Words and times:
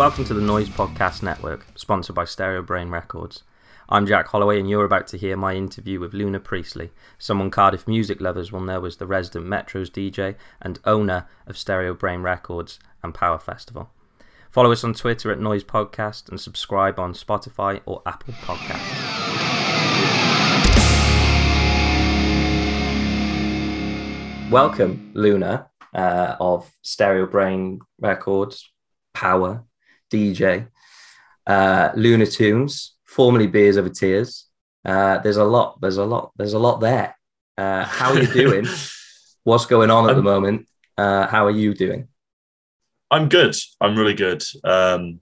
Welcome 0.00 0.24
to 0.24 0.32
the 0.32 0.40
Noise 0.40 0.70
Podcast 0.70 1.22
Network, 1.22 1.66
sponsored 1.74 2.16
by 2.16 2.24
Stereo 2.24 2.62
Brain 2.62 2.88
Records. 2.88 3.42
I'm 3.90 4.06
Jack 4.06 4.28
Holloway, 4.28 4.58
and 4.58 4.66
you're 4.66 4.86
about 4.86 5.06
to 5.08 5.18
hear 5.18 5.36
my 5.36 5.54
interview 5.54 6.00
with 6.00 6.14
Luna 6.14 6.40
Priestley, 6.40 6.90
someone 7.18 7.50
Cardiff 7.50 7.86
music 7.86 8.18
lovers 8.18 8.50
will 8.50 8.62
know 8.62 8.86
as 8.86 8.96
the 8.96 9.06
resident 9.06 9.44
Metro's 9.44 9.90
DJ 9.90 10.36
and 10.62 10.78
owner 10.86 11.28
of 11.46 11.58
Stereo 11.58 11.92
Brain 11.92 12.22
Records 12.22 12.78
and 13.02 13.12
Power 13.12 13.38
Festival. 13.38 13.90
Follow 14.50 14.72
us 14.72 14.82
on 14.84 14.94
Twitter 14.94 15.30
at 15.30 15.38
Noise 15.38 15.64
Podcast 15.64 16.30
and 16.30 16.40
subscribe 16.40 16.98
on 16.98 17.12
Spotify 17.12 17.82
or 17.84 18.00
Apple 18.06 18.32
Podcasts. 18.32 18.80
Welcome, 24.50 25.10
Luna, 25.12 25.68
uh, 25.92 26.36
of 26.40 26.72
Stereo 26.80 27.26
Brain 27.26 27.80
Records, 28.00 28.66
Power, 29.12 29.66
DJ, 30.10 30.68
uh, 31.46 31.90
Luna 31.94 32.26
Tunes, 32.26 32.94
formerly 33.04 33.46
Beers 33.46 33.76
Over 33.76 33.88
Tears. 33.88 34.46
Uh, 34.84 35.18
there's 35.18 35.36
a 35.36 35.44
lot. 35.44 35.80
There's 35.80 35.98
a 35.98 36.04
lot. 36.04 36.32
There's 36.36 36.54
a 36.54 36.58
lot 36.58 36.80
there. 36.80 37.16
Uh, 37.56 37.84
how 37.84 38.12
are 38.12 38.20
you 38.20 38.26
doing? 38.26 38.66
What's 39.44 39.66
going 39.66 39.90
on 39.90 40.08
at 40.08 40.16
the 40.16 40.22
moment? 40.22 40.68
Uh, 40.96 41.26
how 41.26 41.46
are 41.46 41.50
you 41.50 41.74
doing? 41.74 42.08
I'm 43.10 43.28
good. 43.28 43.56
I'm 43.80 43.96
really 43.96 44.14
good. 44.14 44.42
Um, 44.64 45.20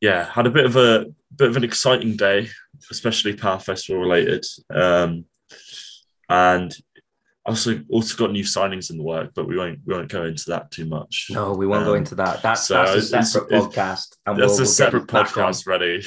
yeah, 0.00 0.24
had 0.24 0.46
a 0.46 0.50
bit 0.50 0.66
of 0.66 0.76
a 0.76 1.06
bit 1.36 1.48
of 1.48 1.56
an 1.56 1.64
exciting 1.64 2.16
day, 2.16 2.48
especially 2.90 3.34
Power 3.34 3.58
Festival 3.58 4.00
related. 4.00 4.44
Um, 4.70 5.24
and 6.28 6.74
also 7.44 7.82
also 7.90 8.16
got 8.16 8.32
new 8.32 8.44
signings 8.44 8.90
in 8.90 8.96
the 8.96 9.02
work, 9.02 9.32
but 9.34 9.48
we 9.48 9.56
won't 9.56 9.80
we 9.84 9.94
won't 9.94 10.08
go 10.08 10.24
into 10.24 10.44
that 10.50 10.70
too 10.70 10.86
much. 10.86 11.26
No, 11.30 11.52
we 11.52 11.66
won't 11.66 11.82
um, 11.82 11.88
go 11.88 11.94
into 11.94 12.14
that. 12.16 12.42
That's, 12.42 12.66
so 12.66 12.74
that's 12.74 12.94
a 12.94 13.22
separate 13.22 13.52
it's, 13.52 13.66
podcast. 13.66 14.16
And 14.26 14.38
that's 14.38 14.48
we'll, 14.48 14.58
a 14.58 14.60
we'll 14.60 14.66
separate 14.66 15.06
podcast 15.06 15.66
ready. 15.66 16.04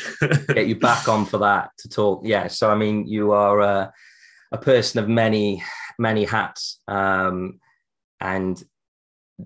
get 0.53 0.67
you 0.67 0.79
back 0.79 1.07
on 1.09 1.25
for 1.25 1.39
that 1.39 1.71
to 1.79 1.89
talk. 1.89 2.21
Yeah. 2.23 2.47
So 2.47 2.71
I 2.71 2.75
mean, 2.75 3.07
you 3.07 3.33
are 3.33 3.61
uh, 3.61 3.91
a 4.51 4.57
person 4.57 5.03
of 5.03 5.09
many 5.09 5.61
many 5.99 6.23
hats, 6.23 6.79
um, 6.87 7.59
and 8.21 8.61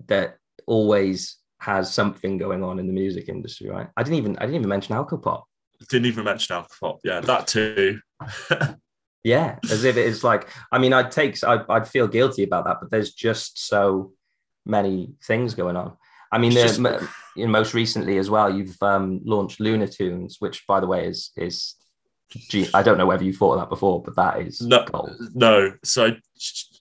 that 0.06 0.36
always 0.66 1.36
has 1.58 1.92
something 1.92 2.38
going 2.38 2.62
on 2.62 2.78
in 2.78 2.86
the 2.86 2.92
music 2.92 3.28
industry, 3.28 3.68
right? 3.68 3.88
I 3.96 4.02
didn't 4.04 4.18
even 4.18 4.36
I 4.38 4.42
didn't 4.42 4.56
even 4.56 4.68
mention 4.68 4.94
Alcopop. 4.94 5.42
Didn't 5.88 6.06
even 6.06 6.24
mention 6.24 6.54
Alcopop. 6.54 6.98
Yeah, 7.02 7.20
that 7.20 7.48
too. 7.48 8.00
Yeah, 9.22 9.58
as 9.70 9.84
if 9.84 9.96
it's 9.96 10.24
like, 10.24 10.48
I 10.72 10.78
mean, 10.78 10.92
I'd 10.92 11.10
take, 11.10 11.42
I'd, 11.44 11.64
I'd 11.68 11.88
feel 11.88 12.08
guilty 12.08 12.42
about 12.42 12.64
that, 12.64 12.78
but 12.80 12.90
there's 12.90 13.12
just 13.12 13.66
so 13.66 14.12
many 14.64 15.12
things 15.24 15.54
going 15.54 15.76
on. 15.76 15.96
I 16.32 16.38
mean, 16.38 16.52
just... 16.52 16.78
you 16.78 17.44
know, 17.44 17.50
most 17.50 17.74
recently 17.74 18.18
as 18.18 18.30
well, 18.30 18.54
you've 18.54 18.80
um, 18.82 19.20
launched 19.24 19.60
Luna 19.60 19.86
Tunes, 19.86 20.36
which, 20.38 20.66
by 20.66 20.80
the 20.80 20.86
way, 20.86 21.06
is 21.06 21.32
is 21.36 21.74
I 22.72 22.82
don't 22.82 22.98
know 22.98 23.06
whether 23.06 23.24
you 23.24 23.32
thought 23.32 23.54
of 23.54 23.60
that 23.60 23.68
before, 23.68 24.02
but 24.02 24.14
that 24.16 24.40
is 24.40 24.60
no, 24.60 24.86
no. 25.34 25.72
So 25.82 26.12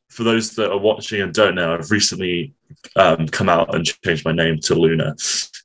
for 0.10 0.24
those 0.24 0.56
that 0.56 0.72
are 0.72 0.78
watching 0.78 1.22
and 1.22 1.34
don't 1.34 1.56
know, 1.56 1.74
I've 1.74 1.90
recently 1.90 2.54
um, 2.96 3.28
come 3.28 3.50
out 3.50 3.74
and 3.74 3.86
changed 4.06 4.26
my 4.26 4.32
name 4.32 4.60
to 4.62 4.76
Luna, 4.76 5.16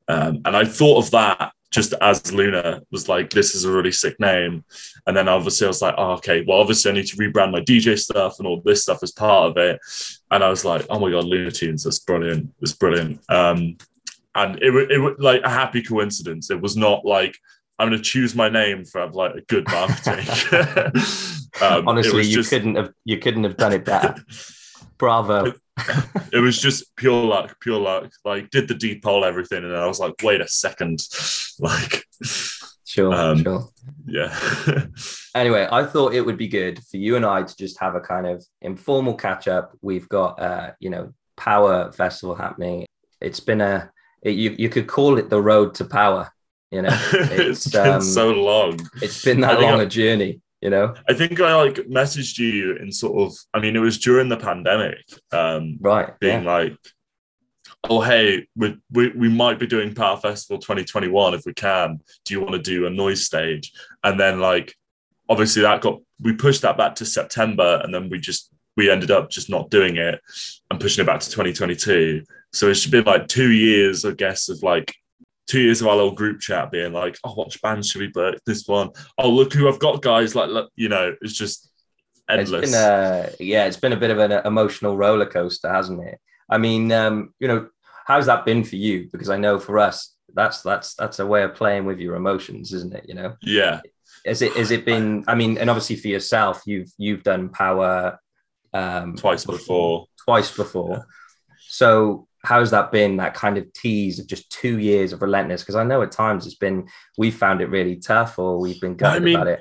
um, 0.08 0.41
and 0.47 0.56
I 0.56 0.64
thought 0.64 1.05
of 1.05 1.11
that 1.11 1.52
just 1.75 1.92
as 2.00 2.33
Luna 2.33 2.83
was 2.92 3.08
like, 3.08 3.30
this 3.30 3.56
is 3.56 3.64
a 3.64 3.70
really 3.70 3.91
sick 3.91 4.19
name. 4.20 4.64
And 5.08 5.17
then 5.17 5.28
obviously 5.28 5.67
I 5.67 5.69
was 5.69 5.83
like, 5.83 5.97
oh, 5.98 6.12
okay, 6.12 6.44
well, 6.47 6.61
obviously 6.61 6.92
I 6.92 6.94
need 6.94 7.08
to 7.08 7.17
rebrand 7.17 7.50
my 7.50 7.62
DJ 7.62 7.98
stuff 7.98 8.39
and 8.39 8.47
all 8.47 8.62
this 8.64 8.83
stuff 8.83 9.03
as 9.03 9.11
part 9.11 9.50
of 9.50 9.56
it. 9.56 9.80
And 10.30 10.45
I 10.45 10.50
was 10.50 10.64
like, 10.64 10.86
oh 10.89 11.00
my 11.00 11.11
God, 11.11 11.25
Luna 11.25 11.50
Tunes, 11.50 11.83
that's 11.83 11.98
brilliant. 11.98 12.55
It's 12.61 12.72
brilliant. 12.72 13.20
Um, 13.28 13.77
and 14.36 14.56
it, 14.62 14.72
it, 14.90 14.98
was 14.98 15.17
like 15.18 15.42
a 15.42 15.51
happy 15.51 15.83
coincidence. 15.83 16.48
It 16.48 16.61
was 16.61 16.77
not 16.77 17.05
like, 17.05 17.36
I'm 17.80 17.89
going 17.89 17.98
to 17.98 18.05
choose 18.05 18.36
my 18.36 18.48
name 18.48 18.84
for 18.84 19.08
like 19.08 19.34
a 19.34 19.40
good 19.40 19.67
marketing. 19.67 20.29
um, 21.61 21.89
Honestly, 21.89 22.24
you 22.24 22.36
just... 22.36 22.51
couldn't 22.51 22.77
have, 22.77 22.92
you 23.05 23.18
couldn't 23.18 23.42
have 23.42 23.57
done 23.57 23.73
it 23.73 23.84
better. 23.84 24.14
Bravo 24.98 25.52
it 26.32 26.40
was 26.40 26.60
just 26.60 26.94
pure 26.96 27.24
luck, 27.24 27.58
pure 27.60 27.80
luck. 27.80 28.12
Like, 28.24 28.50
did 28.50 28.68
the 28.68 28.74
deep 28.74 29.02
poll 29.02 29.24
everything, 29.24 29.64
and 29.64 29.77
I 29.77 29.86
was 29.86 30.00
like, 30.00 30.14
wait 30.22 30.40
a 30.40 30.48
second, 30.48 31.06
like, 31.58 32.05
sure, 32.84 33.12
um, 33.12 33.42
sure, 33.42 33.68
yeah. 34.06 34.86
anyway, 35.34 35.68
I 35.70 35.84
thought 35.84 36.14
it 36.14 36.24
would 36.24 36.38
be 36.38 36.48
good 36.48 36.83
for 36.84 36.96
you 36.96 37.16
and 37.16 37.27
I 37.27 37.42
to 37.42 37.56
just 37.56 37.78
have 37.80 37.94
a 37.94 38.00
kind 38.00 38.27
of 38.27 38.44
informal 38.62 39.14
catch 39.14 39.48
up. 39.48 39.72
We've 39.83 40.08
got, 40.08 40.40
uh, 40.40 40.72
you 40.80 40.90
know, 40.90 41.12
Power 41.36 41.90
Festival 41.92 42.34
happening. 42.34 42.86
It's 43.20 43.40
been 43.40 43.60
a, 43.60 43.90
it, 44.22 44.36
you 44.36 44.54
you 44.56 44.68
could 44.68 44.86
call 44.86 45.18
it 45.18 45.28
the 45.28 45.42
road 45.42 45.74
to 45.77 45.84
power. 45.84 46.30
You 46.70 46.83
know, 46.83 46.88
it's, 47.12 47.66
it's 47.66 47.70
been 47.70 47.94
um, 47.94 48.00
so 48.00 48.30
long. 48.30 48.78
It's 49.02 49.24
been 49.24 49.40
that 49.40 49.60
long 49.60 49.80
I, 49.80 49.84
a 49.84 49.86
journey 49.86 50.40
you 50.64 50.70
know? 50.70 50.95
I 51.08 51.13
think 51.13 51.41
i 51.41 51.55
like 51.55 51.77
messaged 51.86 52.39
you 52.39 52.77
in 52.77 52.91
sort 52.91 53.20
of 53.23 53.36
i 53.52 53.61
mean 53.61 53.77
it 53.77 53.80
was 53.80 53.98
during 53.98 54.29
the 54.29 54.36
pandemic 54.36 55.05
um 55.30 55.77
right 55.80 56.19
being 56.19 56.45
yeah. 56.45 56.52
like 56.52 56.79
oh 57.89 58.01
hey 58.01 58.47
we, 58.57 58.77
we 58.91 59.11
we 59.11 59.29
might 59.29 59.58
be 59.58 59.67
doing 59.67 59.95
power 59.95 60.17
festival 60.17 60.58
2021 60.58 61.35
if 61.35 61.42
we 61.45 61.52
can. 61.52 62.01
Do 62.25 62.35
you 62.35 62.41
want 62.41 62.52
to 62.52 62.58
do 62.58 62.86
a 62.86 62.91
noise 62.91 63.25
stage? 63.25 63.73
And 64.02 64.19
then 64.19 64.41
like 64.41 64.75
obviously 65.29 65.63
that 65.63 65.80
got 65.80 66.01
we 66.20 66.33
pushed 66.33 66.63
that 66.63 66.77
back 66.77 66.95
to 66.95 67.05
september 67.05 67.81
and 67.83 67.95
then 67.95 68.08
we 68.08 68.19
just 68.19 68.51
we 68.77 68.91
ended 68.91 69.11
up 69.11 69.31
just 69.31 69.48
not 69.48 69.70
doing 69.70 69.96
it 69.96 70.20
and 70.70 70.81
pushing 70.81 71.02
it 71.02 71.07
back 71.07 71.20
to 71.20 71.31
2022 71.31 72.23
so 72.52 72.69
it's 72.69 72.86
been 72.86 73.05
like 73.05 73.27
two 73.27 73.51
years 73.51 74.05
i 74.05 74.13
guess 74.13 74.48
of 74.48 74.63
like 74.63 74.95
two 75.46 75.60
years 75.60 75.80
of 75.80 75.86
our 75.88 75.96
little 75.96 76.14
group 76.14 76.40
chat 76.40 76.70
being 76.70 76.92
like, 76.92 77.18
oh, 77.24 77.34
what 77.34 77.60
band 77.62 77.84
should 77.84 78.00
we 78.00 78.08
book? 78.08 78.38
This 78.46 78.66
one. 78.66 78.90
Oh, 79.18 79.30
look 79.30 79.52
who 79.52 79.68
I've 79.68 79.78
got, 79.78 80.02
guys. 80.02 80.34
Like, 80.34 80.50
look, 80.50 80.70
you 80.77 80.88
know, 80.88 81.14
it's 81.20 81.34
just 81.34 81.70
endless. 82.28 82.64
It's 82.64 82.72
been 82.72 82.80
a, 82.80 83.30
yeah, 83.40 83.66
it's 83.66 83.77
been 83.77 83.92
a 83.92 83.98
bit 83.98 84.10
of 84.10 84.18
an 84.18 84.33
emotional 84.44 84.96
roller 84.96 85.27
coaster, 85.27 85.72
hasn't 85.72 86.02
it? 86.02 86.18
I 86.48 86.58
mean, 86.58 86.92
um, 86.92 87.34
you 87.38 87.48
know, 87.48 87.68
how's 88.06 88.27
that 88.27 88.44
been 88.44 88.64
for 88.64 88.77
you? 88.77 89.08
Because 89.12 89.30
I 89.30 89.36
know 89.36 89.58
for 89.58 89.78
us, 89.78 90.14
that's 90.34 90.62
that's 90.62 90.94
that's 90.94 91.20
a 91.20 91.27
way 91.27 91.42
of 91.42 91.54
playing 91.54 91.84
with 91.84 91.98
your 91.98 92.16
emotions, 92.16 92.72
isn't 92.72 92.94
it? 92.94 93.06
You 93.08 93.14
know. 93.14 93.36
Yeah. 93.42 93.80
Is 94.24 94.42
it 94.42 94.56
is 94.56 94.70
it 94.70 94.84
been? 94.84 95.24
I 95.28 95.34
mean, 95.34 95.58
and 95.58 95.68
obviously 95.68 95.96
for 95.96 96.08
yourself, 96.08 96.62
you've 96.66 96.90
you've 96.98 97.22
done 97.22 97.50
power 97.50 98.18
um, 98.72 99.16
twice 99.16 99.44
before. 99.44 100.06
Twice 100.24 100.54
before. 100.54 100.90
Yeah. 100.90 101.02
So 101.68 102.27
how's 102.44 102.70
that 102.70 102.92
been 102.92 103.16
that 103.16 103.34
kind 103.34 103.58
of 103.58 103.72
tease 103.72 104.18
of 104.18 104.27
just 104.27 104.50
two 104.50 104.78
years 104.78 105.12
of 105.12 105.22
relentless? 105.22 105.62
Because 105.62 105.77
i 105.77 105.84
know 105.84 106.02
at 106.02 106.12
times 106.12 106.46
it's 106.46 106.56
been 106.56 106.88
we 107.18 107.30
found 107.30 107.60
it 107.60 107.70
really 107.70 107.96
tough 107.96 108.38
or 108.38 108.58
we've 108.58 108.80
been 108.80 108.96
gutted 108.96 109.22
I 109.22 109.24
mean, 109.24 109.36
about 109.36 109.48
it. 109.48 109.60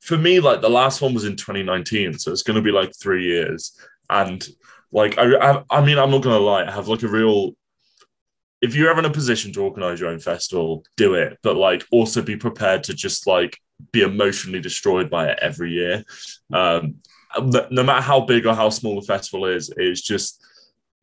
for 0.00 0.16
me 0.16 0.40
like 0.40 0.60
the 0.60 0.70
last 0.70 1.00
one 1.00 1.14
was 1.14 1.24
in 1.24 1.36
2019 1.36 2.18
so 2.18 2.32
it's 2.32 2.42
going 2.42 2.56
to 2.56 2.62
be 2.62 2.72
like 2.72 2.92
three 3.00 3.24
years. 3.24 3.78
And 4.10 4.46
like 4.90 5.18
I, 5.18 5.36
I, 5.36 5.64
I 5.70 5.84
mean 5.84 5.98
i'm 5.98 6.10
not 6.10 6.22
going 6.22 6.38
to 6.38 6.44
lie 6.44 6.66
i 6.66 6.70
have 6.70 6.88
like 6.88 7.02
a 7.02 7.08
real 7.08 7.52
if 8.62 8.74
you're 8.74 8.90
ever 8.90 9.00
in 9.00 9.04
a 9.04 9.10
position 9.10 9.52
to 9.52 9.62
organize 9.62 10.00
your 10.00 10.08
own 10.08 10.18
festival 10.18 10.82
do 10.96 11.14
it 11.14 11.38
but 11.42 11.56
like 11.56 11.84
also 11.92 12.22
be 12.22 12.36
prepared 12.36 12.84
to 12.84 12.94
just 12.94 13.26
like 13.26 13.58
be 13.92 14.00
emotionally 14.00 14.60
destroyed 14.60 15.08
by 15.08 15.28
it 15.28 15.38
every 15.40 15.70
year. 15.72 16.02
Um 16.52 16.96
no 17.70 17.82
matter 17.82 18.00
how 18.00 18.20
big 18.20 18.46
or 18.46 18.54
how 18.54 18.70
small 18.70 18.98
the 18.98 19.06
festival 19.06 19.44
is 19.44 19.70
it's 19.76 20.00
just 20.00 20.42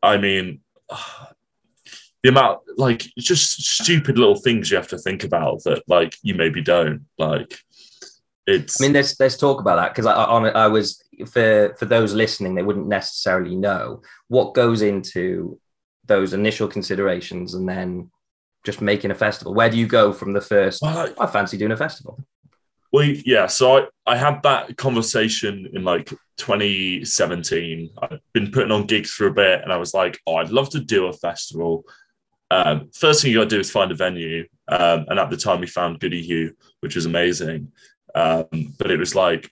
i 0.01 0.17
mean 0.17 0.59
the 2.23 2.29
amount 2.29 2.59
like 2.77 3.05
just 3.17 3.63
stupid 3.63 4.17
little 4.17 4.35
things 4.35 4.71
you 4.71 4.77
have 4.77 4.87
to 4.87 4.97
think 4.97 5.23
about 5.23 5.63
that 5.63 5.83
like 5.87 6.15
you 6.23 6.33
maybe 6.33 6.61
don't 6.61 7.05
like 7.19 7.59
it's 8.47 8.81
i 8.81 8.83
mean 8.83 8.93
let's 8.93 9.19
let's 9.19 9.37
talk 9.37 9.61
about 9.61 9.75
that 9.75 9.89
because 9.89 10.07
I, 10.07 10.13
I 10.13 10.47
i 10.49 10.67
was 10.67 11.03
for 11.27 11.75
for 11.77 11.85
those 11.85 12.15
listening 12.15 12.55
they 12.55 12.63
wouldn't 12.63 12.87
necessarily 12.87 13.55
know 13.55 14.01
what 14.27 14.55
goes 14.55 14.81
into 14.81 15.59
those 16.05 16.33
initial 16.33 16.67
considerations 16.67 17.53
and 17.53 17.67
then 17.67 18.09
just 18.65 18.81
making 18.81 19.11
a 19.11 19.15
festival. 19.15 19.53
Where 19.53 19.69
do 19.69 19.77
you 19.77 19.87
go 19.87 20.11
from 20.11 20.33
the 20.33 20.41
first? 20.41 20.81
Well, 20.81 21.13
I, 21.19 21.23
I 21.23 21.27
fancy 21.27 21.57
doing 21.57 21.71
a 21.71 21.77
festival 21.77 22.25
well, 22.95 23.05
yeah. 23.25 23.47
So 23.47 23.77
I, 23.77 24.13
I 24.13 24.15
had 24.15 24.41
that 24.43 24.77
conversation 24.77 25.67
in 25.73 25.83
like 25.83 26.13
2017. 26.37 27.89
I've 28.01 28.21
been 28.31 28.51
putting 28.51 28.71
on 28.71 28.85
gigs 28.85 29.11
for 29.11 29.27
a 29.27 29.33
bit, 29.33 29.63
and 29.63 29.73
I 29.73 29.75
was 29.75 29.93
like, 29.93 30.17
oh, 30.25 30.35
I'd 30.35 30.49
love 30.49 30.69
to 30.69 30.79
do 30.79 31.07
a 31.07 31.13
festival. 31.13 31.83
Um, 32.49 32.89
first 32.93 33.21
thing 33.21 33.31
you 33.31 33.39
got 33.39 33.49
to 33.49 33.55
do 33.57 33.59
is 33.59 33.69
find 33.69 33.91
a 33.91 33.95
venue. 33.95 34.47
Um, 34.69 35.07
and 35.09 35.19
at 35.19 35.29
the 35.29 35.35
time, 35.35 35.59
we 35.59 35.67
found 35.67 35.99
Gwdihŵ, 35.99 36.53
which 36.79 36.95
was 36.95 37.05
amazing. 37.05 37.73
Um, 38.15 38.45
but 38.79 38.91
it 38.91 38.97
was 38.97 39.13
like, 39.13 39.51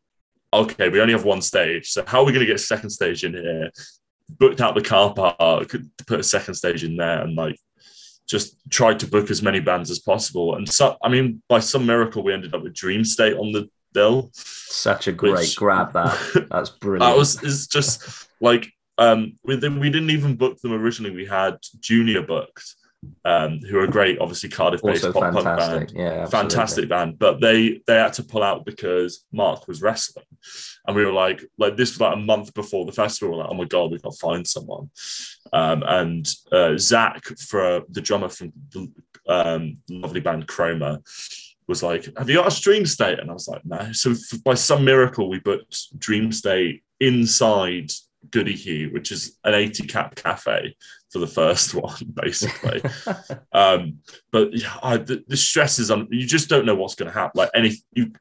okay, 0.54 0.88
we 0.88 1.01
only 1.01 1.13
have 1.13 1.25
one 1.25 1.42
stage. 1.42 1.90
So 1.90 2.06
how 2.07 2.22
are 2.22 2.25
we 2.25 2.31
going 2.31 2.45
to 2.45 2.51
get 2.54 2.56
a 2.56 2.69
second 2.74 2.92
stage 2.92 3.25
in 3.25 3.34
here? 3.34 3.72
Booked 4.30 4.62
out 4.62 4.74
the 4.74 4.81
car 4.81 5.13
park, 5.13 5.75
put 6.07 6.19
a 6.22 6.24
second 6.24 6.54
stage 6.54 6.86
in 6.86 6.95
there, 6.95 7.22
and 7.24 7.36
like 7.36 7.60
just 8.27 8.55
tried 8.69 8.99
to 8.99 9.07
book 9.07 9.29
as 9.29 9.41
many 9.41 9.59
bands 9.59 9.91
as 9.91 9.99
possible. 9.99 10.55
And 10.55 10.67
so, 10.67 10.97
I 11.03 11.09
mean, 11.09 11.41
by 11.49 11.59
some 11.59 11.85
miracle, 11.85 12.23
we 12.23 12.33
ended 12.33 12.55
up 12.55 12.63
with 12.63 12.73
Dream 12.73 13.03
State 13.03 13.35
on 13.35 13.51
the 13.51 13.69
bill. 13.93 14.29
Such 14.33 15.07
a 15.07 15.11
great 15.11 15.33
which, 15.33 15.55
grab 15.55 15.93
that. 15.93 16.47
That's 16.49 16.69
brilliant. 16.69 17.01
that 17.01 17.17
was 17.17 17.41
is 17.43 17.67
just 17.67 18.27
like 18.41 18.67
um 18.97 19.33
we, 19.43 19.55
we 19.55 19.89
didn't 19.89 20.09
even 20.09 20.35
book 20.35 20.59
them 20.59 20.73
originally. 20.73 21.15
We 21.15 21.25
had 21.25 21.57
Junior 21.79 22.21
booked, 22.21 22.75
um, 23.25 23.59
who 23.59 23.79
are 23.79 23.88
great, 23.88 24.19
obviously 24.19 24.50
Cardiff-based 24.50 25.05
Also 25.05 25.19
pop 25.19 25.33
punk 25.33 25.45
band, 25.45 25.91
Yeah, 25.95 26.03
absolutely. 26.03 26.31
fantastic 26.31 26.89
band. 26.89 27.19
But 27.19 27.41
they 27.41 27.81
they 27.88 27.95
had 27.95 28.13
to 28.13 28.23
pull 28.23 28.44
out 28.44 28.65
because 28.65 29.25
Mark 29.31 29.67
was 29.67 29.81
wrestling, 29.81 30.25
and 30.88 30.95
we 30.95 31.05
were 31.05 31.11
like, 31.11 31.44
like 31.57 31.77
this 31.77 31.91
was 31.91 32.01
like 32.01 32.15
a 32.15 32.19
month 32.19 32.53
before 32.53 32.85
the 32.85 32.91
festival. 32.91 33.38
Like, 33.38 33.50
oh 33.50 33.55
my 33.55 33.65
god, 33.65 33.91
we've 33.91 34.01
got 34.01 34.13
to 34.13 34.19
find 34.19 34.47
someone. 34.47 34.89
Um, 35.51 35.83
and 35.85 36.29
uh, 36.51 36.77
Zach, 36.77 37.25
for 37.38 37.83
the 37.89 38.01
drummer 38.01 38.29
from 38.29 38.51
the 38.71 38.91
um, 39.27 39.77
lovely 39.89 40.19
band 40.19 40.47
Chroma, 40.47 40.99
was 41.67 41.83
like, 41.83 42.09
"Have 42.17 42.29
you 42.29 42.38
got 42.38 42.57
a 42.57 42.61
Dream 42.61 42.85
State?" 42.85 43.19
And 43.19 43.29
I 43.29 43.33
was 43.33 43.47
like, 43.47 43.65
"No." 43.65 43.91
So 43.91 44.13
by 44.44 44.53
some 44.53 44.83
miracle, 44.83 45.29
we 45.29 45.39
booked 45.39 45.97
Dream 45.99 46.31
State 46.31 46.83
inside 46.99 47.91
Gwdihŵ, 48.33 48.91
which 48.94 49.12
is 49.12 49.38
an 49.44 49.53
80 49.53 49.88
cap 49.88 50.15
cafe 50.15 50.75
for 51.12 51.19
the 51.19 51.27
first 51.27 51.74
one, 51.75 51.95
basically. 52.13 52.81
um, 53.53 54.00
but 54.31 54.57
yeah, 54.57 54.75
I, 54.81 54.97
the, 54.97 55.24
the 55.27 55.38
stress 55.38 55.80
is 55.80 55.91
on. 55.91 56.07
You 56.12 56.25
just 56.25 56.50
don't 56.50 56.65
know 56.65 56.75
what's 56.75 56.95
going 56.95 57.12
to 57.12 57.18
happen. 57.18 57.38
Like 57.39 57.51
any, 57.53 57.75
you, 57.94 58.12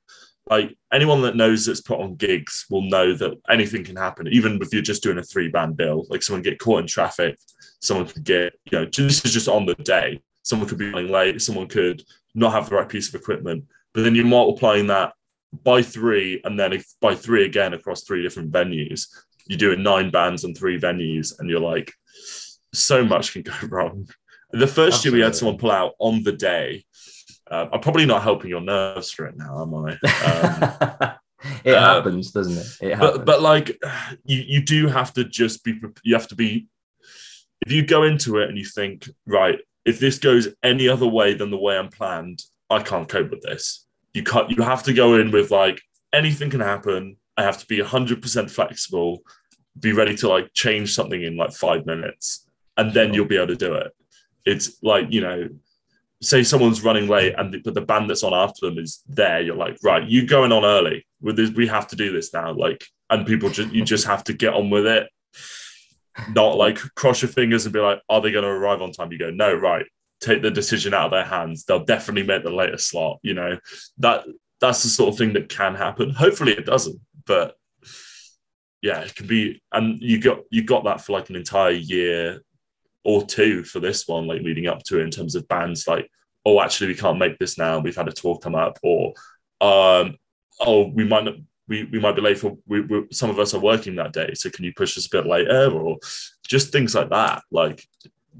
like 0.49 0.77
anyone 0.93 1.23
that 1.23 1.37
knows 1.37 1.67
that's 1.67 1.81
put 1.81 2.01
on 2.01 2.17
gigs 2.17 2.67
will 2.71 2.83
know 2.83 3.15
that 3.15 3.39
anything 3.49 3.85
can 3.85 3.97
happen. 3.97 4.29
Even 4.29 4.59
if 4.61 4.73
you're 4.73 4.83
just 4.83 5.03
doing 5.03 5.19
a 5.19 5.23
three 5.23 5.49
band 5.49 5.77
bill, 5.77 6.05
like 6.11 6.23
someone 6.23 6.43
get 6.43 6.59
caught 6.59 6.81
in 6.81 6.87
traffic, 6.87 7.39
someone 7.81 8.07
could 8.07 8.25
get, 8.25 8.53
you 8.71 8.79
know, 8.79 8.85
this 8.85 9.25
is 9.25 9.33
just 9.33 9.49
on 9.49 9.67
the 9.67 9.75
day. 9.77 10.21
Someone 10.43 10.69
could 10.69 10.79
be 10.79 10.91
running 10.91 11.11
late. 11.11 11.41
Someone 11.41 11.69
could 11.69 12.03
not 12.35 12.53
have 12.53 12.69
the 12.69 12.75
right 12.75 12.89
piece 12.89 13.09
of 13.09 13.15
equipment. 13.15 13.65
But 13.95 14.03
then 14.03 14.15
you're 14.15 14.25
multiplying 14.25 14.89
that 14.89 15.13
by 15.65 15.83
three, 15.83 16.41
and 16.45 16.59
then 16.59 16.83
by 17.01 17.15
three 17.15 17.45
again 17.45 17.75
across 17.75 18.05
three 18.05 18.23
different 18.23 18.51
venues. 18.51 19.09
You're 19.47 19.59
doing 19.59 19.83
nine 19.83 20.11
bands 20.11 20.45
and 20.45 20.57
three 20.57 20.79
venues, 20.79 21.39
and 21.39 21.49
you're 21.49 21.61
like, 21.61 21.93
so 22.73 23.05
much 23.05 23.33
can 23.33 23.43
go 23.43 23.53
wrong. 23.69 24.09
The 24.51 24.67
first 24.67 25.05
year 25.05 25.15
we 25.15 25.21
had 25.21 25.35
someone 25.35 25.59
pull 25.59 25.71
out 25.71 25.95
on 25.99 26.23
the 26.23 26.33
day. 26.33 26.85
Uh, 27.51 27.67
I'm 27.73 27.81
probably 27.81 28.07
not 28.07 28.23
helping 28.23 28.51
your 28.51 28.61
nerves 28.61 29.11
for 29.11 29.27
it 29.27 29.37
now, 29.37 29.63
am 29.63 29.75
I? 29.75 29.91
Um, 29.93 31.13
it 31.65 31.75
uh, 31.75 31.95
happens, 31.95 32.33
doesn't 32.33 32.57
it? 32.57 32.93
It 32.93 32.95
happens. 32.97 33.19
but 33.19 33.27
but 33.27 33.43
like 33.43 33.83
you 34.25 34.39
you 34.47 34.63
do 34.63 34.89
have 34.89 35.13
to 35.15 35.25
just 35.25 35.65
be 35.65 35.81
you 36.03 36.15
have 36.15 36.29
to 36.29 36.35
be 36.35 36.67
if 37.65 37.73
you 37.73 37.85
go 37.85 38.03
into 38.05 38.39
it 38.39 38.49
and 38.49 38.59
you 38.59 38.65
think 38.65 39.09
right 39.27 39.59
if 39.85 39.99
this 39.99 40.19
goes 40.19 40.49
any 40.63 40.89
other 40.89 41.07
way 41.07 41.35
than 41.35 41.51
the 41.51 41.57
way 41.57 41.77
I'm 41.77 41.89
planned 41.89 42.43
I 42.71 42.83
can't 42.83 43.09
cope 43.09 43.31
with 43.31 43.43
this 43.43 43.87
you 44.15 44.23
can't 44.23 44.51
you 44.51 44.63
have 44.63 44.83
to 44.85 44.93
go 44.93 45.15
in 45.17 45.31
with 45.31 45.51
like 45.51 45.83
anything 46.13 46.51
can 46.51 46.61
happen 46.61 47.17
I 47.37 47.43
have 47.43 47.59
to 47.59 47.67
be 47.67 47.79
100% 47.79 48.51
flexible 48.51 49.23
be 49.79 49.93
ready 49.93 50.15
to 50.17 50.29
like 50.29 50.53
change 50.53 50.95
something 50.95 51.23
in 51.23 51.37
like 51.37 51.53
5 51.53 51.87
minutes 51.87 52.47
and 52.77 52.93
then 52.93 53.15
you'll 53.15 53.27
be 53.27 53.37
able 53.37 53.49
to 53.49 53.57
do 53.57 53.75
it. 53.75 53.93
It's 54.45 54.83
like 54.83 55.07
you 55.11 55.21
know 55.21 55.49
say 56.21 56.43
someone's 56.45 56.85
running 56.85 57.09
late 57.09 57.35
and 57.37 57.53
the, 57.53 57.59
but 57.59 57.75
the 57.75 57.81
band 57.81 58.09
that's 58.09 58.23
on 58.23 58.33
after 58.33 58.67
them 58.67 58.79
is 58.79 59.03
there 59.09 59.41
you're 59.41 59.57
like 59.57 59.77
right 59.83 60.09
you 60.09 60.27
going 60.27 60.53
on 60.53 60.65
early. 60.65 61.07
With 61.21 61.37
this 61.37 61.51
we 61.51 61.67
have 61.69 61.89
to 61.89 61.97
do 61.97 62.13
this 62.13 62.33
now 62.33 62.53
like 62.53 62.85
and 63.11 63.27
people 63.27 63.51
just 63.51 63.73
you 63.73 63.85
just 63.85 64.07
have 64.07 64.25
to 64.25 64.33
get 64.33 64.55
on 64.55 64.71
with 64.71 64.87
it. 64.87 65.09
Not 66.31 66.57
like 66.57 66.79
cross 66.95 67.23
your 67.23 67.31
fingers 67.31 67.65
and 67.65 67.73
be 67.73 67.81
like 67.81 68.01
are 68.09 68.21
they 68.21 68.33
going 68.33 68.45
to 68.45 68.51
arrive 68.51 68.83
on 68.83 68.93
time? 68.93 69.13
You 69.13 69.19
go 69.19 69.31
no 69.31 69.55
right 69.55 69.87
take 70.21 70.43
the 70.43 70.51
decision 70.51 70.95
out 70.95 71.07
of 71.07 71.11
their 71.11 71.25
hands. 71.25 71.65
They'll 71.65 71.85
definitely 71.85 72.23
make 72.23 72.45
the 72.45 72.51
later 72.51 72.79
slot 72.79 73.19
you 73.23 73.35
know? 73.35 73.59
That 73.99 74.25
that's 74.61 74.85
the 74.85 74.89
sort 74.89 75.13
of 75.13 75.19
thing 75.19 75.33
that 75.33 75.49
can 75.49 75.75
happen. 75.75 76.11
Hopefully 76.11 76.53
it 76.53 76.67
doesn't 76.67 77.01
but 77.27 77.55
yeah 78.81 79.01
it 79.01 79.15
can 79.15 79.27
be 79.27 79.63
and 79.73 80.01
you 80.01 80.21
got 80.21 80.41
you 80.51 80.63
got 80.65 80.85
that 80.85 81.01
for 81.01 81.13
like 81.13 81.31
an 81.31 81.37
entire 81.37 81.71
year 81.71 82.43
or 83.05 83.25
two 83.25 83.65
for 83.65 83.81
this 83.81 84.07
one, 84.07 84.27
like 84.27 84.43
leading 84.43 84.67
up 84.67 84.83
to 84.85 85.01
it 85.01 85.03
in 85.03 85.11
terms 85.11 85.35
of 85.35 85.49
bands 85.49 85.89
like, 85.89 86.09
oh, 86.45 86.61
actually 86.61 86.89
we 86.89 86.95
can't 86.95 87.19
make 87.19 87.39
this 87.39 87.59
now. 87.59 87.79
We've 87.79 87.97
had 87.97 88.09
a 88.09 88.13
tour 88.13 88.39
come 88.39 88.55
up, 88.55 88.79
or 88.83 89.09
um, 89.61 90.17
oh, 90.61 90.89
we 90.89 91.05
might 91.05 91.25
not, 91.25 91.35
we, 91.69 91.85
we 91.85 91.99
might 91.99 92.17
be 92.17 92.23
late 92.23 92.39
for 92.39 92.57
we, 92.67 92.81
we, 92.83 93.07
some 93.11 93.31
of 93.31 93.39
us 93.39 93.55
are 93.55 93.61
working 93.61 93.97
that 93.97 94.13
day, 94.13 94.35
so 94.35 94.51
can 94.51 94.65
you 94.65 94.73
push 94.75 94.97
us 94.97 95.07
a 95.07 95.11
bit 95.11 95.27
later, 95.27 95.71
or 95.71 95.99
just 96.47 96.73
things 96.73 96.95
like 96.95 97.11
that, 97.11 97.43
like 97.51 97.87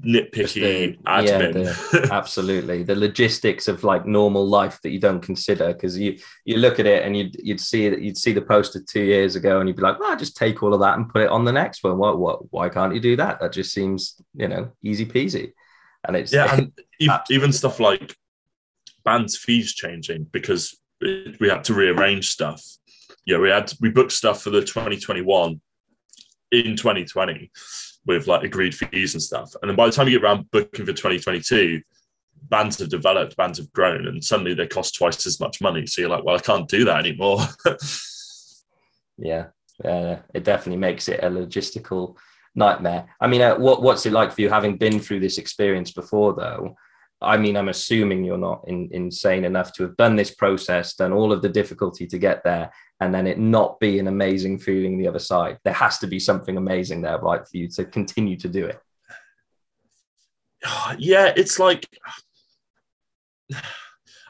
nitpicky 0.01 0.53
the- 0.53 0.97
yeah, 1.05 1.41
admin. 1.41 2.09
absolutely 2.11 2.81
the 2.83 2.95
logistics 2.95 3.67
of 3.67 3.83
like 3.83 4.05
normal 4.05 4.45
life 4.45 4.79
that 4.81 4.89
you 4.89 4.99
don't 4.99 5.21
consider 5.21 5.71
because 5.73 5.97
you 5.97 6.17
you 6.45 6.57
look 6.57 6.79
at 6.79 6.87
it 6.87 7.05
and 7.05 7.15
you'd 7.15 7.35
you'd 7.43 7.61
see 7.61 7.87
that 7.89 8.01
you'd 8.01 8.17
see 8.17 8.33
the 8.33 8.41
poster 8.41 8.81
two 8.81 9.03
years 9.03 9.35
ago 9.35 9.59
and 9.59 9.69
you'd 9.69 9.75
be 9.75 9.83
like 9.83 9.99
well 9.99 10.15
just 10.17 10.35
take 10.35 10.63
all 10.63 10.73
of 10.73 10.79
that 10.79 10.97
and 10.97 11.09
put 11.09 11.21
it 11.21 11.29
on 11.29 11.45
the 11.45 11.51
next 11.51 11.83
one 11.83 11.97
what 11.97 12.17
what 12.17 12.51
why 12.51 12.69
can't 12.69 12.93
you 12.95 12.99
do 12.99 13.15
that 13.15 13.39
that 13.39 13.53
just 13.53 13.71
seems 13.71 14.15
you 14.35 14.47
know 14.47 14.71
easy 14.81 15.05
peasy 15.05 15.51
and 16.07 16.17
it's 16.17 16.33
yeah, 16.33 16.51
and 16.57 16.71
ev- 16.99 17.09
Absolutely. 17.09 17.35
even 17.35 17.53
stuff 17.53 17.79
like 17.79 18.15
bands' 19.05 19.37
fees 19.37 19.73
changing 19.73 20.23
because 20.31 20.75
it- 21.01 21.39
we 21.39 21.49
had 21.49 21.63
to 21.65 21.73
rearrange 21.73 22.29
stuff. 22.29 22.61
Yeah, 23.25 23.37
we 23.37 23.49
had 23.49 23.71
we 23.79 23.89
booked 23.89 24.11
stuff 24.11 24.41
for 24.41 24.49
the 24.49 24.61
2021 24.61 25.61
in 26.51 26.75
2020 26.75 27.51
with 28.05 28.27
like 28.27 28.43
agreed 28.43 28.75
fees 28.75 29.13
and 29.13 29.21
stuff, 29.21 29.55
and 29.61 29.69
then 29.69 29.75
by 29.75 29.85
the 29.85 29.91
time 29.91 30.07
you 30.07 30.19
get 30.19 30.25
around 30.25 30.51
booking 30.51 30.85
for 30.85 30.93
2022, 30.93 31.81
bands 32.49 32.79
have 32.79 32.89
developed, 32.89 33.37
bands 33.37 33.57
have 33.57 33.71
grown, 33.71 34.07
and 34.07 34.23
suddenly 34.23 34.53
they 34.53 34.67
cost 34.67 34.95
twice 34.95 35.25
as 35.25 35.39
much 35.39 35.61
money. 35.61 35.85
So 35.87 36.01
you're 36.01 36.09
like, 36.09 36.23
well, 36.23 36.35
I 36.35 36.39
can't 36.39 36.67
do 36.67 36.85
that 36.85 36.99
anymore. 36.99 37.39
yeah 39.17 39.47
uh, 39.85 40.17
it 40.33 40.43
definitely 40.43 40.79
makes 40.79 41.07
it 41.07 41.23
a 41.23 41.29
logistical 41.29 42.15
nightmare 42.55 43.07
i 43.19 43.27
mean 43.27 43.41
uh, 43.41 43.55
what 43.55 43.81
what's 43.81 44.05
it 44.05 44.13
like 44.13 44.31
for 44.31 44.41
you 44.41 44.49
having 44.49 44.77
been 44.77 44.99
through 44.99 45.19
this 45.19 45.37
experience 45.37 45.91
before 45.91 46.33
though 46.33 46.75
i 47.23 47.37
mean 47.37 47.57
i'm 47.57 47.69
assuming 47.69 48.23
you're 48.23 48.37
not 48.37 48.63
in, 48.67 48.89
insane 48.91 49.45
enough 49.45 49.73
to 49.73 49.83
have 49.83 49.97
done 49.97 50.15
this 50.15 50.31
process 50.31 50.95
done 50.95 51.13
all 51.13 51.31
of 51.31 51.41
the 51.41 51.49
difficulty 51.49 52.05
to 52.05 52.17
get 52.17 52.43
there 52.43 52.71
and 52.99 53.13
then 53.13 53.27
it 53.27 53.37
not 53.37 53.79
be 53.79 53.99
an 53.99 54.07
amazing 54.07 54.57
feeling 54.57 54.97
the 54.97 55.07
other 55.07 55.19
side 55.19 55.57
there 55.63 55.73
has 55.73 55.97
to 55.97 56.07
be 56.07 56.19
something 56.19 56.57
amazing 56.57 57.01
there 57.01 57.19
right 57.19 57.47
for 57.47 57.57
you 57.57 57.67
to 57.67 57.85
continue 57.85 58.37
to 58.37 58.47
do 58.47 58.65
it 58.65 58.79
yeah, 60.97 61.33
it's 61.35 61.59
like 61.59 61.87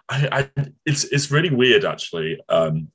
I, 0.09 0.49
I 0.55 0.67
it's 0.85 1.05
it's 1.05 1.31
really 1.31 1.49
weird 1.49 1.85
actually. 1.85 2.39
Um, 2.49 2.91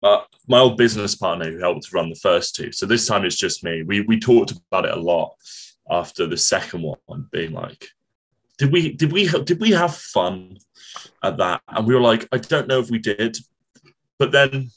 my, 0.00 0.22
my 0.48 0.58
old 0.58 0.78
business 0.78 1.14
partner 1.14 1.50
who 1.50 1.58
helped 1.58 1.92
run 1.92 2.08
the 2.08 2.16
first 2.16 2.54
two. 2.54 2.72
So 2.72 2.86
this 2.86 3.06
time 3.06 3.24
it's 3.24 3.36
just 3.36 3.62
me. 3.62 3.82
We 3.82 4.00
we 4.02 4.18
talked 4.18 4.52
about 4.52 4.86
it 4.86 4.96
a 4.96 5.00
lot 5.00 5.34
after 5.88 6.26
the 6.26 6.36
second 6.36 6.82
one, 6.82 7.28
being 7.30 7.52
like, 7.52 7.88
did 8.58 8.72
we 8.72 8.92
did 8.92 9.12
we 9.12 9.28
did 9.28 9.60
we 9.60 9.72
have 9.72 9.94
fun 9.94 10.58
at 11.22 11.36
that? 11.38 11.62
And 11.68 11.86
we 11.86 11.94
were 11.94 12.00
like, 12.00 12.26
I 12.32 12.38
don't 12.38 12.68
know 12.68 12.80
if 12.80 12.90
we 12.90 12.98
did, 12.98 13.36
but 14.18 14.32
then 14.32 14.70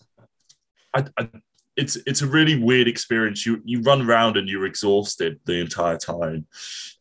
I, 0.94 1.06
I 1.18 1.30
it's 1.76 1.96
it's 2.06 2.22
a 2.22 2.28
really 2.28 2.62
weird 2.62 2.88
experience. 2.88 3.46
You 3.46 3.62
you 3.64 3.82
run 3.82 4.02
around 4.02 4.38
and 4.38 4.50
you're 4.50 4.66
exhausted 4.66 5.40
the 5.46 5.60
entire 5.62 5.98
time, 5.98 6.46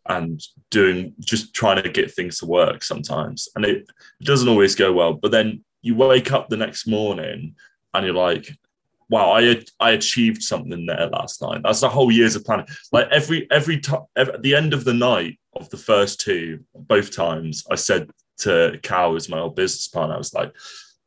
and 0.07 0.41
doing 0.71 1.15
just 1.21 1.53
trying 1.53 1.83
to 1.83 1.89
get 1.89 2.13
things 2.13 2.39
to 2.39 2.47
work 2.47 2.83
sometimes, 2.83 3.49
and 3.57 3.65
it, 3.65 3.89
it 4.21 4.25
doesn't 4.25 4.49
always 4.49 4.75
go 4.75 4.93
well. 4.93 5.15
But 5.15 5.33
then 5.33 5.65
you 5.83 5.97
wake 5.97 6.33
up 6.33 6.49
the 6.49 6.57
next 6.57 6.87
morning 6.87 7.55
and 7.95 8.07
you're 8.07 8.15
like, 8.15 8.51
wow, 9.09 9.33
I 9.33 9.63
I 9.81 9.91
achieved 9.91 10.43
something 10.43 10.87
there 10.87 11.09
last 11.09 11.43
night. 11.43 11.63
That's 11.65 11.81
the 11.81 11.89
whole 11.89 12.11
years 12.11 12.37
of 12.37 12.45
planning. 12.45 12.67
Like 12.93 13.09
every 13.11 13.49
every 13.51 13.81
time 13.81 14.03
at 14.17 14.43
the 14.43 14.55
end 14.55 14.75
of 14.75 14.85
the 14.85 14.95
night 14.95 15.39
of 15.61 15.71
the 15.71 15.77
first 15.77 16.21
two, 16.21 16.65
both 16.75 17.15
times, 17.15 17.65
I 17.71 17.75
said 17.75 18.11
to 18.39 18.79
Cal, 18.83 19.13
who's 19.13 19.29
my 19.29 19.41
old 19.41 19.57
business 19.57 19.89
partner, 19.89 20.15
I 20.15 20.19
was 20.19 20.35
like, 20.35 20.55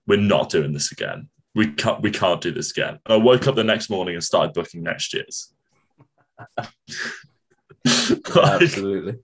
we're 0.08 0.20
not 0.20 0.50
doing 0.50 0.74
this 0.74 0.92
again. 0.92 1.30
We 1.54 1.68
can't 1.68 2.02
we 2.02 2.12
can't 2.12 2.42
do 2.42 2.52
this 2.52 2.72
again. 2.72 3.00
And 3.06 3.14
I 3.14 3.18
woke 3.18 3.48
up 3.48 3.56
the 3.56 3.64
next 3.64 3.90
morning 3.90 4.16
and 4.16 4.24
started 4.24 4.54
booking 4.54 4.84
next 4.84 5.14
year's. 5.14 5.54
Like, 7.84 8.62
absolutely 8.62 9.16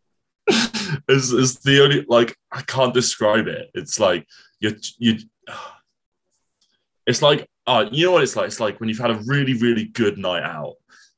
it's, 0.48 1.32
it's 1.32 1.60
the 1.60 1.84
only 1.84 2.06
like 2.08 2.36
I 2.52 2.62
can't 2.62 2.94
describe 2.94 3.48
it. 3.48 3.70
It's 3.74 4.00
like 4.00 4.28
you 4.60 4.76
you. 4.98 5.18
It's 7.06 7.22
like 7.22 7.48
uh, 7.66 7.86
you 7.92 8.06
know 8.06 8.14
what 8.14 8.24
it's 8.24 8.36
like. 8.36 8.48
It's 8.48 8.60
like 8.60 8.80
when 8.80 8.90
you've 8.90 8.98
had 8.98 9.12
a 9.12 9.22
really 9.26 9.54
really 9.54 9.86
good 9.86 10.18
night 10.18 10.44
out 10.44 10.76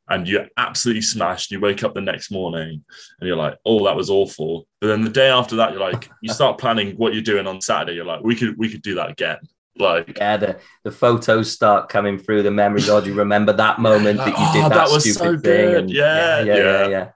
and 0.10 0.28
you're 0.28 0.48
absolutely 0.58 1.02
smashed. 1.02 1.52
You 1.52 1.60
wake 1.60 1.84
up 1.84 1.94
the 1.94 2.02
next 2.02 2.32
morning 2.32 2.84
and 3.20 3.28
you're 3.28 3.38
like, 3.38 3.58
oh, 3.66 3.86
that 3.86 3.96
was 3.96 4.10
awful. 4.10 4.68
But 4.82 4.88
then 4.88 5.04
the 5.04 5.10
day 5.10 5.30
after 5.30 5.56
that, 5.58 5.72
you're 5.72 5.82
like, 5.82 6.10
you 6.22 6.34
start 6.34 6.58
planning 6.58 6.96
what 6.98 7.14
you're 7.14 7.22
doing 7.22 7.48
on 7.48 7.62
Saturday. 7.62 7.94
You're 7.94 8.06
like, 8.06 8.24
we 8.24 8.36
could 8.36 8.58
we 8.58 8.70
could 8.70 8.82
do 8.82 8.96
that 8.96 9.12
again. 9.12 9.38
Like 9.78 10.18
yeah 10.18 10.36
the, 10.36 10.60
the 10.84 10.92
photos 10.92 11.54
start 11.54 11.88
coming 11.88 12.18
through 12.18 12.44
the 12.44 12.52
memory 12.52 12.82
god 12.82 13.04
oh, 13.04 13.06
you 13.06 13.14
remember 13.14 13.54
that 13.54 13.80
moment 13.90 14.18
that 14.18 14.28
you 14.28 14.34
did 14.52 14.66
Oh, 14.66 14.70
that, 14.70 14.76
that 14.76 14.90
was 14.92 15.04
stupid 15.04 15.18
so 15.18 15.38
thing 15.40 15.76
and 15.76 15.90
Yeah, 15.90 16.42
yeah, 16.42 16.44
yeah, 16.44 16.64
yeah. 16.64 16.88
yeah. 16.88 17.10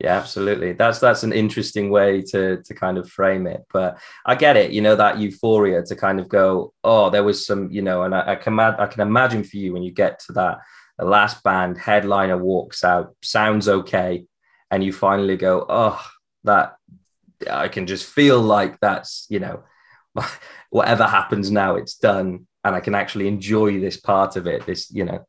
Yeah, 0.00 0.18
absolutely. 0.18 0.72
That's 0.72 0.98
that's 0.98 1.22
an 1.22 1.32
interesting 1.32 1.88
way 1.88 2.20
to 2.22 2.62
to 2.62 2.74
kind 2.74 2.98
of 2.98 3.08
frame 3.08 3.46
it. 3.46 3.64
But 3.72 3.98
I 4.26 4.34
get 4.34 4.56
it, 4.56 4.72
you 4.72 4.82
know, 4.82 4.96
that 4.96 5.18
euphoria 5.18 5.82
to 5.84 5.96
kind 5.96 6.18
of 6.18 6.28
go, 6.28 6.74
oh, 6.82 7.10
there 7.10 7.22
was 7.22 7.46
some, 7.46 7.70
you 7.70 7.80
know, 7.80 8.02
and 8.02 8.14
I, 8.14 8.32
I 8.32 8.34
can 8.34 8.58
I 8.58 8.86
can 8.86 9.00
imagine 9.00 9.44
for 9.44 9.56
you 9.56 9.72
when 9.72 9.84
you 9.84 9.92
get 9.92 10.18
to 10.26 10.32
that, 10.32 10.58
the 10.98 11.04
last 11.04 11.42
band 11.42 11.78
headliner 11.78 12.38
walks 12.38 12.84
out, 12.84 13.14
sounds 13.22 13.68
okay, 13.68 14.24
and 14.70 14.82
you 14.82 14.92
finally 14.92 15.36
go, 15.36 15.64
oh, 15.68 16.04
that 16.44 16.76
I 17.50 17.68
can 17.68 17.86
just 17.86 18.06
feel 18.06 18.40
like 18.40 18.78
that's 18.80 19.26
you 19.28 19.40
know 19.40 19.64
whatever 20.70 21.04
happens 21.04 21.50
now, 21.50 21.76
it's 21.76 21.96
done, 21.96 22.46
and 22.62 22.74
I 22.74 22.80
can 22.80 22.94
actually 22.94 23.28
enjoy 23.28 23.80
this 23.80 23.96
part 23.96 24.36
of 24.36 24.46
it. 24.46 24.66
This 24.66 24.90
you 24.90 25.04
know, 25.04 25.26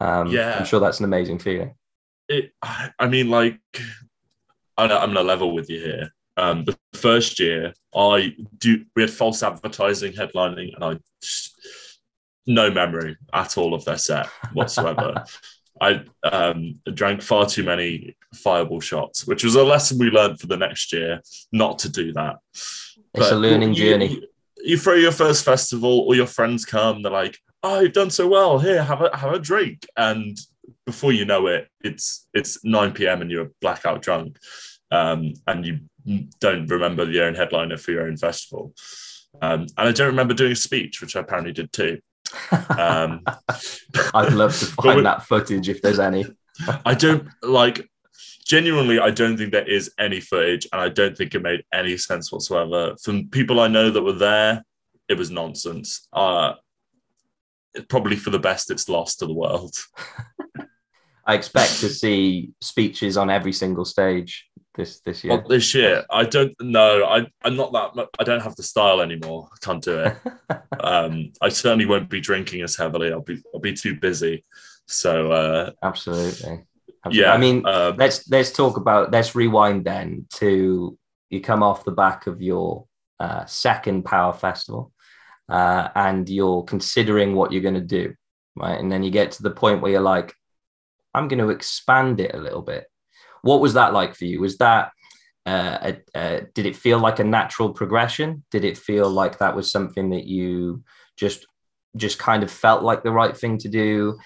um, 0.00 0.28
yeah, 0.28 0.58
I'm 0.58 0.64
sure 0.64 0.80
that's 0.80 0.98
an 0.98 1.04
amazing 1.04 1.38
feeling. 1.38 1.74
It, 2.28 2.52
I 2.62 3.08
mean, 3.08 3.30
like 3.30 3.60
I'm 4.76 4.88
gonna 4.88 5.22
level 5.22 5.54
with 5.54 5.70
you 5.70 5.80
here. 5.80 6.14
Um, 6.36 6.64
the 6.64 6.78
first 6.94 7.38
year, 7.38 7.74
I 7.94 8.34
do 8.58 8.84
we 8.96 9.02
had 9.02 9.10
false 9.10 9.42
advertising 9.42 10.12
headlining, 10.12 10.74
and 10.74 10.84
I 10.84 10.98
just, 11.20 11.54
no 12.46 12.70
memory 12.70 13.16
at 13.32 13.56
all 13.56 13.74
of 13.74 13.84
their 13.84 13.98
set 13.98 14.26
whatsoever. 14.52 15.24
I 15.80 16.04
um, 16.22 16.78
drank 16.94 17.22
far 17.22 17.46
too 17.46 17.64
many 17.64 18.16
fireball 18.34 18.80
shots, 18.80 19.26
which 19.26 19.42
was 19.42 19.56
a 19.56 19.64
lesson 19.64 19.98
we 19.98 20.10
learned 20.10 20.38
for 20.38 20.46
the 20.46 20.56
next 20.56 20.92
year 20.92 21.20
not 21.50 21.80
to 21.80 21.88
do 21.90 22.12
that. 22.12 22.36
It's 22.54 23.02
but 23.14 23.32
a 23.32 23.36
learning 23.36 23.74
you, 23.74 23.90
journey. 23.90 24.22
You 24.58 24.78
throw 24.78 24.94
your 24.94 25.12
first 25.12 25.44
festival, 25.44 25.90
all 25.90 26.14
your 26.14 26.26
friends 26.26 26.64
come, 26.64 27.02
they're 27.02 27.10
like, 27.10 27.38
"Oh, 27.64 27.80
you've 27.80 27.94
done 27.94 28.10
so 28.10 28.28
well. 28.28 28.58
Here, 28.60 28.82
have 28.82 29.02
a 29.02 29.16
have 29.16 29.32
a 29.32 29.38
drink." 29.38 29.86
And 29.96 30.38
before 30.86 31.12
you 31.12 31.24
know 31.24 31.48
it, 31.48 31.68
it's 31.80 32.28
it's 32.32 32.64
nine 32.64 32.92
p.m. 32.92 33.20
and 33.20 33.30
you're 33.30 33.50
blackout 33.60 34.02
drunk, 34.02 34.38
um, 34.92 35.32
and 35.48 35.66
you 35.66 35.80
don't 36.40 36.66
remember 36.66 37.10
your 37.10 37.24
own 37.24 37.34
headliner 37.34 37.76
for 37.76 37.90
your 37.90 38.06
own 38.06 38.16
festival. 38.16 38.72
Um, 39.40 39.62
and 39.76 39.88
I 39.88 39.92
don't 39.92 40.08
remember 40.08 40.34
doing 40.34 40.52
a 40.52 40.56
speech, 40.56 41.00
which 41.00 41.16
I 41.16 41.20
apparently 41.20 41.52
did 41.52 41.72
too. 41.72 41.98
Um, 42.68 43.22
I'd 44.14 44.32
love 44.32 44.58
to 44.58 44.66
find 44.82 45.06
that 45.06 45.26
footage 45.26 45.68
if 45.68 45.82
there's 45.82 45.98
any. 45.98 46.24
I 46.86 46.94
don't 46.94 47.28
like 47.42 47.88
genuinely. 48.46 48.98
I 48.98 49.10
don't 49.10 49.36
think 49.36 49.52
there 49.52 49.68
is 49.68 49.92
any 49.98 50.20
footage, 50.20 50.66
and 50.72 50.80
I 50.80 50.88
don't 50.88 51.16
think 51.16 51.34
it 51.34 51.42
made 51.42 51.64
any 51.72 51.96
sense 51.96 52.32
whatsoever. 52.32 52.96
From 53.02 53.28
people 53.28 53.60
I 53.60 53.68
know 53.68 53.90
that 53.90 54.02
were 54.02 54.12
there, 54.12 54.64
it 55.08 55.18
was 55.18 55.30
nonsense. 55.30 56.08
Uh, 56.12 56.54
probably 57.88 58.16
for 58.16 58.30
the 58.30 58.38
best 58.38 58.70
it's 58.70 58.88
lost 58.88 59.18
to 59.18 59.26
the 59.26 59.34
world. 59.34 59.74
I 61.24 61.34
expect 61.34 61.80
to 61.80 61.88
see 61.88 62.50
speeches 62.60 63.16
on 63.16 63.30
every 63.30 63.52
single 63.52 63.84
stage 63.84 64.48
this 64.74 65.00
this 65.00 65.24
year? 65.24 65.34
Well, 65.34 65.48
this 65.48 65.74
year, 65.74 66.04
I 66.10 66.24
don't 66.24 66.54
know. 66.60 67.04
I 67.04 67.26
I'm 67.44 67.56
not 67.56 67.72
that. 67.72 68.08
I 68.18 68.24
don't 68.24 68.42
have 68.42 68.56
the 68.56 68.62
style 68.62 69.00
anymore. 69.00 69.48
I 69.52 69.56
can't 69.64 69.82
do 69.82 69.98
it. 70.00 70.16
um, 70.80 71.32
I 71.40 71.48
certainly 71.48 71.86
won't 71.86 72.08
be 72.08 72.20
drinking 72.20 72.62
as 72.62 72.76
heavily. 72.76 73.12
I'll 73.12 73.20
be 73.20 73.42
I'll 73.52 73.60
be 73.60 73.74
too 73.74 73.98
busy. 73.98 74.44
So 74.86 75.32
uh, 75.32 75.70
absolutely. 75.82 76.64
absolutely. 77.04 77.20
Yeah. 77.20 77.32
I 77.32 77.38
mean, 77.38 77.66
um, 77.66 77.96
let's 77.96 78.28
let's 78.30 78.52
talk 78.52 78.76
about. 78.76 79.10
Let's 79.10 79.34
rewind 79.34 79.84
then 79.84 80.26
to 80.34 80.98
you 81.30 81.40
come 81.40 81.62
off 81.62 81.84
the 81.84 81.92
back 81.92 82.26
of 82.26 82.42
your 82.42 82.86
uh, 83.20 83.44
second 83.46 84.04
Power 84.04 84.32
Festival, 84.32 84.92
uh, 85.48 85.88
and 85.94 86.28
you're 86.28 86.62
considering 86.64 87.34
what 87.34 87.52
you're 87.52 87.62
going 87.62 87.74
to 87.74 87.80
do, 87.80 88.14
right? 88.56 88.78
And 88.78 88.90
then 88.90 89.02
you 89.02 89.10
get 89.10 89.32
to 89.32 89.42
the 89.42 89.50
point 89.50 89.80
where 89.80 89.92
you're 89.92 90.00
like, 90.00 90.34
I'm 91.14 91.28
going 91.28 91.40
to 91.40 91.50
expand 91.50 92.20
it 92.20 92.34
a 92.34 92.38
little 92.38 92.62
bit 92.62 92.86
what 93.42 93.60
was 93.60 93.74
that 93.74 93.92
like 93.92 94.14
for 94.14 94.24
you? 94.24 94.40
Was 94.40 94.58
that 94.58 94.92
uh, 95.44 95.92
uh, 96.14 96.40
did 96.54 96.66
it 96.66 96.76
feel 96.76 96.98
like 96.98 97.18
a 97.18 97.24
natural 97.24 97.72
progression? 97.72 98.44
Did 98.50 98.64
it 98.64 98.78
feel 98.78 99.10
like 99.10 99.38
that 99.38 99.56
was 99.56 99.70
something 99.70 100.10
that 100.10 100.24
you 100.24 100.84
just 101.16 101.46
just 101.96 102.18
kind 102.18 102.42
of 102.42 102.50
felt 102.50 102.82
like 102.82 103.02
the 103.02 103.12
right 103.12 103.36
thing 103.36 103.58
to 103.58 103.68
do? 103.68 104.18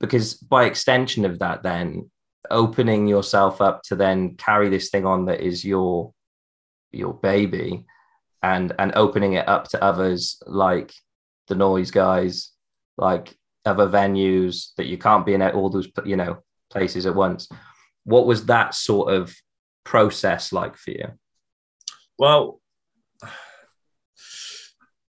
Because 0.00 0.34
by 0.34 0.64
extension 0.64 1.24
of 1.24 1.38
that, 1.38 1.62
then 1.62 2.10
opening 2.50 3.06
yourself 3.06 3.60
up 3.60 3.82
to 3.84 3.96
then 3.96 4.34
carry 4.36 4.68
this 4.68 4.90
thing 4.90 5.06
on 5.06 5.26
that 5.26 5.40
is 5.40 5.64
your 5.64 6.12
your 6.90 7.12
baby 7.12 7.84
and 8.42 8.72
and 8.78 8.92
opening 8.94 9.34
it 9.34 9.48
up 9.48 9.68
to 9.68 9.82
others 9.82 10.40
like 10.46 10.92
the 11.48 11.54
noise 11.54 11.90
guys 11.90 12.52
like 12.96 13.36
other 13.66 13.88
venues 13.88 14.70
that 14.76 14.86
you 14.86 14.96
can't 14.96 15.26
be 15.26 15.34
in 15.34 15.42
all 15.42 15.68
those 15.68 15.88
you 16.04 16.16
know 16.16 16.38
places 16.70 17.04
at 17.04 17.14
once 17.14 17.48
what 18.08 18.26
was 18.26 18.46
that 18.46 18.74
sort 18.74 19.12
of 19.12 19.34
process 19.84 20.50
like 20.50 20.76
for 20.76 20.92
you? 20.92 21.08
Well, 22.18 22.58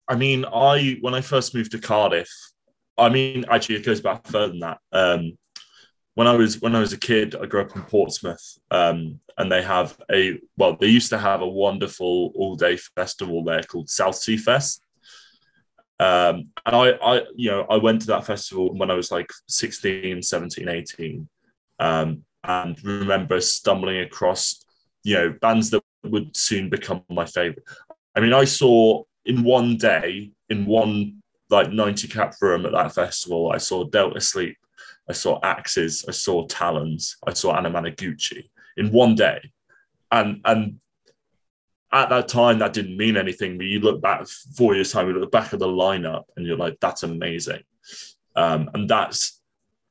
I 0.07 0.15
mean, 0.15 0.45
I 0.45 0.97
when 1.01 1.13
I 1.13 1.21
first 1.21 1.53
moved 1.53 1.71
to 1.71 1.79
Cardiff, 1.79 2.29
I 2.97 3.09
mean, 3.09 3.45
actually, 3.49 3.75
it 3.75 3.85
goes 3.85 4.01
back 4.01 4.25
further 4.25 4.47
than 4.47 4.59
that. 4.61 4.79
Um, 4.91 5.37
when 6.15 6.25
I 6.25 6.35
was 6.35 6.59
when 6.59 6.75
I 6.75 6.79
was 6.79 6.93
a 6.93 6.97
kid, 6.97 7.35
I 7.35 7.45
grew 7.45 7.61
up 7.61 7.75
in 7.75 7.83
Portsmouth, 7.83 8.57
um, 8.71 9.19
and 9.37 9.51
they 9.51 9.61
have 9.61 9.95
a 10.11 10.39
well, 10.57 10.75
they 10.75 10.87
used 10.87 11.11
to 11.11 11.19
have 11.19 11.41
a 11.41 11.47
wonderful 11.47 12.31
all 12.33 12.55
day 12.55 12.77
festival 12.95 13.43
there 13.43 13.61
called 13.61 13.89
Southsea 13.89 14.37
Fest. 14.37 14.81
Um, 15.99 16.49
and 16.65 16.75
I, 16.75 16.91
I, 16.91 17.21
you 17.35 17.51
know, 17.51 17.65
I 17.69 17.77
went 17.77 18.01
to 18.01 18.07
that 18.07 18.25
festival 18.25 18.73
when 18.75 18.91
I 18.91 18.93
was 18.93 19.11
like 19.11 19.31
16, 19.47 20.21
17, 20.21 20.69
18. 20.69 21.27
Um, 21.79 22.23
and 22.47 22.81
remember 22.83 23.39
stumbling 23.41 23.99
across, 23.99 24.63
you 25.03 25.15
know, 25.15 25.35
bands 25.41 25.69
that 25.71 25.83
would 26.03 26.35
soon 26.35 26.69
become 26.69 27.03
my 27.09 27.25
favorite. 27.25 27.65
I 28.15 28.21
mean, 28.21 28.33
I 28.33 28.45
saw 28.45 29.03
in 29.25 29.43
one 29.43 29.77
day, 29.77 30.31
in 30.49 30.65
one 30.65 31.21
like 31.49 31.71
90 31.71 32.07
cap 32.07 32.35
room 32.41 32.65
at 32.65 32.71
that 32.71 32.95
festival, 32.95 33.51
I 33.51 33.57
saw 33.57 33.83
Delta 33.83 34.21
Sleep, 34.21 34.57
I 35.09 35.13
saw 35.13 35.39
Axes, 35.43 36.05
I 36.07 36.11
saw 36.11 36.47
Talons, 36.47 37.17
I 37.25 37.33
saw 37.33 37.55
Anamanaguchi 37.55 38.49
in 38.77 38.91
one 38.91 39.15
day. 39.15 39.51
And 40.11 40.41
and 40.45 40.79
at 41.91 42.09
that 42.09 42.27
time 42.27 42.59
that 42.59 42.73
didn't 42.73 42.97
mean 42.97 43.17
anything, 43.17 43.57
but 43.57 43.67
you 43.67 43.79
look 43.79 44.01
back 44.01 44.25
four 44.55 44.75
years 44.75 44.91
time, 44.91 45.07
you 45.07 45.13
look 45.13 45.31
back 45.31 45.53
at 45.53 45.59
the 45.59 45.67
lineup 45.67 46.23
and 46.35 46.45
you're 46.45 46.57
like, 46.57 46.77
that's 46.79 47.03
amazing. 47.03 47.63
Um, 48.35 48.69
and 48.73 48.89
that's 48.89 49.36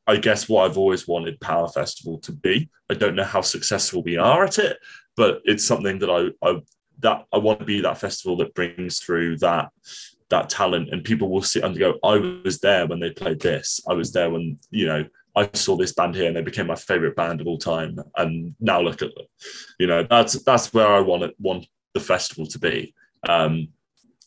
I 0.06 0.16
guess 0.16 0.48
what 0.48 0.64
I've 0.64 0.78
always 0.78 1.08
wanted 1.08 1.40
Power 1.40 1.68
Festival 1.68 2.18
to 2.18 2.32
be. 2.32 2.68
I 2.90 2.94
don't 2.94 3.16
know 3.16 3.24
how 3.24 3.40
successful 3.40 4.02
we 4.02 4.16
are 4.16 4.44
at 4.44 4.58
it, 4.58 4.78
but 5.16 5.40
it's 5.44 5.64
something 5.64 5.98
that 5.98 6.10
I, 6.10 6.48
I 6.48 6.60
that 7.00 7.26
I 7.32 7.38
want 7.38 7.60
to 7.60 7.64
be 7.64 7.80
that 7.80 7.98
festival 7.98 8.36
that 8.38 8.54
brings 8.54 9.00
through 9.00 9.38
that 9.38 9.70
that 10.28 10.48
talent 10.48 10.88
and 10.90 11.04
people 11.04 11.28
will 11.28 11.42
sit 11.42 11.62
and 11.62 11.78
go, 11.78 11.94
I 12.02 12.16
was 12.44 12.58
there 12.58 12.86
when 12.86 12.98
they 12.98 13.10
played 13.10 13.40
this. 13.40 13.80
I 13.88 13.94
was 13.94 14.12
there 14.12 14.28
when, 14.28 14.58
you 14.70 14.86
know, 14.86 15.04
I 15.36 15.48
saw 15.52 15.76
this 15.76 15.92
band 15.92 16.16
here 16.16 16.26
and 16.26 16.36
they 16.36 16.42
became 16.42 16.66
my 16.66 16.74
favorite 16.74 17.14
band 17.14 17.40
of 17.40 17.46
all 17.46 17.58
time. 17.58 17.98
And 18.16 18.56
now 18.58 18.80
look 18.80 19.02
at 19.02 19.14
them. 19.14 19.26
You 19.78 19.86
know, 19.86 20.02
that's 20.02 20.42
that's 20.42 20.72
where 20.72 20.88
I 20.88 21.00
want 21.00 21.22
it 21.24 21.34
want 21.38 21.66
the 21.94 22.00
festival 22.00 22.46
to 22.46 22.58
be. 22.58 22.94
Um, 23.28 23.68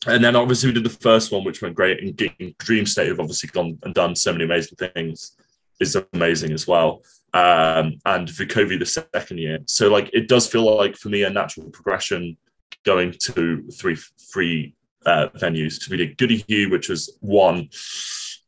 and 0.07 0.23
then 0.23 0.35
obviously 0.35 0.69
we 0.69 0.73
did 0.73 0.85
the 0.85 0.89
first 0.89 1.31
one, 1.31 1.43
which 1.43 1.61
went 1.61 1.75
great. 1.75 1.99
And 2.01 2.55
Dream 2.59 2.85
State 2.85 3.09
have 3.09 3.19
obviously 3.19 3.49
gone 3.49 3.77
and 3.83 3.93
done 3.93 4.15
so 4.15 4.31
many 4.31 4.45
amazing 4.45 4.77
things 4.77 5.35
is 5.79 5.97
amazing 6.13 6.51
as 6.51 6.67
well. 6.67 7.03
Um, 7.33 7.97
and 8.05 8.27
Vukovi 8.27 8.79
the 8.79 8.85
second 8.85 9.37
year. 9.37 9.59
So 9.67 9.89
like 9.89 10.09
it 10.13 10.27
does 10.27 10.47
feel 10.47 10.75
like 10.75 10.95
for 10.95 11.09
me 11.09 11.23
a 11.23 11.29
natural 11.29 11.69
progression 11.69 12.37
going 12.85 13.13
to 13.21 13.69
three 13.71 13.97
three 14.33 14.73
uh, 15.05 15.27
venues. 15.35 15.81
So 15.81 15.91
we 15.91 15.97
did 15.97 16.17
Gwdihŵ, 16.17 16.71
which 16.71 16.89
was 16.89 17.17
one 17.21 17.69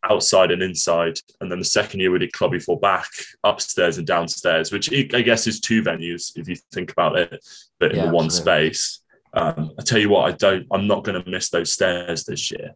outside 0.10 0.50
and 0.52 0.64
inside, 0.64 1.20
and 1.40 1.52
then 1.52 1.60
the 1.60 1.66
second 1.66 2.00
year 2.00 2.12
we 2.12 2.20
did 2.20 2.32
Clwb 2.32 2.56
Ifor 2.56 2.82
Bach 2.82 3.08
upstairs 3.44 3.98
and 4.00 4.08
downstairs, 4.08 4.72
which 4.72 4.92
I 4.92 5.22
guess 5.22 5.46
is 5.46 5.60
two 5.60 5.84
venues 5.84 6.32
if 6.36 6.48
you 6.48 6.56
think 6.74 6.92
about 6.92 7.18
it, 7.18 7.46
but 7.80 7.94
yeah, 7.94 8.06
in 8.06 8.12
one 8.12 8.30
space. 8.30 9.00
Um, 9.34 9.72
I 9.80 9.84
tell 9.84 10.00
you 10.00 10.10
what, 10.10 10.28
I 10.28 10.36
don't. 10.36 10.68
I'm 10.72 10.88
not 10.88 11.04
going 11.04 11.22
to 11.22 11.30
miss 11.30 11.50
those 11.50 11.72
stairs 11.72 12.26
this 12.26 12.52
year. 12.52 12.72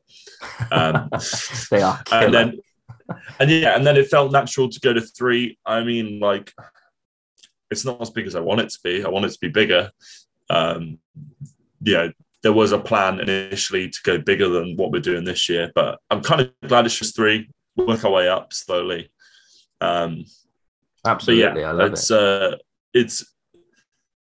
Um, 0.71 1.09
they 1.71 1.81
are. 1.81 2.01
Killer. 2.03 2.25
And 2.25 2.33
then 2.33 2.59
and 3.39 3.49
yeah, 3.49 3.75
and 3.75 3.85
then 3.85 3.97
it 3.97 4.07
felt 4.07 4.31
natural 4.31 4.69
to 4.69 4.79
go 4.79 4.93
to 4.93 5.01
three. 5.01 5.57
I 5.65 5.83
mean, 5.83 6.19
like, 6.19 6.53
it's 7.71 7.85
not 7.85 8.01
as 8.01 8.09
big 8.09 8.27
as 8.27 8.35
I 8.35 8.39
want 8.39 8.61
it 8.61 8.69
to 8.69 8.79
be. 8.83 9.03
I 9.03 9.09
want 9.09 9.25
it 9.25 9.31
to 9.31 9.39
be 9.39 9.49
bigger. 9.49 9.91
Um, 10.49 10.99
yeah, 11.81 12.09
there 12.43 12.53
was 12.53 12.71
a 12.71 12.79
plan 12.79 13.19
initially 13.19 13.89
to 13.89 13.99
go 14.03 14.17
bigger 14.17 14.49
than 14.49 14.75
what 14.77 14.91
we're 14.91 14.99
doing 14.99 15.23
this 15.23 15.49
year, 15.49 15.71
but 15.73 15.99
I'm 16.09 16.21
kind 16.21 16.41
of 16.41 16.51
glad 16.67 16.85
it's 16.85 16.97
just 16.97 17.15
three. 17.15 17.49
Work 17.75 18.05
our 18.05 18.11
way 18.11 18.29
up 18.29 18.53
slowly. 18.53 19.09
Um, 19.81 20.25
Absolutely, 21.05 21.61
yeah, 21.61 21.69
I 21.69 21.71
love 21.71 21.91
it's, 21.91 22.09
it. 22.09 22.19
Uh, 22.19 22.57
it's 22.93 23.33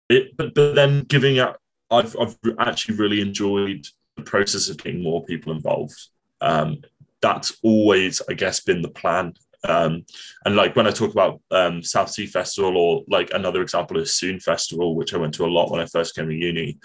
it, 0.10 0.36
but, 0.38 0.54
but 0.54 0.75
then 0.75 1.01
giving 1.01 1.39
up. 1.39 1.60
I've 1.89 2.18
I've 2.20 2.38
actually 2.60 2.98
really 2.98 3.22
enjoyed 3.22 3.88
the 4.18 4.24
process 4.24 4.68
of 4.68 4.77
getting 4.77 5.01
more 5.01 5.24
people 5.24 5.54
involved. 5.54 5.98
Um, 6.42 6.82
that's 7.21 7.57
always, 7.63 8.21
I 8.29 8.33
guess, 8.33 8.59
been 8.59 8.81
the 8.81 8.89
plan. 8.89 9.33
Um, 9.63 10.05
and 10.45 10.55
like 10.55 10.75
when 10.75 10.88
I 10.88 10.91
talk 10.91 11.12
about 11.12 11.41
um, 11.51 11.81
Southsea 11.81 12.27
Festival 12.27 12.77
or 12.77 13.03
like 13.07 13.31
another 13.33 13.62
example 13.62 13.97
is 14.00 14.12
Sŵn 14.12 14.41
Festival, 14.41 14.95
which 14.95 15.13
I 15.13 15.17
went 15.17 15.33
to 15.36 15.45
a 15.45 15.47
lot 15.47 15.71
when 15.71 15.81
I 15.81 15.86
first 15.88 16.15
came 16.15 16.29
to 16.29 16.33
uni, 16.33 16.77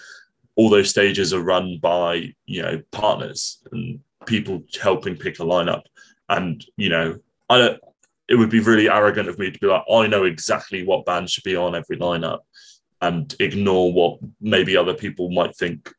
all 0.56 0.70
those 0.70 0.90
stages 0.90 1.32
are 1.32 1.42
run 1.42 1.78
by, 1.80 2.34
you 2.46 2.62
know, 2.62 2.82
partners 2.90 3.62
and 3.72 4.00
people 4.26 4.62
helping 4.80 5.16
pick 5.16 5.38
a 5.38 5.42
lineup. 5.42 5.82
And, 6.28 6.64
you 6.76 6.88
know, 6.88 7.18
I 7.48 7.58
don't, 7.58 7.80
it 8.28 8.36
would 8.36 8.50
be 8.50 8.60
really 8.60 8.88
arrogant 8.88 9.28
of 9.28 9.38
me 9.38 9.50
to 9.50 9.58
be 9.58 9.66
like, 9.66 9.84
I 9.92 10.06
know 10.06 10.24
exactly 10.24 10.84
what 10.84 11.04
band 11.04 11.28
should 11.28 11.44
be 11.44 11.56
on 11.56 11.74
every 11.74 11.98
lineup. 11.98 12.40
and 13.02 13.34
ignore 13.40 13.92
what 13.92 14.18
maybe 14.40 14.76
other 14.76 14.94
people 14.94 15.28
might 15.30 15.54
think 15.56 15.92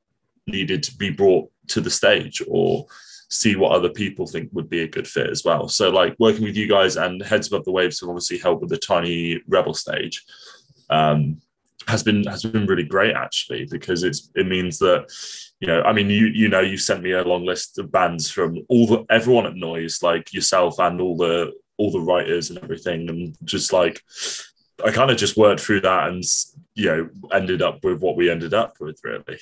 needed 0.48 0.82
to 0.84 0.96
be 0.96 1.10
brought 1.10 1.52
to 1.68 1.82
the 1.82 1.92
stage 1.92 2.42
or 2.48 2.86
see 3.34 3.56
what 3.56 3.72
other 3.72 3.90
people 3.90 4.28
think 4.28 4.50
would 4.54 4.70
be 4.70 4.82
a 4.82 4.88
good 4.88 5.08
fit 5.08 5.30
as 5.30 5.44
well. 5.44 5.68
So 5.68 5.90
like 5.90 6.16
working 6.20 6.44
with 6.44 6.56
you 6.56 6.68
guys 6.68 6.98
and 6.98 7.22
Heads 7.22 7.48
Above 7.48 7.66
the 7.66 7.72
Waves 7.72 8.00
have 8.00 8.10
obviously 8.10 8.38
helped 8.38 8.62
with 8.62 8.70
the 8.70 8.78
tiny 8.78 9.42
rebel 9.48 9.74
stage. 9.74 10.24
Um, 10.90 11.42
has 11.88 12.04
been 12.04 12.24
has 12.26 12.44
been 12.44 12.66
really 12.66 12.84
great 12.84 13.14
actually 13.14 13.66
because 13.70 14.04
it's 14.04 14.30
it 14.36 14.48
means 14.48 14.80
that 14.80 15.06
you 15.60 15.68
know 15.68 15.82
I 15.82 15.92
mean 15.92 16.10
you 16.10 16.28
you 16.28 16.48
know 16.48 16.62
you 16.62 16.78
sent 16.78 17.04
me 17.04 17.12
a 17.12 17.24
long 17.24 17.46
list 17.46 17.78
of 17.78 17.92
bands 17.92 18.30
from 18.30 18.60
all 18.70 18.88
the 18.88 19.06
everyone 19.10 19.46
at 19.46 19.56
Noise 19.56 20.02
like 20.02 20.32
yourself 20.32 20.80
and 20.80 21.02
all 21.02 21.18
the 21.18 21.52
all 21.78 21.92
the 21.92 22.00
writers 22.00 22.50
and 22.50 22.60
everything 22.60 23.10
and 23.10 23.36
just 23.44 23.74
like 23.74 24.02
I 24.86 24.92
kind 24.92 25.12
of 25.12 25.18
just 25.18 25.36
worked 25.36 25.60
through 25.60 25.82
that 25.82 26.08
and 26.08 26.24
you 26.76 26.86
know 26.86 27.10
ended 27.34 27.62
up 27.62 27.84
with 27.84 28.00
what 28.00 28.16
we 28.16 28.30
ended 28.30 28.54
up 28.54 28.78
with 28.80 29.00
really 29.04 29.40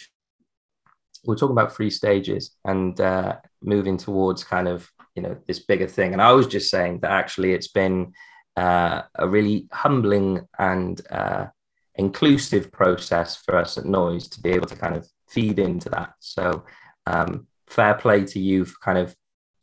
we're 1.23 1.35
talking 1.35 1.55
about 1.55 1.75
three 1.75 1.89
stages 1.89 2.55
and 2.65 2.99
uh, 2.99 3.37
moving 3.61 3.97
towards 3.97 4.43
kind 4.43 4.67
of 4.67 4.89
you 5.15 5.21
know 5.21 5.37
this 5.47 5.59
bigger 5.59 5.87
thing. 5.87 6.13
And 6.13 6.21
I 6.21 6.31
was 6.31 6.47
just 6.47 6.69
saying 6.69 6.99
that 6.99 7.11
actually 7.11 7.53
it's 7.53 7.67
been 7.67 8.13
uh, 8.57 9.03
a 9.15 9.27
really 9.27 9.67
humbling 9.71 10.47
and 10.57 11.01
uh, 11.09 11.47
inclusive 11.95 12.71
process 12.71 13.35
for 13.37 13.55
us 13.57 13.77
at 13.77 13.85
Noise 13.85 14.27
to 14.29 14.41
be 14.41 14.51
able 14.51 14.67
to 14.67 14.75
kind 14.75 14.95
of 14.95 15.07
feed 15.29 15.59
into 15.59 15.89
that. 15.89 16.13
So 16.19 16.63
um, 17.05 17.47
fair 17.67 17.93
play 17.95 18.25
to 18.25 18.39
you 18.39 18.65
for 18.65 18.77
kind 18.81 18.97
of 18.97 19.15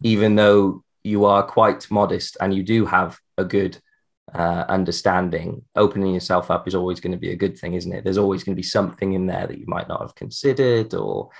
even 0.03 0.37
though 0.37 0.85
you 1.03 1.25
are 1.25 1.43
quite 1.43 1.91
modest 1.91 2.37
and 2.41 2.55
you 2.55 2.63
do 2.63 2.87
have 2.87 3.19
a 3.37 3.45
good 3.45 3.79
uh, 4.35 4.65
understanding, 4.69 5.63
opening 5.77 6.15
yourself 6.15 6.51
up 6.51 6.69
is 6.69 6.75
always 6.75 7.01
going 7.01 7.13
to 7.13 7.19
be 7.19 7.33
a 7.33 7.37
good 7.37 7.59
thing, 7.59 7.75
isn't 7.75 7.93
it? 7.93 8.05
There's 8.05 8.19
always 8.19 8.45
going 8.45 8.55
to 8.55 8.61
be 8.61 8.63
something 8.63 9.13
in 9.13 9.27
there 9.27 9.47
that 9.47 9.59
you 9.59 9.67
might 9.67 9.89
not 9.89 10.01
have 10.01 10.15
considered, 10.15 10.95
or 10.95 11.31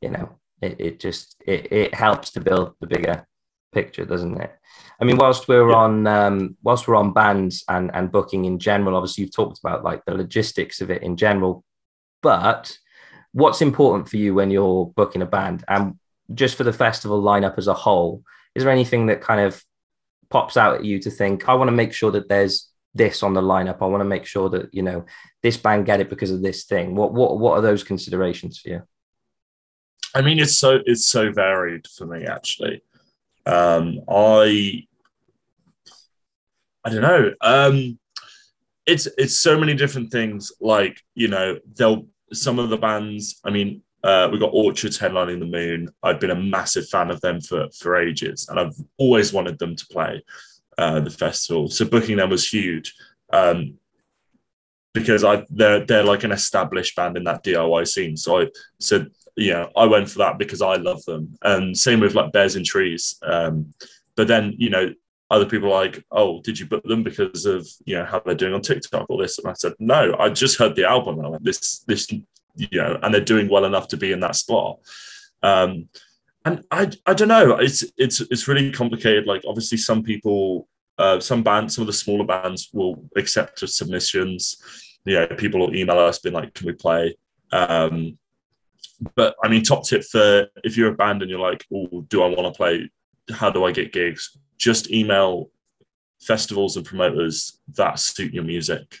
you 0.00 0.10
know, 0.10 0.38
it, 0.62 0.80
it 0.80 1.00
just 1.00 1.36
it, 1.46 1.72
it 1.72 1.94
helps 1.94 2.30
to 2.32 2.40
build 2.40 2.74
the 2.80 2.86
bigger 2.86 3.26
picture, 3.72 4.04
doesn't 4.04 4.40
it? 4.40 4.52
I 5.00 5.04
mean, 5.04 5.16
whilst 5.16 5.48
we're 5.48 5.70
yeah. 5.70 5.76
on 5.76 6.06
um, 6.06 6.56
whilst 6.62 6.88
we're 6.88 6.96
on 6.96 7.12
bands 7.12 7.64
and 7.68 7.90
and 7.94 8.12
booking 8.12 8.44
in 8.44 8.58
general, 8.58 8.96
obviously 8.96 9.24
you've 9.24 9.34
talked 9.34 9.58
about 9.58 9.84
like 9.84 10.04
the 10.04 10.14
logistics 10.14 10.80
of 10.80 10.90
it 10.90 11.02
in 11.02 11.16
general, 11.16 11.64
but 12.22 12.76
what's 13.32 13.62
important 13.62 14.08
for 14.08 14.16
you 14.16 14.34
when 14.34 14.50
you're 14.50 14.86
booking 14.96 15.22
a 15.22 15.26
band 15.26 15.64
and 15.68 15.98
just 16.34 16.56
for 16.56 16.64
the 16.64 16.72
festival 16.72 17.22
lineup 17.22 17.58
as 17.58 17.68
a 17.68 17.74
whole? 17.74 18.22
Is 18.54 18.64
there 18.64 18.72
anything 18.72 19.06
that 19.06 19.20
kind 19.20 19.40
of 19.40 19.62
pops 20.30 20.56
out 20.56 20.76
at 20.76 20.84
you 20.84 20.98
to 21.00 21.10
think, 21.10 21.48
I 21.48 21.54
want 21.54 21.68
to 21.68 21.76
make 21.76 21.92
sure 21.92 22.10
that 22.12 22.28
there's 22.28 22.68
this 22.94 23.22
on 23.22 23.34
the 23.34 23.42
lineup. 23.42 23.78
I 23.80 23.86
want 23.86 24.00
to 24.00 24.08
make 24.08 24.26
sure 24.26 24.48
that, 24.50 24.72
you 24.72 24.82
know, 24.82 25.04
this 25.42 25.56
band 25.56 25.86
get 25.86 26.00
it 26.00 26.10
because 26.10 26.30
of 26.30 26.42
this 26.42 26.64
thing. 26.64 26.94
What 26.94 27.12
what 27.12 27.38
what 27.38 27.58
are 27.58 27.62
those 27.62 27.84
considerations 27.84 28.58
for 28.58 28.68
you? 28.70 28.82
I 30.14 30.22
mean, 30.22 30.38
it's 30.38 30.56
so 30.56 30.80
it's 30.84 31.06
so 31.06 31.32
varied 31.32 31.86
for 31.86 32.06
me 32.06 32.24
actually. 32.24 32.82
Um, 33.46 34.00
I 34.08 34.86
I 36.84 36.90
don't 36.90 37.02
know. 37.02 37.32
Um, 37.40 37.98
it's 38.86 39.06
it's 39.18 39.36
so 39.36 39.58
many 39.58 39.74
different 39.74 40.10
things. 40.10 40.52
Like 40.60 41.02
you 41.14 41.28
know, 41.28 41.58
they'll 41.76 42.06
some 42.32 42.58
of 42.58 42.70
the 42.70 42.78
bands. 42.78 43.40
I 43.44 43.50
mean, 43.50 43.82
uh, 44.04 44.28
we 44.30 44.38
got 44.38 44.50
Orchards 44.52 44.98
headlining 44.98 45.40
the 45.40 45.46
Moon. 45.46 45.88
I've 46.02 46.20
been 46.20 46.30
a 46.30 46.40
massive 46.40 46.88
fan 46.88 47.10
of 47.10 47.20
them 47.20 47.40
for 47.40 47.68
for 47.70 47.96
ages, 47.96 48.48
and 48.48 48.58
I've 48.58 48.76
always 48.96 49.32
wanted 49.32 49.58
them 49.58 49.74
to 49.74 49.86
play 49.86 50.22
uh, 50.76 51.00
the 51.00 51.10
festival. 51.10 51.68
So 51.68 51.84
booking 51.84 52.18
them 52.18 52.30
was 52.30 52.50
huge 52.50 52.94
um, 53.32 53.74
because 54.94 55.24
I 55.24 55.44
they're 55.50 55.84
they're 55.84 56.04
like 56.04 56.24
an 56.24 56.32
established 56.32 56.94
band 56.96 57.16
in 57.16 57.24
that 57.24 57.44
DIY 57.44 57.88
scene. 57.88 58.16
So 58.16 58.42
I 58.42 58.46
said, 58.78 59.10
yeah, 59.36 59.66
I 59.76 59.86
went 59.86 60.08
for 60.08 60.18
that 60.18 60.38
because 60.38 60.62
I 60.62 60.76
love 60.76 61.04
them. 61.04 61.36
And 61.42 61.76
same 61.76 62.00
with 62.00 62.14
like 62.14 62.32
Bears 62.32 62.56
in 62.56 62.64
Trees. 62.64 63.18
Um, 63.22 63.74
but 64.16 64.28
then 64.28 64.54
you 64.58 64.70
know 64.70 64.94
other 65.30 65.46
people 65.46 65.68
like, 65.68 66.04
oh, 66.10 66.40
did 66.40 66.58
you 66.58 66.66
book 66.66 66.84
them 66.84 67.02
because 67.02 67.44
of 67.46 67.68
you 67.84 67.96
know 67.96 68.04
how 68.04 68.20
they're 68.20 68.34
doing 68.34 68.54
on 68.54 68.62
TikTok 68.62 69.06
or 69.08 69.20
this? 69.20 69.38
And 69.38 69.48
I 69.48 69.54
said, 69.54 69.72
no, 69.80 70.14
I 70.18 70.28
just 70.30 70.58
heard 70.58 70.76
the 70.76 70.88
album 70.88 71.18
and 71.18 71.26
I 71.26 71.30
went, 71.30 71.44
this 71.44 71.80
this 71.80 72.06
you 72.58 72.78
know, 72.78 72.98
and 73.02 73.14
they're 73.14 73.20
doing 73.20 73.48
well 73.48 73.64
enough 73.64 73.88
to 73.88 73.96
be 73.96 74.12
in 74.12 74.20
that 74.20 74.36
spot. 74.36 74.80
Um, 75.42 75.88
and 76.44 76.64
I, 76.70 76.90
I 77.06 77.14
don't 77.14 77.28
know. 77.28 77.56
It's 77.56 77.84
it's 77.96 78.20
it's 78.20 78.48
really 78.48 78.72
complicated. 78.72 79.26
Like 79.26 79.42
obviously, 79.46 79.78
some 79.78 80.02
people, 80.02 80.68
uh, 80.98 81.20
some 81.20 81.42
bands, 81.42 81.74
some 81.74 81.82
of 81.82 81.86
the 81.86 81.92
smaller 81.92 82.24
bands 82.24 82.70
will 82.72 83.04
accept 83.16 83.60
submissions. 83.60 84.62
You 85.04 85.14
know, 85.14 85.26
people 85.26 85.60
will 85.60 85.74
email 85.74 85.98
us, 85.98 86.18
being 86.18 86.34
like, 86.34 86.54
"Can 86.54 86.66
we 86.66 86.72
play?" 86.72 87.16
Um, 87.52 88.18
but 89.14 89.36
I 89.42 89.48
mean, 89.48 89.62
top 89.62 89.84
tip 89.84 90.04
for 90.04 90.48
if 90.64 90.76
you're 90.76 90.92
a 90.92 90.96
band 90.96 91.22
and 91.22 91.30
you're 91.30 91.40
like, 91.40 91.64
"Oh, 91.72 92.02
do 92.08 92.22
I 92.22 92.28
want 92.28 92.52
to 92.52 92.56
play? 92.56 92.90
How 93.30 93.50
do 93.50 93.64
I 93.64 93.72
get 93.72 93.92
gigs?" 93.92 94.36
Just 94.56 94.90
email 94.90 95.50
festivals 96.20 96.76
and 96.76 96.84
promoters 96.84 97.60
that 97.76 97.98
suit 97.98 98.34
your 98.34 98.44
music. 98.44 98.98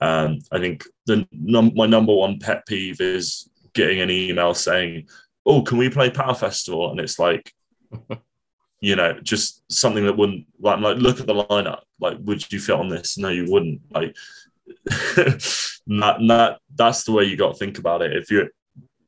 Um, 0.00 0.40
I 0.52 0.58
think 0.58 0.84
the 1.06 1.26
num- 1.32 1.72
my 1.74 1.86
number 1.86 2.14
one 2.14 2.38
pet 2.38 2.66
peeve 2.66 3.00
is 3.00 3.48
getting 3.74 4.00
an 4.00 4.10
email 4.10 4.54
saying, 4.54 5.08
"Oh, 5.44 5.62
can 5.62 5.78
we 5.78 5.90
play 5.90 6.10
Power 6.10 6.34
Festival?" 6.34 6.90
And 6.90 7.00
it's 7.00 7.18
like, 7.18 7.52
you 8.80 8.96
know, 8.96 9.18
just 9.20 9.62
something 9.70 10.04
that 10.04 10.16
wouldn't 10.16 10.46
like 10.60 10.80
like 10.80 10.98
look 10.98 11.20
at 11.20 11.26
the 11.26 11.34
lineup. 11.34 11.80
Like, 12.00 12.18
would 12.20 12.50
you 12.52 12.60
fit 12.60 12.76
on 12.76 12.88
this? 12.88 13.18
No, 13.18 13.28
you 13.28 13.46
wouldn't. 13.48 13.80
Like, 13.90 14.16
that, 14.86 16.16
that 16.28 16.58
that's 16.74 17.04
the 17.04 17.12
way 17.12 17.24
you 17.24 17.36
got 17.36 17.52
to 17.52 17.58
think 17.58 17.78
about 17.78 18.02
it. 18.02 18.16
If 18.16 18.30
you're 18.30 18.48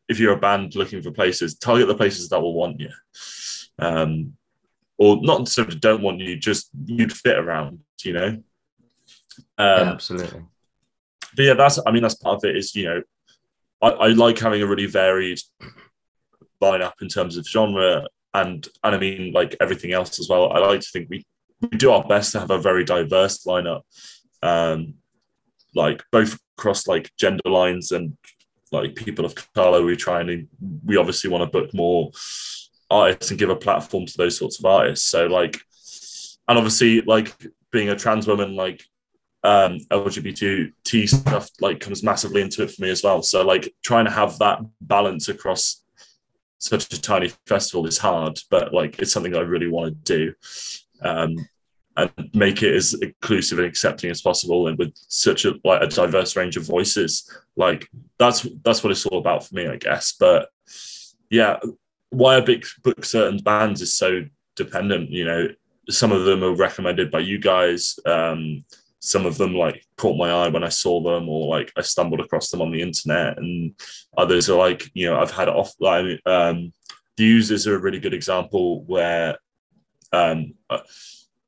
if 0.09 0.19
you're 0.19 0.35
a 0.35 0.41
band 0.41 0.75
looking 0.75 1.03
for 1.03 1.13
places, 1.13 1.57
target 1.57 1.87
the 1.87 1.95
places 1.95 2.29
that 2.31 2.41
will 2.41 2.55
want 2.55 2.81
you. 2.81 2.91
Um, 3.79 4.35
or 4.99 5.19
not 5.23 5.39
necessarily 5.39 5.79
don't 5.79 6.03
want 6.03 6.19
you, 6.19 6.37
just 6.37 6.69
you'd 6.85 7.13
fit 7.13 7.39
around, 7.39 7.79
you 8.05 8.13
know? 8.13 8.27
Um, 8.27 8.43
yeah, 9.57 9.93
absolutely 9.93 10.43
but 11.37 11.45
yeah, 11.45 11.55
that's 11.55 11.79
I 11.87 11.91
mean 11.91 12.03
that's 12.03 12.15
part 12.15 12.37
of 12.37 12.45
it. 12.45 12.57
Is 12.57 12.75
you 12.75 12.85
know, 12.85 13.03
I, 13.83 13.89
I 13.89 14.07
like 14.09 14.39
having 14.39 14.63
a 14.63 14.67
really 14.67 14.87
varied 14.87 15.39
lineup 16.63 16.93
in 17.01 17.09
terms 17.09 17.37
of 17.37 17.47
genre 17.47 18.07
and 18.35 18.67
and 18.85 18.95
I 18.95 18.99
mean 18.99 19.33
like 19.33 19.57
everything 19.61 19.93
else 19.93 20.19
as 20.19 20.29
well. 20.29 20.53
I 20.53 20.59
like 20.59 20.81
to 20.81 20.89
think 20.93 21.09
we, 21.11 21.25
we 21.61 21.69
do 21.77 21.91
our 21.91 22.05
best 22.05 22.33
to 22.33 22.41
have 22.41 22.51
a 22.51 22.59
very 22.59 22.85
diverse 22.85 23.45
lineup, 23.45 23.83
um, 24.43 24.95
like 25.75 26.03
both 26.13 26.39
across 26.59 26.87
like 26.87 27.11
gender 27.17 27.49
lines 27.49 27.93
and 27.93 28.17
like 28.73 28.95
people 28.95 29.25
of 29.25 29.35
color. 29.55 29.83
We 29.83 29.97
try 29.97 30.21
and 30.21 30.49
we 30.85 30.97
obviously 30.97 31.31
want 31.31 31.43
to 31.43 31.59
book 31.59 31.75
more 31.75 32.11
artists 32.91 33.31
and 33.31 33.39
give 33.39 33.51
a 33.51 33.57
platform 33.57 34.07
to 34.07 34.17
those 34.17 34.37
sorts 34.37 34.59
of 34.59 34.65
artists. 34.65 35.07
So 35.07 35.27
like, 35.27 35.61
and 36.49 36.59
obviously 36.59 37.01
like 37.03 37.35
being 37.71 37.89
a 37.89 37.97
trans 37.97 38.27
woman, 38.27 38.55
like 38.57 38.85
um, 39.43 39.79
LGBT 39.91 41.09
stuff 41.09 41.51
like 41.61 41.81
comes 41.81 42.03
massively 42.03 42.43
into 42.43 42.63
it 42.63 42.71
for 42.71 42.83
me 42.83 42.91
as 42.91 43.03
well. 43.03 43.23
So 43.23 43.45
like 43.45 43.75
trying 43.83 44.05
to 44.05 44.11
have 44.11 44.39
that 44.39 44.61
balance 44.81 45.29
across 45.29 45.83
such 46.59 46.93
a 46.93 47.01
tiny 47.01 47.33
festival 47.47 47.87
is 47.87 47.99
hard, 47.99 48.39
but 48.51 48.75
like 48.75 48.99
it's 48.99 49.13
something 49.13 49.35
I 49.35 49.41
really 49.41 49.69
want 49.69 50.05
to 50.05 50.17
do. 50.17 50.35
Um, 51.03 51.37
and 51.97 52.31
make 52.35 52.63
it 52.63 52.75
as 52.75 52.95
inclusive 52.95 53.59
and 53.59 53.67
accepting 53.67 54.11
as 54.11 54.23
possible 54.23 54.69
and 54.69 54.79
with 54.79 54.93
such 54.95 55.45
a 55.45 55.55
like 55.65 55.83
a 55.83 55.87
diverse 55.87 56.37
range 56.37 56.57
of 56.57 56.65
voices 56.65 57.29
like 57.57 57.89
that's 58.19 58.47
that's 58.65 58.83
what 58.83 58.91
it's 58.91 59.07
all 59.07 59.19
about 59.19 59.45
for 59.45 59.55
me 59.55 59.67
i 59.67 59.77
guess 59.77 60.13
but 60.13 60.51
yeah 61.31 61.59
why 62.11 62.41
big 62.41 62.65
book 62.83 63.05
certain 63.05 63.39
bands 63.39 63.83
is 63.83 63.93
so 63.93 64.23
dependent 64.57 65.11
you 65.11 65.25
know 65.25 65.49
some 65.89 66.13
of 66.13 66.25
them 66.25 66.45
are 66.45 66.55
recommended 66.55 67.11
by 67.11 67.19
you 67.19 67.39
guys 67.39 67.99
um 68.07 68.65
some 69.01 69.27
of 69.27 69.39
them 69.39 69.55
like 69.55 69.85
caught 69.97 70.17
my 70.17 70.31
eye 70.31 70.49
when 70.49 70.63
I 70.63 70.69
saw 70.69 71.03
them, 71.03 71.29
or 71.29 71.49
like 71.49 71.73
I 71.77 71.83
stumbled 71.83 72.21
across 72.21 72.51
them 72.51 72.63
on 72.63 72.71
the 72.71 72.83
internet, 72.83 73.39
and 73.39 73.75
others 74.17 74.49
are 74.49 74.59
like, 74.59 74.91
you 74.95 75.07
know, 75.07 75.19
I've 75.19 75.31
had 75.31 75.49
offline. 75.49 76.19
Um, 76.27 76.73
the 77.17 77.25
users 77.25 77.67
are 77.67 77.77
a 77.77 77.81
really 77.81 77.99
good 77.99 78.15
example 78.15 78.85
where 78.85 79.39
um, 80.13 80.55
a, 80.69 80.81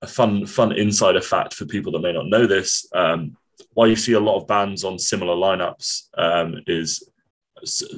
a, 0.02 0.06
fun 0.06 0.46
fun 0.46 0.72
insider 0.72 1.20
fact 1.20 1.54
for 1.54 1.66
people 1.66 1.92
that 1.92 2.02
may 2.02 2.12
not 2.12 2.26
know 2.26 2.46
this. 2.46 2.86
Um, 2.94 3.36
why 3.74 3.86
you 3.86 3.96
see 3.96 4.12
a 4.12 4.20
lot 4.20 4.38
of 4.38 4.46
bands 4.46 4.84
on 4.84 4.98
similar 4.98 5.34
lineups 5.34 6.08
um, 6.18 6.56
is 6.66 7.08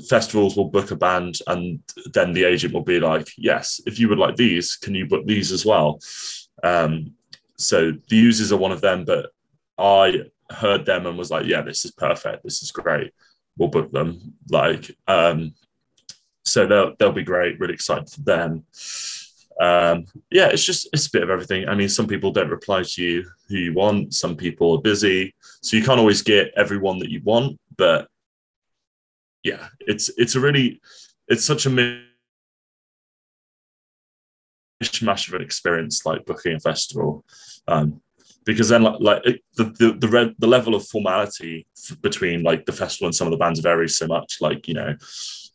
festivals 0.08 0.56
will 0.56 0.68
book 0.68 0.90
a 0.90 0.96
band 0.96 1.38
and 1.46 1.80
then 2.12 2.32
the 2.32 2.44
agent 2.44 2.74
will 2.74 2.82
be 2.82 3.00
like 3.00 3.28
yes 3.38 3.80
if 3.86 3.98
you 3.98 4.08
would 4.08 4.18
like 4.18 4.36
these 4.36 4.76
can 4.76 4.94
you 4.94 5.06
book 5.06 5.24
these 5.26 5.52
as 5.52 5.64
well 5.64 5.98
um, 6.62 7.12
so 7.56 7.92
the 8.08 8.16
users 8.16 8.52
are 8.52 8.58
one 8.58 8.72
of 8.72 8.82
them 8.82 9.04
but 9.04 9.30
I 9.78 10.24
heard 10.50 10.86
them 10.86 11.06
and 11.06 11.18
was 11.18 11.30
like, 11.30 11.46
yeah, 11.46 11.62
this 11.62 11.84
is 11.84 11.90
perfect. 11.92 12.44
This 12.44 12.62
is 12.62 12.70
great. 12.70 13.12
We'll 13.56 13.68
book 13.68 13.92
them. 13.92 14.34
Like, 14.50 14.90
um, 15.06 15.54
so 16.44 16.66
they'll 16.66 16.94
they'll 16.98 17.12
be 17.12 17.22
great. 17.22 17.58
Really 17.58 17.74
excited 17.74 18.10
for 18.10 18.20
them. 18.20 18.64
Um, 19.60 20.06
yeah, 20.30 20.48
it's 20.48 20.64
just 20.64 20.88
it's 20.92 21.06
a 21.06 21.10
bit 21.12 21.22
of 21.22 21.30
everything. 21.30 21.68
I 21.68 21.74
mean, 21.74 21.88
some 21.88 22.06
people 22.06 22.32
don't 22.32 22.50
reply 22.50 22.82
to 22.82 23.02
you 23.02 23.24
who 23.48 23.56
you 23.56 23.72
want. 23.72 24.14
Some 24.14 24.36
people 24.36 24.72
are 24.76 24.82
busy, 24.82 25.34
so 25.62 25.76
you 25.76 25.84
can't 25.84 26.00
always 26.00 26.22
get 26.22 26.52
everyone 26.56 26.98
that 26.98 27.10
you 27.10 27.20
want. 27.24 27.58
but 27.76 28.08
yeah, 29.44 29.68
it's 29.80 30.10
it's 30.16 30.34
a 30.34 30.40
really 30.40 30.80
it's 31.28 31.44
such 31.44 31.66
a 31.66 31.70
mishmash 31.70 32.08
of 35.28 35.34
an 35.34 35.42
experience 35.42 36.04
like 36.04 36.24
booking 36.24 36.56
a 36.56 36.60
festival. 36.60 37.24
Um, 37.68 38.00
because 38.44 38.68
then 38.68 38.82
like, 38.82 39.00
like 39.00 39.22
the 39.56 39.64
the 39.64 39.96
the, 39.98 40.08
red, 40.08 40.34
the 40.38 40.46
level 40.46 40.74
of 40.74 40.86
formality 40.86 41.66
between 42.00 42.42
like 42.42 42.66
the 42.66 42.72
festival 42.72 43.06
and 43.06 43.14
some 43.14 43.26
of 43.26 43.30
the 43.30 43.36
bands 43.36 43.60
varies 43.60 43.96
so 43.96 44.06
much 44.06 44.38
like 44.40 44.68
you 44.68 44.74
know 44.74 44.94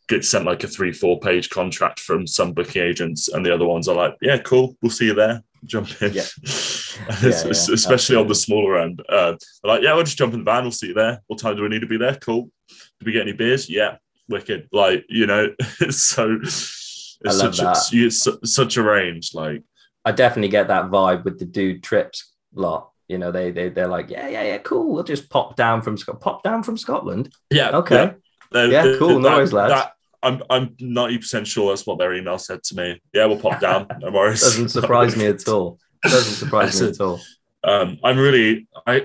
get 0.08 0.24
sent 0.24 0.44
like 0.44 0.64
a 0.64 0.68
three 0.68 0.92
four 0.92 1.18
page 1.20 1.50
contract 1.50 2.00
from 2.00 2.26
some 2.26 2.52
booking 2.52 2.82
agents 2.82 3.28
and 3.28 3.46
the 3.46 3.54
other 3.54 3.66
ones 3.66 3.86
are 3.86 3.94
like 3.94 4.16
yeah 4.20 4.38
cool 4.38 4.76
we'll 4.82 4.90
see 4.90 5.06
you 5.06 5.14
there. 5.14 5.42
Jump 5.66 5.90
in. 6.00 6.14
Yeah. 6.14 6.22
yeah, 6.44 7.16
yeah 7.22 7.28
especially 7.28 7.92
absolutely. 7.92 8.16
on 8.16 8.28
the 8.28 8.34
smaller 8.34 8.78
end 8.78 9.02
uh, 9.08 9.34
like 9.62 9.82
yeah 9.82 9.92
we'll 9.94 10.04
just 10.04 10.16
jump 10.16 10.32
in 10.32 10.40
the 10.40 10.44
van 10.44 10.64
we'll 10.64 10.72
see 10.72 10.88
you 10.88 10.94
there. 10.94 11.20
What 11.26 11.38
time 11.38 11.54
do 11.54 11.62
we 11.62 11.68
need 11.68 11.80
to 11.80 11.86
be 11.86 11.98
there? 11.98 12.14
Cool. 12.16 12.50
Do 12.68 13.04
we 13.04 13.12
get 13.12 13.22
any 13.22 13.32
beers? 13.32 13.68
Yeah 13.68 13.96
wicked. 14.30 14.68
Like 14.72 15.04
you 15.08 15.26
know 15.26 15.48
it's 15.80 16.02
so 16.02 16.38
it's 16.42 17.38
such 17.38 17.60
a, 17.60 17.74
it's 17.92 18.26
such 18.44 18.76
a 18.78 18.82
range 18.82 19.34
like 19.34 19.62
I 20.04 20.12
definitely 20.12 20.48
get 20.48 20.68
that 20.68 20.86
vibe 20.86 21.24
with 21.24 21.38
the 21.38 21.44
dude 21.44 21.82
trips 21.82 22.29
lot. 22.54 22.90
You 23.08 23.18
know, 23.18 23.32
they 23.32 23.50
they 23.50 23.68
they're 23.68 23.88
like, 23.88 24.10
yeah, 24.10 24.28
yeah, 24.28 24.42
yeah, 24.42 24.58
cool. 24.58 24.94
We'll 24.94 25.02
just 25.02 25.28
pop 25.30 25.56
down 25.56 25.82
from 25.82 25.96
pop 25.96 26.42
down 26.42 26.62
from 26.62 26.76
Scotland. 26.76 27.32
Yeah, 27.50 27.70
okay, 27.78 28.14
yeah, 28.54 28.66
yeah 28.66 28.96
cool. 28.98 29.18
no 29.18 29.30
worries, 29.30 29.52
lads. 29.52 29.72
That, 29.72 29.94
I'm 30.22 30.42
I'm 30.48 30.76
ninety 30.80 31.18
percent 31.18 31.46
sure 31.46 31.70
that's 31.70 31.86
what 31.86 31.98
their 31.98 32.14
email 32.14 32.38
said 32.38 32.62
to 32.64 32.76
me. 32.76 33.00
Yeah, 33.12 33.26
we'll 33.26 33.40
pop 33.40 33.60
down. 33.60 33.88
No 34.00 34.10
worries. 34.10 34.42
Doesn't 34.42 34.68
surprise 34.68 35.16
me 35.16 35.26
at 35.26 35.46
all. 35.48 35.78
Doesn't 36.02 36.34
surprise 36.34 36.80
me 36.80 36.88
at 36.88 37.00
all. 37.00 37.20
Um, 37.64 37.98
I'm 38.04 38.18
really 38.18 38.68
I 38.86 39.04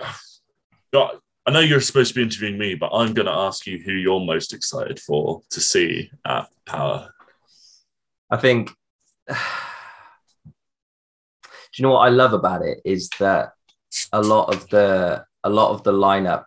got. 0.93 1.19
I 1.47 1.51
know 1.51 1.59
you're 1.59 1.81
supposed 1.81 2.09
to 2.09 2.15
be 2.15 2.23
interviewing 2.23 2.57
me, 2.57 2.73
but 2.73 2.89
I'm 2.91 3.13
going 3.13 3.27
to 3.27 3.31
ask 3.31 3.67
you 3.67 3.77
who 3.77 3.91
you're 3.91 4.19
most 4.19 4.51
excited 4.51 4.99
for 4.99 5.43
to 5.51 5.61
see 5.61 6.09
at 6.25 6.47
Power. 6.65 7.13
I 8.31 8.37
think 8.37 8.71
you 11.77 11.83
know 11.83 11.91
what 11.91 12.07
I 12.07 12.09
love 12.09 12.33
about 12.33 12.63
it 12.63 12.81
is 12.85 13.09
that 13.19 13.53
a 14.11 14.21
lot 14.21 14.53
of 14.53 14.67
the 14.69 15.25
a 15.43 15.49
lot 15.49 15.71
of 15.71 15.83
the 15.83 15.93
lineup 15.93 16.45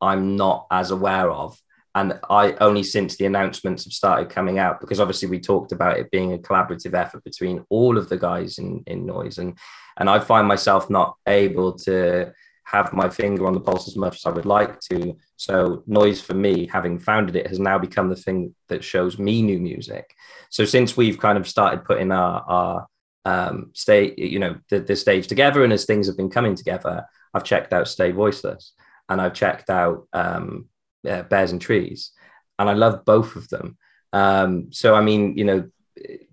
I'm 0.00 0.36
not 0.36 0.66
as 0.70 0.90
aware 0.90 1.30
of. 1.30 1.60
And 1.94 2.20
I 2.28 2.52
only 2.60 2.82
since 2.82 3.16
the 3.16 3.24
announcements 3.24 3.84
have 3.84 3.92
started 3.92 4.28
coming 4.28 4.58
out, 4.58 4.80
because 4.80 5.00
obviously 5.00 5.28
we 5.28 5.40
talked 5.40 5.72
about 5.72 5.98
it 5.98 6.10
being 6.10 6.34
a 6.34 6.38
collaborative 6.38 6.92
effort 6.92 7.24
between 7.24 7.64
all 7.70 7.96
of 7.96 8.10
the 8.10 8.18
guys 8.18 8.58
in, 8.58 8.82
in 8.86 9.06
noise. 9.06 9.38
And 9.38 9.56
and 9.96 10.10
I 10.10 10.18
find 10.18 10.46
myself 10.46 10.90
not 10.90 11.16
able 11.26 11.72
to 11.80 12.34
have 12.64 12.92
my 12.92 13.08
finger 13.08 13.46
on 13.46 13.54
the 13.54 13.60
pulse 13.60 13.86
as 13.88 13.96
much 13.96 14.16
as 14.16 14.26
I 14.26 14.30
would 14.30 14.44
like 14.44 14.80
to. 14.90 15.16
So 15.36 15.84
noise 15.86 16.20
for 16.20 16.34
me, 16.34 16.66
having 16.66 16.98
founded 16.98 17.36
it, 17.36 17.46
has 17.46 17.60
now 17.60 17.78
become 17.78 18.10
the 18.10 18.16
thing 18.16 18.54
that 18.68 18.84
shows 18.84 19.18
me 19.18 19.40
new 19.40 19.60
music. 19.60 20.12
So 20.50 20.64
since 20.64 20.96
we've 20.96 21.18
kind 21.18 21.38
of 21.38 21.48
started 21.48 21.84
putting 21.84 22.10
our, 22.10 22.42
our 22.42 22.86
um, 23.26 23.70
stay, 23.74 24.14
you 24.16 24.38
know, 24.38 24.56
the, 24.70 24.78
the 24.78 24.94
stage 24.94 25.26
together. 25.26 25.64
And 25.64 25.72
as 25.72 25.84
things 25.84 26.06
have 26.06 26.16
been 26.16 26.30
coming 26.30 26.54
together, 26.54 27.04
I've 27.34 27.44
checked 27.44 27.72
out 27.72 27.88
Stay 27.88 28.12
Voiceless 28.12 28.72
and 29.08 29.20
I've 29.20 29.34
checked 29.34 29.68
out 29.68 30.06
um, 30.12 30.66
uh, 31.08 31.22
Bears 31.22 31.52
in 31.52 31.58
Trees, 31.58 32.12
and 32.58 32.68
I 32.68 32.72
love 32.72 33.04
both 33.04 33.36
of 33.36 33.48
them. 33.48 33.76
Um, 34.12 34.72
so 34.72 34.94
I 34.94 35.00
mean, 35.00 35.36
you 35.36 35.44
know, 35.44 35.70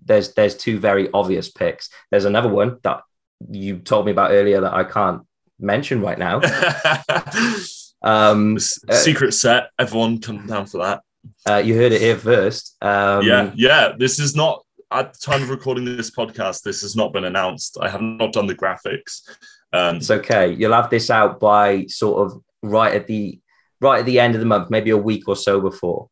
there's 0.04 0.34
there's 0.34 0.56
two 0.56 0.78
very 0.78 1.08
obvious 1.12 1.50
picks. 1.50 1.90
There's 2.10 2.24
another 2.24 2.48
one 2.48 2.78
that 2.82 3.02
you 3.50 3.78
told 3.78 4.06
me 4.06 4.12
about 4.12 4.30
earlier 4.32 4.60
that 4.60 4.74
I 4.74 4.84
can't 4.84 5.22
mention 5.58 6.00
right 6.00 6.18
now. 6.18 6.40
um, 8.02 8.58
Secret 8.58 9.28
uh, 9.28 9.32
set. 9.32 9.70
Everyone 9.78 10.20
come 10.20 10.46
down 10.46 10.66
for 10.66 10.78
that. 10.78 11.02
Uh, 11.48 11.56
you 11.56 11.74
heard 11.74 11.92
it 11.92 12.00
here 12.00 12.18
first. 12.18 12.76
Um, 12.82 13.24
yeah, 13.24 13.50
yeah. 13.54 13.92
This 13.96 14.18
is 14.18 14.34
not 14.34 14.63
at 14.94 15.12
the 15.12 15.18
time 15.18 15.42
of 15.42 15.50
recording 15.50 15.84
this 15.84 16.10
podcast, 16.10 16.62
this 16.62 16.82
has 16.82 16.94
not 16.94 17.12
been 17.12 17.24
announced. 17.24 17.78
I 17.80 17.88
have 17.88 18.00
not 18.00 18.32
done 18.32 18.46
the 18.46 18.54
graphics. 18.54 19.28
Um, 19.72 19.96
it's 19.96 20.10
okay. 20.10 20.52
You'll 20.52 20.72
have 20.72 20.90
this 20.90 21.10
out 21.10 21.40
by 21.40 21.86
sort 21.86 22.26
of 22.26 22.42
right 22.62 22.94
at 22.94 23.06
the 23.06 23.40
right 23.80 24.00
at 24.00 24.06
the 24.06 24.20
end 24.20 24.34
of 24.34 24.40
the 24.40 24.46
month, 24.46 24.70
maybe 24.70 24.90
a 24.90 24.96
week 24.96 25.28
or 25.28 25.36
so 25.36 25.60
before. 25.60 26.08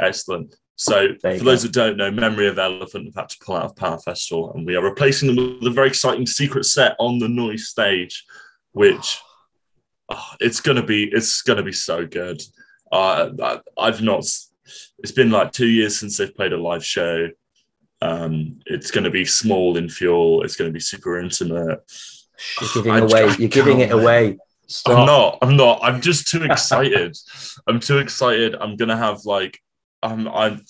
Excellent. 0.00 0.54
So, 0.76 1.08
for 1.20 1.36
go. 1.36 1.38
those 1.38 1.64
that 1.64 1.72
don't 1.72 1.96
know, 1.96 2.10
Memory 2.10 2.46
of 2.46 2.58
Elephant 2.58 3.06
have 3.06 3.14
had 3.14 3.28
to 3.30 3.38
pull 3.44 3.56
out 3.56 3.64
of 3.64 3.76
Power 3.76 3.98
Festival, 3.98 4.52
and 4.52 4.64
we 4.64 4.76
are 4.76 4.84
replacing 4.84 5.34
them 5.34 5.58
with 5.58 5.72
a 5.72 5.74
very 5.74 5.88
exciting 5.88 6.26
secret 6.26 6.66
set 6.66 6.94
on 7.00 7.18
the 7.18 7.28
Noise 7.28 7.66
stage, 7.66 8.24
which 8.72 9.20
oh, 10.10 10.30
it's 10.38 10.60
gonna 10.60 10.84
be 10.84 11.10
it's 11.12 11.42
gonna 11.42 11.64
be 11.64 11.72
so 11.72 12.06
good. 12.06 12.40
Uh, 12.92 13.58
I've 13.76 14.02
not. 14.02 14.20
It's 14.98 15.12
been 15.12 15.30
like 15.30 15.52
two 15.52 15.66
years 15.66 15.98
since 15.98 16.16
they've 16.16 16.34
played 16.34 16.52
a 16.52 16.56
live 16.56 16.84
show. 16.84 17.28
Um, 18.00 18.60
it's 18.66 18.90
going 18.90 19.04
to 19.04 19.10
be 19.10 19.24
small 19.24 19.76
in 19.76 19.88
fuel. 19.88 20.42
It's 20.42 20.56
going 20.56 20.68
to 20.68 20.72
be 20.72 20.80
super 20.80 21.18
intimate. 21.18 21.80
You're 22.60 22.70
giving 22.74 22.92
I, 22.92 22.98
away. 22.98 23.24
I 23.24 23.36
you're 23.36 23.48
giving 23.48 23.80
it 23.80 23.92
away. 23.92 24.38
Stop. 24.68 24.98
I'm 24.98 25.06
not. 25.06 25.38
I'm 25.42 25.56
not. 25.56 25.80
I'm 25.82 26.00
just 26.00 26.28
too 26.28 26.44
excited. 26.44 27.16
I'm 27.66 27.80
too 27.80 27.98
excited. 27.98 28.54
I'm 28.54 28.76
gonna 28.76 28.96
have 28.96 29.24
like. 29.24 29.58
I'm. 30.02 30.28
I'm. 30.28 30.64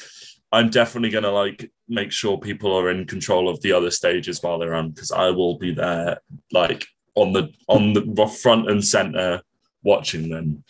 I'm 0.52 0.70
definitely 0.70 1.10
gonna 1.10 1.32
like 1.32 1.70
make 1.88 2.12
sure 2.12 2.38
people 2.38 2.78
are 2.78 2.90
in 2.90 3.06
control 3.06 3.48
of 3.48 3.60
the 3.60 3.72
other 3.72 3.90
stages 3.90 4.42
while 4.42 4.58
they're 4.58 4.74
on 4.74 4.90
because 4.90 5.10
I 5.10 5.30
will 5.30 5.58
be 5.58 5.74
there 5.74 6.20
like 6.52 6.86
on 7.16 7.32
the 7.32 7.52
on 7.66 7.92
the 7.92 8.26
front 8.40 8.70
and 8.70 8.84
center 8.84 9.42
watching 9.82 10.30
them. 10.30 10.62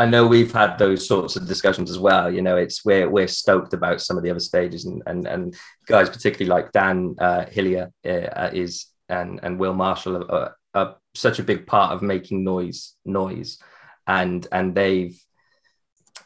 I 0.00 0.06
know 0.06 0.26
we've 0.26 0.50
had 0.50 0.78
those 0.78 1.06
sorts 1.06 1.36
of 1.36 1.46
discussions 1.46 1.90
as 1.90 1.98
well. 1.98 2.32
You 2.32 2.40
know, 2.40 2.56
it's 2.56 2.86
we're 2.86 3.10
we're 3.10 3.28
stoked 3.28 3.74
about 3.74 4.00
some 4.00 4.16
of 4.16 4.22
the 4.22 4.30
other 4.30 4.40
stages, 4.40 4.86
and 4.86 5.02
and, 5.04 5.26
and 5.26 5.54
guys, 5.86 6.08
particularly 6.08 6.48
like 6.48 6.72
Dan 6.72 7.16
uh, 7.18 7.44
Hillier 7.44 7.92
uh, 8.06 8.50
is 8.50 8.86
and 9.10 9.40
and 9.42 9.60
Will 9.60 9.74
Marshall 9.74 10.24
are, 10.30 10.56
are, 10.74 10.96
such 11.14 11.38
a 11.38 11.42
big 11.42 11.66
part 11.66 11.92
of 11.92 12.00
making 12.00 12.44
noise 12.44 12.96
noise, 13.04 13.58
and 14.06 14.46
and 14.50 14.74
they've. 14.74 15.22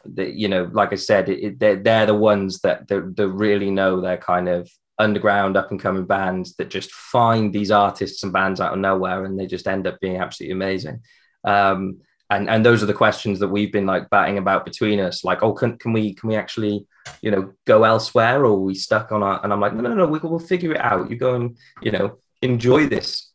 They, 0.07 0.29
you 0.29 0.47
know, 0.47 0.69
like 0.71 0.93
I 0.93 0.97
said, 0.97 1.29
it, 1.29 1.59
they're, 1.59 1.77
they're 1.77 2.05
the 2.05 2.13
ones 2.13 2.61
that, 2.61 2.87
that, 2.89 3.15
that 3.15 3.27
really 3.27 3.71
know 3.71 4.01
their 4.01 4.17
kind 4.17 4.47
of 4.47 4.69
underground 4.99 5.57
up 5.57 5.71
and 5.71 5.81
coming 5.81 6.05
bands 6.05 6.55
that 6.57 6.69
just 6.69 6.91
find 6.91 7.51
these 7.51 7.71
artists 7.71 8.21
and 8.21 8.31
bands 8.31 8.61
out 8.61 8.73
of 8.73 8.77
nowhere 8.77 9.25
and 9.25 9.39
they 9.39 9.47
just 9.47 9.67
end 9.67 9.87
up 9.87 9.99
being 9.99 10.17
absolutely 10.17 10.53
amazing. 10.53 10.99
Um, 11.43 12.01
and 12.29 12.49
and 12.49 12.65
those 12.65 12.81
are 12.81 12.87
the 12.87 12.93
questions 12.93 13.39
that 13.39 13.47
we've 13.47 13.71
been 13.71 13.85
like 13.85 14.09
batting 14.09 14.37
about 14.37 14.65
between 14.65 14.99
us 14.99 15.23
like 15.23 15.43
oh 15.43 15.53
can, 15.53 15.77
can 15.77 15.93
we 15.93 16.13
can 16.13 16.29
we 16.29 16.35
actually 16.35 16.85
you 17.21 17.31
know 17.31 17.53
go 17.65 17.83
elsewhere? 17.83 18.41
Or 18.41 18.51
are 18.51 18.59
we 18.59 18.75
stuck 18.75 19.11
on 19.11 19.21
our 19.23 19.43
and 19.43 19.53
i'm 19.53 19.59
like 19.59 19.73
no 19.73 19.81
no 19.81 19.93
no 19.93 20.07
we, 20.07 20.19
we'll 20.19 20.39
figure 20.39 20.71
it 20.73 20.81
out. 20.81 21.09
You 21.09 21.17
go 21.17 21.35
and 21.35 21.57
you 21.81 21.91
know 21.91 22.17
enjoy 22.41 22.87
this 22.87 23.31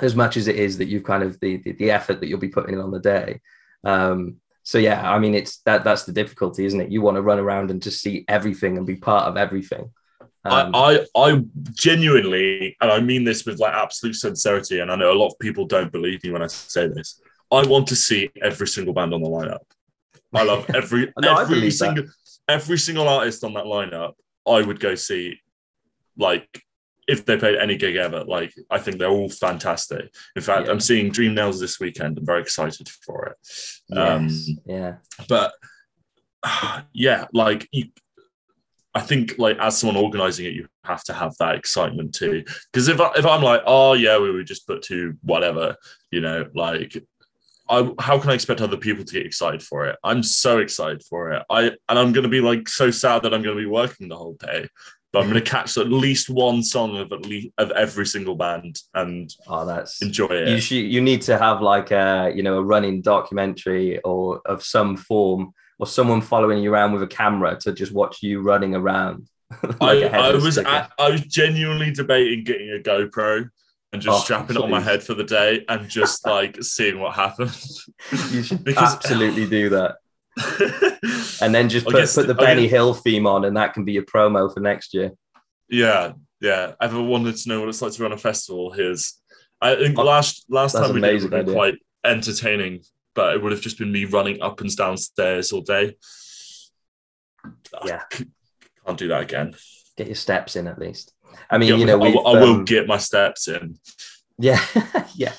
as 0.00 0.16
much 0.16 0.36
as 0.36 0.48
it 0.48 0.56
is 0.56 0.78
that 0.78 0.88
you've 0.88 1.04
kind 1.04 1.22
of 1.22 1.38
the 1.40 1.58
the, 1.58 1.72
the 1.72 1.90
effort 1.90 2.20
that 2.20 2.28
you'll 2.28 2.38
be 2.38 2.48
putting 2.48 2.74
in 2.74 2.80
on 2.80 2.90
the 2.90 3.00
day. 3.00 3.40
Um 3.84 4.36
so 4.64 4.78
yeah 4.78 5.10
i 5.12 5.18
mean 5.18 5.34
it's 5.34 5.58
that 5.62 5.82
that's 5.82 6.04
the 6.04 6.12
difficulty 6.12 6.64
isn't 6.64 6.80
it? 6.80 6.90
You 6.90 7.02
want 7.02 7.16
to 7.16 7.22
run 7.22 7.40
around 7.40 7.70
and 7.70 7.82
just 7.82 8.00
see 8.00 8.24
everything 8.28 8.78
and 8.78 8.86
be 8.86 8.96
part 8.96 9.26
of 9.26 9.36
everything. 9.36 9.90
Um, 10.44 10.74
I, 10.74 11.04
I, 11.14 11.30
I 11.30 11.44
genuinely, 11.72 12.76
and 12.80 12.90
I 12.90 13.00
mean 13.00 13.22
this 13.22 13.46
with 13.46 13.60
like 13.60 13.74
absolute 13.74 14.16
sincerity, 14.16 14.80
and 14.80 14.90
I 14.90 14.96
know 14.96 15.12
a 15.12 15.14
lot 15.14 15.28
of 15.28 15.38
people 15.38 15.66
don't 15.66 15.92
believe 15.92 16.24
me 16.24 16.30
when 16.30 16.42
I 16.42 16.48
say 16.48 16.88
this. 16.88 17.20
I 17.52 17.66
want 17.66 17.86
to 17.88 17.96
see 17.96 18.30
every 18.42 18.66
single 18.66 18.94
band 18.94 19.12
on 19.14 19.22
the 19.22 19.28
lineup. 19.28 19.60
I 20.34 20.44
love 20.44 20.68
every 20.74 21.12
no, 21.20 21.36
every 21.36 21.70
single 21.70 22.04
that. 22.04 22.12
every 22.48 22.78
single 22.78 23.08
artist 23.08 23.44
on 23.44 23.54
that 23.54 23.64
lineup. 23.64 24.14
I 24.46 24.62
would 24.62 24.80
go 24.80 24.94
see, 24.94 25.38
like 26.16 26.64
if 27.06 27.24
they 27.24 27.36
played 27.36 27.58
any 27.58 27.76
gig 27.76 27.96
ever. 27.96 28.24
Like 28.24 28.54
I 28.70 28.78
think 28.78 28.98
they're 28.98 29.08
all 29.08 29.28
fantastic. 29.28 30.12
In 30.34 30.42
fact, 30.42 30.66
yeah. 30.66 30.72
I'm 30.72 30.80
seeing 30.80 31.10
Dream 31.10 31.34
Nails 31.34 31.60
this 31.60 31.78
weekend. 31.78 32.18
I'm 32.18 32.26
very 32.26 32.40
excited 32.40 32.88
for 32.88 33.26
it. 33.26 33.36
Yes. 33.88 34.48
Um, 34.48 34.58
yeah, 34.66 34.94
but 35.28 35.52
yeah, 36.92 37.26
like 37.32 37.68
you, 37.72 37.86
I 38.94 39.00
think 39.00 39.38
like 39.38 39.58
as 39.58 39.78
someone 39.78 40.02
organizing 40.02 40.46
it, 40.46 40.52
you 40.54 40.68
have 40.84 41.04
to 41.04 41.12
have 41.12 41.34
that 41.38 41.54
excitement 41.54 42.14
too. 42.14 42.44
Because 42.72 42.88
if 42.88 43.00
I, 43.00 43.10
if 43.16 43.26
I'm 43.26 43.42
like, 43.42 43.62
oh 43.66 43.94
yeah, 43.94 44.18
we 44.18 44.30
would 44.30 44.46
just 44.46 44.66
put 44.66 44.82
to 44.84 45.16
whatever, 45.22 45.76
you 46.10 46.20
know, 46.20 46.46
like 46.54 46.96
I, 47.72 47.90
how 47.98 48.18
can 48.18 48.30
I 48.30 48.34
expect 48.34 48.60
other 48.60 48.76
people 48.76 49.02
to 49.02 49.12
get 49.14 49.24
excited 49.24 49.62
for 49.62 49.86
it? 49.86 49.96
I'm 50.04 50.22
so 50.22 50.58
excited 50.58 51.02
for 51.08 51.32
it. 51.32 51.42
I 51.48 51.72
and 51.88 51.98
I'm 51.98 52.12
going 52.12 52.24
to 52.24 52.28
be 52.28 52.42
like 52.42 52.68
so 52.68 52.90
sad 52.90 53.22
that 53.22 53.32
I'm 53.32 53.42
going 53.42 53.56
to 53.56 53.62
be 53.62 53.66
working 53.66 54.08
the 54.08 54.16
whole 54.16 54.34
day, 54.34 54.68
but 55.10 55.20
I'm 55.20 55.30
going 55.30 55.42
to 55.42 55.50
mm-hmm. 55.50 55.56
catch 55.56 55.78
at 55.78 55.88
least 55.88 56.28
one 56.28 56.62
song 56.62 56.98
of 56.98 57.10
at 57.12 57.24
least 57.24 57.48
of 57.56 57.70
every 57.70 58.04
single 58.04 58.34
band 58.34 58.78
and 58.92 59.34
oh, 59.46 59.64
that's 59.64 60.02
enjoy 60.02 60.26
it. 60.26 60.48
You 60.48 60.60
should, 60.60 60.76
you 60.76 61.00
need 61.00 61.22
to 61.22 61.38
have 61.38 61.62
like 61.62 61.90
a 61.92 62.30
you 62.34 62.42
know 62.42 62.58
a 62.58 62.62
running 62.62 63.00
documentary 63.00 63.98
or 64.02 64.42
of 64.44 64.62
some 64.62 64.98
form 64.98 65.54
or 65.78 65.86
someone 65.86 66.20
following 66.20 66.62
you 66.62 66.74
around 66.74 66.92
with 66.92 67.02
a 67.02 67.06
camera 67.06 67.56
to 67.60 67.72
just 67.72 67.92
watch 67.92 68.22
you 68.22 68.42
running 68.42 68.74
around. 68.74 69.28
like 69.80 70.12
I, 70.12 70.30
I 70.30 70.34
was 70.34 70.58
at, 70.58 70.92
I 70.98 71.10
was 71.10 71.22
genuinely 71.22 71.90
debating 71.90 72.44
getting 72.44 72.70
a 72.70 72.82
GoPro 72.82 73.48
and 73.92 74.00
just 74.00 74.20
oh, 74.20 74.24
strapping 74.24 74.56
it 74.56 74.62
on 74.62 74.70
my 74.70 74.80
head 74.80 75.02
for 75.02 75.14
the 75.14 75.24
day 75.24 75.64
and 75.68 75.88
just 75.88 76.26
like 76.26 76.62
seeing 76.62 76.98
what 76.98 77.14
happens. 77.14 77.88
You 78.30 78.42
should 78.42 78.64
because 78.64 78.94
absolutely 78.94 79.48
do 79.48 79.68
that. 79.70 79.96
and 81.42 81.54
then 81.54 81.68
just 81.68 81.84
put, 81.84 82.08
put 82.14 82.26
the 82.26 82.34
Benny 82.34 82.66
Hill 82.66 82.94
theme 82.94 83.26
on, 83.26 83.44
and 83.44 83.56
that 83.56 83.74
can 83.74 83.84
be 83.84 83.92
your 83.92 84.04
promo 84.04 84.52
for 84.52 84.60
next 84.60 84.94
year. 84.94 85.12
Yeah, 85.68 86.12
yeah. 86.40 86.72
Ever 86.80 87.02
wanted 87.02 87.36
to 87.36 87.48
know 87.48 87.60
what 87.60 87.68
it's 87.68 87.82
like 87.82 87.92
to 87.92 88.02
run 88.02 88.12
a 88.12 88.18
festival? 88.18 88.72
Here's, 88.72 89.20
I 89.60 89.74
think 89.74 89.98
oh, 89.98 90.04
last 90.04 90.46
last 90.48 90.72
time 90.72 90.94
we 90.94 91.02
did 91.02 91.22
it 91.22 91.44
was 91.44 91.54
quite 91.54 91.74
entertaining, 92.02 92.80
but 93.14 93.34
it 93.34 93.42
would 93.42 93.52
have 93.52 93.60
just 93.60 93.78
been 93.78 93.92
me 93.92 94.06
running 94.06 94.40
up 94.40 94.62
and 94.62 94.74
down 94.74 94.96
stairs 94.96 95.52
all 95.52 95.60
day. 95.60 95.96
Yeah, 97.84 98.02
can't 98.86 98.98
do 98.98 99.08
that 99.08 99.22
again. 99.22 99.54
Get 99.98 100.06
your 100.06 100.16
steps 100.16 100.56
in 100.56 100.66
at 100.66 100.78
least. 100.78 101.12
I 101.50 101.58
mean, 101.58 101.70
yeah, 101.70 101.76
you 101.76 101.86
know, 101.86 102.02
I, 102.02 102.08
I 102.08 102.40
will 102.40 102.56
um, 102.56 102.64
get 102.64 102.86
my 102.86 102.98
steps 102.98 103.48
in. 103.48 103.78
Yeah, 104.38 104.60
yeah. 105.14 105.34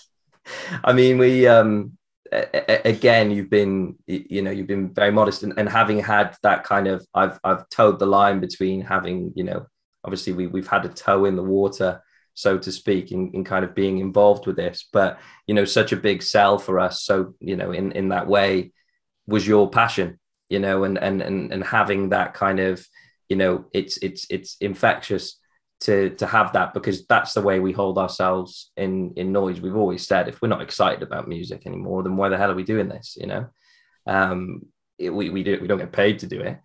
I 0.83 0.93
mean, 0.93 1.17
we 1.17 1.47
um 1.47 1.97
again, 2.31 3.31
you've 3.31 3.49
been 3.49 3.95
you 4.07 4.41
know 4.41 4.51
you've 4.51 4.67
been 4.67 4.93
very 4.93 5.11
modest 5.11 5.43
and, 5.43 5.53
and 5.57 5.69
having 5.69 5.99
had 5.99 6.35
that 6.43 6.63
kind 6.63 6.87
of 6.87 7.05
I've 7.13 7.39
I've 7.43 7.69
towed 7.69 7.99
the 7.99 8.05
line 8.05 8.39
between 8.39 8.81
having 8.81 9.33
you 9.35 9.43
know 9.43 9.67
obviously 10.03 10.33
we 10.33 10.47
we've 10.47 10.67
had 10.67 10.85
a 10.85 10.89
toe 10.89 11.25
in 11.25 11.35
the 11.35 11.43
water 11.43 12.01
so 12.33 12.57
to 12.57 12.71
speak 12.71 13.11
in, 13.11 13.31
in 13.33 13.43
kind 13.43 13.63
of 13.63 13.75
being 13.75 13.99
involved 13.99 14.47
with 14.47 14.55
this 14.55 14.87
but 14.91 15.19
you 15.47 15.53
know 15.53 15.65
such 15.65 15.91
a 15.91 15.97
big 15.97 16.23
sell 16.23 16.57
for 16.57 16.79
us 16.79 17.03
so 17.03 17.33
you 17.39 17.55
know 17.55 17.71
in 17.71 17.91
in 17.91 18.09
that 18.09 18.27
way 18.27 18.71
was 19.27 19.47
your 19.47 19.69
passion 19.69 20.19
you 20.49 20.59
know 20.59 20.83
and 20.83 20.97
and 20.97 21.21
and, 21.21 21.53
and 21.53 21.63
having 21.63 22.09
that 22.09 22.33
kind 22.33 22.59
of 22.59 22.85
you 23.29 23.35
know 23.35 23.65
it's 23.73 23.97
it's 23.97 24.25
it's 24.29 24.57
infectious 24.59 25.39
to 25.83 26.09
to 26.11 26.25
have 26.25 26.53
that 26.53 26.73
because 26.73 27.05
that's 27.07 27.33
the 27.33 27.41
way 27.41 27.59
we 27.59 27.71
hold 27.71 27.97
ourselves 27.97 28.71
in 28.77 29.13
in 29.15 29.31
noise. 29.31 29.61
We've 29.61 29.75
always 29.75 30.05
said 30.07 30.27
if 30.27 30.41
we're 30.41 30.47
not 30.47 30.61
excited 30.61 31.03
about 31.03 31.27
music 31.27 31.65
anymore 31.65 32.03
then 32.03 32.17
why 32.17 32.29
the 32.29 32.37
hell 32.37 32.51
are 32.51 32.55
we 32.55 32.63
doing 32.63 32.89
this 32.89 33.17
you 33.19 33.27
know? 33.27 33.47
Um 34.07 34.65
it, 34.97 35.09
we, 35.09 35.29
we 35.29 35.43
do 35.43 35.59
we 35.61 35.67
don't 35.67 35.79
get 35.79 35.91
paid 35.91 36.19
to 36.19 36.27
do 36.27 36.41
it. 36.41 36.59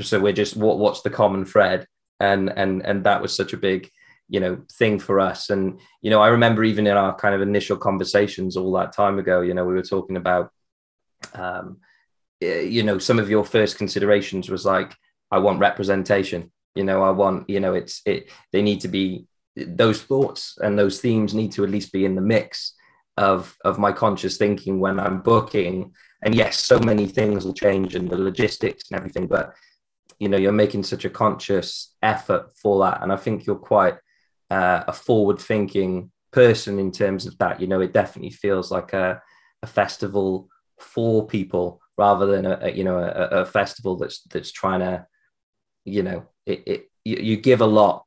So 0.00 0.20
we're 0.20 0.32
just 0.32 0.56
what 0.56 0.78
what's 0.78 1.02
the 1.02 1.10
common 1.10 1.44
thread? 1.44 1.86
And 2.20 2.50
and 2.56 2.84
and 2.84 3.04
that 3.04 3.22
was 3.22 3.34
such 3.34 3.52
a 3.52 3.58
big 3.58 3.90
you 4.28 4.40
know 4.40 4.62
thing 4.78 4.98
for 4.98 5.20
us. 5.20 5.50
And 5.50 5.80
you 6.02 6.10
know 6.10 6.20
i 6.20 6.28
remember 6.28 6.64
even 6.64 6.86
in 6.86 6.96
our 6.96 7.14
kind 7.14 7.34
of 7.34 7.42
initial 7.42 7.76
conversations 7.76 8.56
all 8.56 8.72
that 8.72 8.92
time 8.92 9.18
ago 9.18 9.40
you 9.40 9.54
know 9.54 9.64
we 9.64 9.74
were 9.74 9.82
talking 9.82 10.16
about 10.16 10.50
um 11.34 11.78
you 12.40 12.82
know 12.82 12.98
some 12.98 13.18
of 13.18 13.30
your 13.30 13.44
first 13.44 13.76
considerations 13.76 14.48
was 14.48 14.64
like 14.64 14.94
i 15.30 15.38
want 15.38 15.58
representation 15.58 16.52
you 16.78 16.84
know 16.84 17.02
i 17.02 17.10
want 17.10 17.48
you 17.50 17.60
know 17.60 17.74
it's 17.74 18.00
it 18.06 18.30
they 18.52 18.62
need 18.62 18.80
to 18.80 18.88
be 18.88 19.26
those 19.56 20.00
thoughts 20.02 20.56
and 20.62 20.78
those 20.78 21.00
themes 21.00 21.34
need 21.34 21.52
to 21.52 21.64
at 21.64 21.70
least 21.70 21.92
be 21.92 22.04
in 22.04 22.14
the 22.14 22.28
mix 22.34 22.74
of 23.16 23.56
of 23.64 23.78
my 23.78 23.92
conscious 23.92 24.36
thinking 24.38 24.78
when 24.80 24.98
i'm 25.00 25.20
booking. 25.20 25.92
And 26.24 26.34
yes 26.34 26.54
so 26.58 26.78
many 26.90 27.06
things 27.06 27.44
will 27.44 27.54
change 27.66 27.94
and 27.94 28.08
the 28.08 28.18
logistics 28.18 28.84
and 28.90 28.98
everything 28.98 29.26
but 29.26 29.54
you 30.18 30.28
know 30.28 30.36
you're 30.36 30.62
making 30.64 30.84
such 30.84 31.04
a 31.04 31.10
conscious 31.10 31.94
effort 32.02 32.44
for 32.62 32.74
that. 32.84 33.02
And 33.02 33.12
i 33.12 33.16
think 33.16 33.46
you're 33.46 33.68
quite 33.74 33.96
uh, 34.50 34.82
a 34.88 34.92
forward 34.92 35.38
thinking 35.38 36.10
person 36.32 36.78
in 36.78 36.90
terms 36.90 37.26
of 37.26 37.36
that. 37.38 37.60
You 37.60 37.66
know 37.66 37.80
it 37.80 37.92
definitely 37.92 38.30
feels 38.44 38.70
like 38.70 38.92
a, 38.92 39.20
a 39.62 39.66
festival 39.66 40.48
for 40.78 41.26
people 41.26 41.80
rather 41.96 42.26
than 42.26 42.46
a, 42.46 42.58
a 42.62 42.70
you 42.70 42.84
know 42.84 42.98
a, 42.98 43.40
a, 43.40 43.44
festival 43.44 43.96
that's 43.96 44.22
that's 44.22 44.52
trying 44.52 44.80
to 44.80 45.06
you 45.84 46.02
know 46.02 46.26
it, 46.48 46.62
it 46.66 46.90
you, 47.04 47.16
you 47.16 47.36
give 47.36 47.60
a 47.60 47.66
lot 47.66 48.04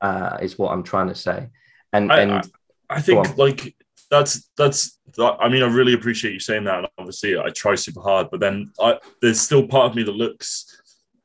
uh, 0.00 0.38
is 0.42 0.58
what 0.58 0.72
I'm 0.72 0.82
trying 0.82 1.08
to 1.08 1.14
say. 1.14 1.48
And 1.92 2.12
I, 2.12 2.20
and 2.20 2.32
I, 2.32 2.42
I 2.90 3.00
think 3.00 3.36
like 3.38 3.74
that's 4.10 4.50
that's 4.56 4.98
I 5.18 5.48
mean 5.48 5.62
I 5.62 5.66
really 5.66 5.94
appreciate 5.94 6.34
you 6.34 6.40
saying 6.40 6.64
that. 6.64 6.78
And 6.78 6.88
obviously 6.98 7.38
I 7.38 7.48
try 7.50 7.74
super 7.74 8.00
hard, 8.00 8.28
but 8.30 8.40
then 8.40 8.72
I, 8.80 8.98
there's 9.20 9.40
still 9.40 9.66
part 9.66 9.90
of 9.90 9.96
me 9.96 10.02
that 10.02 10.12
looks 10.12 10.80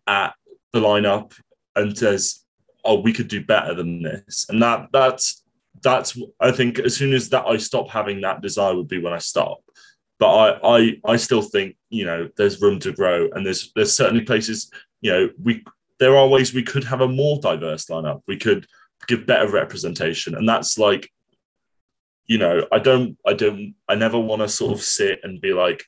at 0.08 0.34
the 0.74 0.80
lineup 0.80 1.34
and 1.76 1.98
says, 1.98 2.44
"Oh, 2.86 3.00
we 3.00 3.14
could 3.14 3.28
do 3.28 3.44
better 3.44 3.74
than 3.74 4.02
this," 4.02 4.46
and 4.50 4.62
that 4.62 4.88
that's 4.94 5.44
that's 5.82 6.20
I 6.40 6.52
think 6.52 6.80
as 6.80 6.96
soon 6.96 7.14
as 7.14 7.30
that 7.30 7.46
I 7.46 7.58
stop 7.58 7.90
having 7.90 8.22
that 8.22 8.42
desire 8.42 8.76
would 8.76 8.88
be 8.88 9.00
when 9.00 9.14
I 9.14 9.20
stop. 9.20 9.60
But 10.20 10.28
I 10.28 10.78
I 10.78 11.02
I 11.06 11.16
still 11.18 11.42
think 11.42 11.76
you 11.90 12.06
know 12.06 12.30
there's 12.38 12.62
room 12.62 12.80
to 12.80 12.94
grow, 12.94 13.30
and 13.34 13.46
there's 13.46 13.72
there's 13.76 13.96
certainly 13.96 14.24
places 14.24 14.72
you 15.02 15.12
know 15.12 15.30
we 15.42 15.64
there 16.00 16.18
are 16.18 16.28
ways 16.28 16.54
we 16.54 16.64
could 16.64 16.84
have 16.86 17.02
a 17.02 17.08
more 17.08 17.40
diverse 17.42 17.88
lineup. 17.88 18.22
We 18.28 18.38
could 18.38 18.68
give 19.08 19.28
better 19.28 19.50
representation, 19.50 20.36
and 20.36 20.48
that's 20.48 20.78
like, 20.78 21.12
you 22.26 22.38
know, 22.38 22.66
I 22.72 22.80
don't, 22.80 23.18
I 23.26 23.34
don't, 23.34 23.76
I 23.88 23.96
never 23.96 24.20
want 24.20 24.42
to 24.42 24.50
sort 24.50 24.74
of 24.74 24.82
sit 24.82 25.20
and 25.24 25.42
be 25.42 25.54
like, 25.54 25.86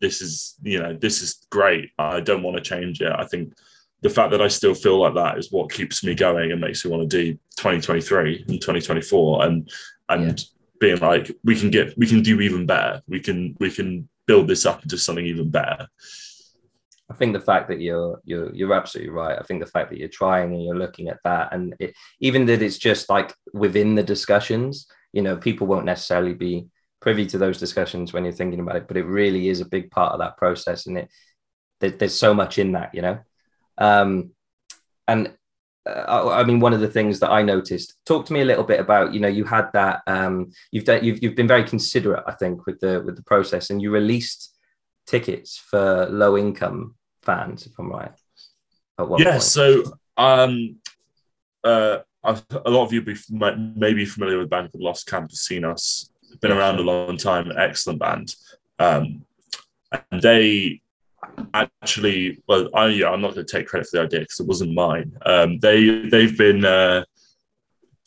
this 0.00 0.22
is, 0.22 0.56
you 0.62 0.78
know, 0.78 0.94
this 0.94 1.22
is 1.22 1.46
great. 1.50 1.90
I 1.98 2.20
don't 2.20 2.42
want 2.42 2.56
to 2.56 2.62
change 2.62 3.00
it. 3.00 3.12
I 3.12 3.24
think 3.24 3.52
the 4.00 4.10
fact 4.10 4.30
that 4.30 4.42
I 4.42 4.48
still 4.48 4.74
feel 4.74 5.00
like 5.00 5.14
that 5.14 5.38
is 5.38 5.50
what 5.50 5.72
keeps 5.72 6.04
me 6.04 6.14
going 6.14 6.52
and 6.52 6.60
makes 6.60 6.84
me 6.84 6.90
want 6.90 7.08
to 7.08 7.24
do 7.24 7.32
2023 7.56 8.44
and 8.48 8.60
2024 8.60 9.44
and 9.44 9.70
and 10.08 10.38
yeah. 10.38 10.44
being 10.80 10.98
like 11.00 11.30
we 11.44 11.58
can 11.58 11.70
get 11.70 11.96
we 11.98 12.06
can 12.06 12.22
do 12.22 12.40
even 12.40 12.66
better. 12.66 13.02
We 13.08 13.20
can 13.20 13.56
we 13.58 13.70
can 13.70 14.08
build 14.26 14.46
this 14.46 14.66
up 14.66 14.82
into 14.82 14.98
something 14.98 15.26
even 15.26 15.50
better. 15.50 15.88
I 17.10 17.14
think 17.14 17.32
the 17.32 17.40
fact 17.40 17.68
that 17.68 17.80
you're 17.80 18.20
you're 18.24 18.54
you're 18.54 18.74
absolutely 18.74 19.12
right. 19.12 19.38
I 19.38 19.42
think 19.42 19.60
the 19.60 19.70
fact 19.70 19.90
that 19.90 19.98
you're 19.98 20.08
trying 20.08 20.52
and 20.52 20.62
you're 20.62 20.76
looking 20.76 21.08
at 21.08 21.20
that, 21.24 21.52
and 21.52 21.74
it, 21.78 21.94
even 22.20 22.46
that 22.46 22.62
it's 22.62 22.78
just 22.78 23.08
like 23.08 23.34
within 23.52 23.94
the 23.94 24.02
discussions, 24.02 24.86
you 25.12 25.22
know, 25.22 25.36
people 25.36 25.66
won't 25.66 25.86
necessarily 25.86 26.34
be 26.34 26.68
privy 27.00 27.24
to 27.26 27.38
those 27.38 27.58
discussions 27.58 28.12
when 28.12 28.24
you're 28.24 28.32
thinking 28.32 28.60
about 28.60 28.76
it, 28.76 28.88
but 28.88 28.96
it 28.96 29.06
really 29.06 29.48
is 29.48 29.60
a 29.60 29.68
big 29.68 29.90
part 29.90 30.12
of 30.12 30.18
that 30.18 30.36
process, 30.36 30.86
and 30.86 30.98
it 30.98 31.08
there, 31.80 31.90
there's 31.90 32.18
so 32.18 32.34
much 32.34 32.58
in 32.58 32.72
that, 32.72 32.94
you 32.94 33.02
know. 33.02 33.18
Um, 33.78 34.32
and 35.06 35.32
uh, 35.86 36.28
I 36.30 36.44
mean, 36.44 36.60
one 36.60 36.74
of 36.74 36.80
the 36.80 36.88
things 36.88 37.20
that 37.20 37.30
I 37.30 37.40
noticed. 37.42 37.94
Talk 38.04 38.26
to 38.26 38.32
me 38.34 38.42
a 38.42 38.44
little 38.44 38.64
bit 38.64 38.80
about, 38.80 39.14
you 39.14 39.20
know, 39.20 39.28
you 39.28 39.44
had 39.44 39.70
that. 39.72 40.02
Um, 40.06 40.50
you've 40.72 40.84
done, 40.84 41.02
you've 41.02 41.22
you've 41.22 41.36
been 41.36 41.48
very 41.48 41.64
considerate, 41.64 42.24
I 42.26 42.32
think, 42.32 42.66
with 42.66 42.80
the 42.80 43.00
with 43.00 43.16
the 43.16 43.22
process, 43.22 43.70
and 43.70 43.80
you 43.80 43.90
released 43.90 44.54
tickets 45.06 45.56
for 45.56 46.06
low 46.10 46.36
income 46.36 46.94
fans, 47.28 47.66
if 47.66 47.78
I'm 47.78 47.90
right. 47.90 48.12
yeah. 49.18 49.30
Point. 49.32 49.42
So, 49.42 49.84
um, 50.16 50.76
uh, 51.62 51.98
a 52.24 52.70
lot 52.70 52.84
of 52.84 52.92
you 52.92 53.02
may 53.76 53.92
be 53.92 54.04
familiar 54.04 54.38
with 54.38 54.46
a 54.46 54.48
band 54.48 54.72
called 54.72 54.82
Los 54.82 55.04
Campesinos. 55.04 56.10
Been 56.40 56.52
around 56.52 56.78
a 56.78 56.82
long 56.82 57.16
time. 57.16 57.52
Excellent 57.56 58.00
band. 58.00 58.34
Um, 58.78 59.24
and 60.10 60.22
they 60.22 60.80
actually, 61.54 62.42
well, 62.48 62.68
I, 62.74 62.88
yeah, 62.88 63.10
I'm 63.10 63.20
not 63.20 63.34
going 63.34 63.46
to 63.46 63.52
take 63.52 63.66
credit 63.66 63.88
for 63.88 63.98
the 63.98 64.02
idea 64.04 64.20
because 64.20 64.40
it 64.40 64.46
wasn't 64.46 64.74
mine. 64.74 65.16
Um, 65.24 65.58
they 65.58 66.08
they've 66.08 66.36
been 66.36 66.64
uh, 66.64 67.04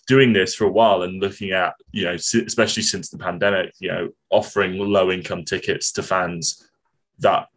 doing 0.07 0.33
this 0.33 0.53
for 0.55 0.65
a 0.65 0.71
while 0.71 1.03
and 1.03 1.21
looking 1.21 1.51
at 1.51 1.73
you 1.91 2.05
know, 2.05 2.13
especially 2.13 2.83
since 2.83 3.09
the 3.09 3.17
pandemic, 3.17 3.73
you 3.79 3.89
know, 3.89 4.09
offering 4.29 4.77
low 4.77 5.11
income 5.11 5.45
tickets 5.45 5.91
to 5.93 6.03
fans 6.03 6.69
that 7.19 7.47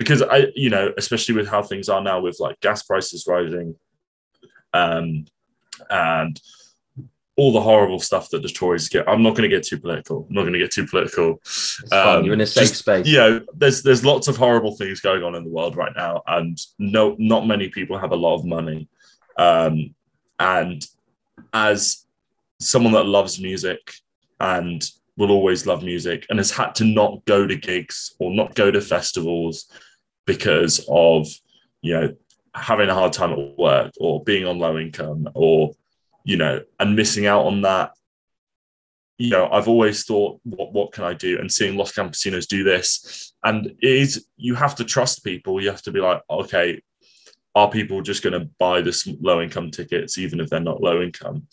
because 0.00 0.22
I, 0.22 0.46
you 0.56 0.70
know, 0.70 0.94
especially 0.96 1.34
with 1.34 1.46
how 1.46 1.62
things 1.62 1.90
are 1.90 2.00
now 2.00 2.20
with 2.20 2.40
like 2.40 2.58
gas 2.60 2.82
prices 2.82 3.26
rising, 3.28 3.76
um, 4.72 5.26
and 5.90 6.40
all 7.36 7.52
the 7.52 7.60
horrible 7.60 8.00
stuff 8.00 8.30
that 8.30 8.40
the 8.40 8.48
Tories 8.48 8.88
get. 8.88 9.06
I'm 9.06 9.22
not 9.22 9.36
going 9.36 9.48
to 9.48 9.54
get 9.54 9.62
too 9.62 9.78
political. 9.78 10.26
I'm 10.26 10.34
not 10.34 10.42
going 10.42 10.54
to 10.54 10.58
get 10.58 10.72
too 10.72 10.86
political. 10.86 11.38
Um, 11.92 12.24
You're 12.24 12.32
in 12.32 12.40
a 12.40 12.46
safe 12.46 12.68
just, 12.68 12.76
space. 12.76 13.06
You 13.06 13.18
know, 13.18 13.40
there's 13.54 13.82
there's 13.82 14.02
lots 14.02 14.26
of 14.26 14.38
horrible 14.38 14.74
things 14.74 15.00
going 15.00 15.22
on 15.22 15.34
in 15.34 15.44
the 15.44 15.50
world 15.50 15.76
right 15.76 15.92
now, 15.94 16.22
and 16.26 16.58
no, 16.78 17.14
not 17.18 17.46
many 17.46 17.68
people 17.68 17.98
have 17.98 18.12
a 18.12 18.16
lot 18.16 18.36
of 18.36 18.46
money. 18.46 18.88
Um, 19.36 19.94
and 20.38 20.82
as 21.52 22.06
someone 22.58 22.94
that 22.94 23.04
loves 23.04 23.38
music 23.38 23.80
and 24.40 24.82
will 25.18 25.30
always 25.30 25.66
love 25.66 25.82
music 25.82 26.24
and 26.30 26.38
has 26.38 26.50
had 26.50 26.74
to 26.76 26.84
not 26.84 27.22
go 27.26 27.46
to 27.46 27.54
gigs 27.54 28.14
or 28.18 28.30
not 28.30 28.54
go 28.54 28.70
to 28.70 28.80
festivals 28.80 29.70
because 30.30 30.86
of 30.88 31.26
you 31.82 31.92
know 31.92 32.14
having 32.54 32.88
a 32.88 32.94
hard 32.94 33.12
time 33.12 33.32
at 33.32 33.58
work 33.58 33.92
or 33.98 34.22
being 34.22 34.46
on 34.46 34.58
low 34.58 34.78
income 34.78 35.28
or 35.34 35.72
you 36.24 36.36
know 36.36 36.60
and 36.78 36.96
missing 36.96 37.26
out 37.26 37.46
on 37.46 37.62
that. 37.62 37.92
You 39.18 39.30
know 39.30 39.50
i've 39.52 39.68
always 39.68 40.04
thought 40.04 40.40
what 40.44 40.72
what 40.72 40.92
can 40.92 41.04
i 41.04 41.12
do? 41.12 41.38
And 41.38 41.52
seeing 41.52 41.76
los 41.76 41.92
campesinos 41.92 42.46
do 42.46 42.62
this. 42.64 43.34
And 43.44 43.66
it 43.66 43.76
is 44.02 44.26
you 44.36 44.54
have 44.54 44.74
to 44.76 44.84
trust 44.84 45.24
people. 45.24 45.60
You 45.60 45.70
have 45.70 45.82
to 45.82 45.92
be 45.92 46.00
like 46.00 46.22
okay 46.30 46.80
are 47.56 47.68
people 47.68 48.00
just 48.00 48.22
going 48.22 48.38
to 48.38 48.48
buy 48.60 48.80
this 48.80 49.08
low 49.20 49.42
income 49.42 49.72
tickets 49.72 50.16
even 50.16 50.38
if 50.38 50.48
they're 50.48 50.60
not 50.60 50.80
low 50.80 51.02
income? 51.02 51.48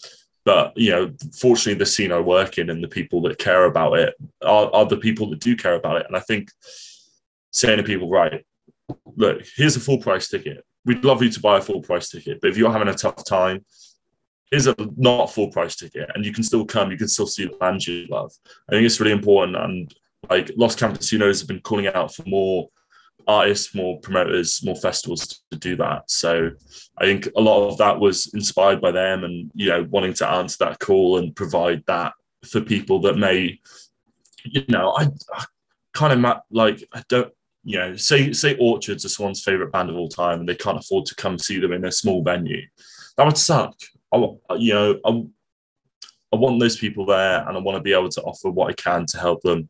But 0.46 0.78
you 0.78 0.92
know 0.92 1.12
fortunately 1.42 1.80
the 1.80 1.94
scene 1.94 2.12
i 2.12 2.20
work 2.20 2.58
in 2.58 2.70
and 2.70 2.82
the 2.84 2.96
people 3.00 3.22
that 3.24 3.40
care 3.40 3.66
about 3.66 3.98
it 3.98 4.14
are, 4.44 4.70
are 4.74 4.86
the 4.86 5.04
people 5.08 5.30
that 5.32 5.40
do 5.40 5.56
care 5.56 5.76
about 5.76 5.98
it. 5.98 6.06
And 6.08 6.16
i 6.16 6.22
think 6.22 6.52
saying 7.52 7.78
to 7.78 7.84
people 7.84 8.10
right 8.10 8.46
look, 9.16 9.42
here's 9.56 9.76
a 9.76 9.80
full 9.80 10.00
price 10.00 10.30
ticket. 10.30 10.64
We'd 10.86 11.04
love 11.04 11.22
you 11.22 11.30
to 11.30 11.40
buy 11.40 11.58
a 11.58 11.62
full 11.62 11.82
price 11.82 12.10
ticket, 12.10 12.40
but 12.42 12.50
if 12.50 12.58
you're 12.58 12.72
having 12.72 12.88
a 12.88 12.94
tough 12.94 13.26
time, 13.26 13.66
here's 14.52 14.68
a 14.68 14.76
not 14.96 15.34
full 15.34 15.50
price 15.52 15.76
ticket, 15.76 16.10
and 16.16 16.26
you 16.26 16.34
can 16.34 16.44
still 16.44 16.66
come. 16.66 16.92
You 16.92 16.98
can 16.98 17.08
still 17.08 17.28
see 17.28 17.46
the 17.46 17.58
band 17.58 17.86
you 17.86 18.08
love. 18.10 18.32
I 18.70 18.74
think 18.74 18.86
it's 18.86 19.00
really 19.00 19.12
important. 19.12 19.58
And 19.58 19.94
like 20.30 20.52
Los 20.56 20.76
Campesinos 20.76 21.40
have 21.40 21.48
been 21.48 21.62
calling 21.62 21.88
out 21.88 22.14
for 22.14 22.24
more 22.26 22.70
artists, 23.28 23.76
more 23.76 24.00
promoters, 24.00 24.64
more 24.64 24.76
festivals 24.76 25.42
to 25.52 25.58
do 25.58 25.76
that. 25.76 26.10
So 26.10 26.52
I 26.98 27.06
think 27.06 27.28
a 27.36 27.42
lot 27.42 27.68
of 27.68 27.78
that 27.80 28.00
was 28.00 28.34
inspired 28.34 28.80
by 28.80 28.92
them 28.92 29.24
and 29.24 29.52
you 29.54 29.70
know 29.70 29.86
wanting 29.90 30.14
to 30.16 30.30
answer 30.30 30.58
that 30.62 30.80
call 30.80 31.18
and 31.18 31.36
provide 31.36 31.84
that 31.88 32.14
for 32.46 32.62
people 32.62 33.02
that 33.02 33.18
may, 33.18 33.60
you 34.46 34.64
know, 34.70 34.92
I, 34.92 35.08
I 35.34 35.46
kind 35.94 36.26
of 36.26 36.38
like 36.52 36.88
I 36.94 37.04
don't 37.10 37.34
you 37.68 37.78
know 37.78 37.98
say 37.98 38.32
say 38.32 38.56
Orchards 38.60 39.04
are 39.04 39.10
someone's 39.10 39.44
favorite 39.44 39.74
band 39.74 39.90
of 39.90 39.98
all 39.98 40.08
time 40.08 40.40
and 40.40 40.48
they 40.48 40.56
can't 40.56 40.78
afford 40.78 41.06
to 41.08 41.16
come 41.16 41.38
see 41.38 41.60
them 41.60 41.74
in 41.74 41.84
a 41.84 41.92
small 41.92 42.24
venue. 42.24 42.62
That 43.18 43.26
would 43.26 43.38
suck. 43.38 43.76
I 44.14 44.18
you 44.58 44.74
know 44.74 45.00
I, 45.06 45.24
I 46.32 46.38
want 46.38 46.62
those 46.62 46.78
people 46.78 47.06
there 47.06 47.46
and 47.46 47.58
I 47.58 47.60
want 47.60 47.76
to 47.76 47.82
be 47.82 47.92
able 47.92 48.08
to 48.08 48.22
offer 48.22 48.50
what 48.50 48.70
I 48.70 48.74
can 48.74 49.06
to 49.08 49.20
help 49.20 49.42
them. 49.42 49.68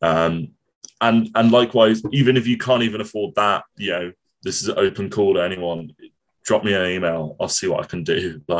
Um, 0.00 0.52
and 1.00 1.28
and 1.34 1.50
likewise, 1.50 2.02
even 2.12 2.36
if 2.36 2.46
you 2.46 2.56
can't 2.56 2.84
even 2.84 3.00
afford 3.00 3.34
that, 3.34 3.64
you 3.76 3.90
know, 3.90 4.12
this 4.44 4.62
is 4.62 4.68
an 4.68 4.78
open 4.78 5.10
call 5.10 5.34
to 5.34 5.42
anyone. 5.42 5.90
Drop 6.44 6.62
me 6.62 6.74
an 6.74 6.86
email. 6.86 7.36
I'll 7.40 7.48
see 7.48 7.66
what 7.66 7.82
I 7.82 7.86
can 7.88 8.04
do. 8.04 8.40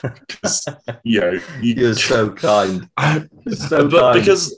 Like, 0.00 1.02
you 1.02 1.20
know, 1.20 1.40
you, 1.60 1.90
are 1.90 1.94
so 1.94 2.30
kind. 2.30 2.88
so 3.50 3.88
but 3.88 4.00
kind. 4.00 4.20
because 4.20 4.56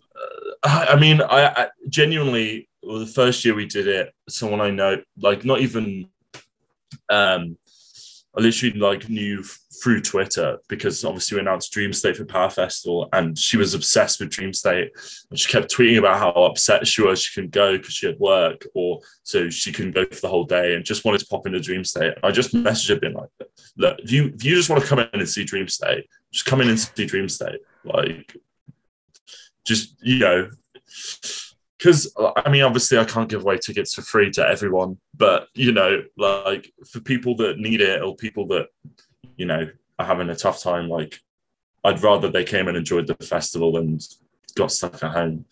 uh, 0.63 0.87
I 0.91 0.97
mean, 0.97 1.23
I, 1.23 1.47
I 1.47 1.69
genuinely, 1.89 2.69
well, 2.83 2.99
the 2.99 3.07
first 3.07 3.45
year 3.45 3.55
we 3.55 3.67
did 3.67 3.87
it, 3.87 4.13
someone 4.29 4.61
I 4.61 4.71
know, 4.71 5.03
like, 5.17 5.45
not 5.45 5.61
even 5.61 6.09
um 7.11 7.57
I 8.37 8.41
literally 8.41 8.79
like 8.79 9.09
knew 9.09 9.43
through 9.83 10.03
Twitter 10.03 10.59
because 10.69 11.05
obviously 11.05 11.35
we 11.35 11.41
announced 11.41 11.73
Dream 11.73 11.93
State 11.93 12.17
for 12.17 12.25
Power 12.25 12.51
Festival 12.51 13.09
and 13.13 13.37
she 13.37 13.57
was 13.57 13.75
obsessed 13.75 14.21
with 14.21 14.31
Dream 14.31 14.53
State 14.53 14.93
and 15.31 15.39
she 15.39 15.51
kept 15.51 15.75
tweeting 15.75 15.99
about 15.99 16.19
how 16.19 16.31
upset 16.31 16.87
she 16.87 17.03
was 17.03 17.21
she 17.21 17.35
couldn't 17.35 17.51
go 17.51 17.77
because 17.77 17.95
she 17.95 18.07
had 18.07 18.21
work 18.21 18.65
or 18.75 19.01
so 19.25 19.51
she 19.51 19.73
couldn't 19.73 19.97
go 19.97 20.05
for 20.07 20.21
the 20.21 20.29
whole 20.29 20.45
day 20.45 20.75
and 20.75 20.85
just 20.85 21.05
wanted 21.05 21.19
to 21.19 21.27
pop 21.27 21.47
into 21.47 21.59
Dream 21.59 21.83
State. 21.83 22.15
I 22.23 22.31
just 22.31 22.55
messaged 22.55 22.91
her 22.91 23.01
being 23.01 23.15
like, 23.15 23.31
look, 23.77 23.99
if 23.99 24.13
you 24.13 24.27
if 24.27 24.45
you 24.45 24.55
just 24.55 24.71
want 24.71 24.81
to 24.81 24.89
come 24.89 25.01
in 25.01 25.09
and 25.13 25.29
see 25.29 25.43
Dream 25.43 25.67
State, 25.67 26.07
just 26.31 26.47
come 26.47 26.61
in 26.61 26.69
and 26.69 26.79
see 26.79 27.07
Dream 27.07 27.29
State. 27.29 27.61
Like 27.85 28.37
just 29.65 29.97
you 30.03 30.21
know 30.21 30.51
because 31.81 32.13
uh, 32.17 32.33
I 32.37 32.51
mean, 32.51 32.63
obviously, 32.63 32.99
I 32.99 33.05
can't 33.05 33.29
give 33.29 33.41
away 33.41 33.57
tickets 33.57 33.95
for 33.95 34.03
free 34.03 34.31
to 34.33 34.47
everyone, 34.47 34.99
but 35.17 35.49
you 35.55 35.73
know, 35.73 36.03
like 36.19 36.71
for 36.87 37.01
people 37.01 37.35
that 37.37 37.59
need 37.59 37.81
it 37.81 38.03
or 38.03 38.15
people 38.15 38.47
that 38.49 38.67
you 39.37 39.47
know 39.47 39.67
are 39.99 40.07
having 40.07 40.29
a 40.29 40.37
tough 40.37 40.63
time, 40.63 40.89
like 40.89 41.19
I'd 41.83 42.03
rather 42.03 42.31
they 42.31 42.45
came 42.45 42.69
and 42.69 42.77
enjoyed 42.77 43.07
the 43.07 43.15
festival 43.15 43.79
and 43.79 44.07
got 44.57 44.73
stuck 44.73 45.03
at 45.03 45.13
home 45.13 45.47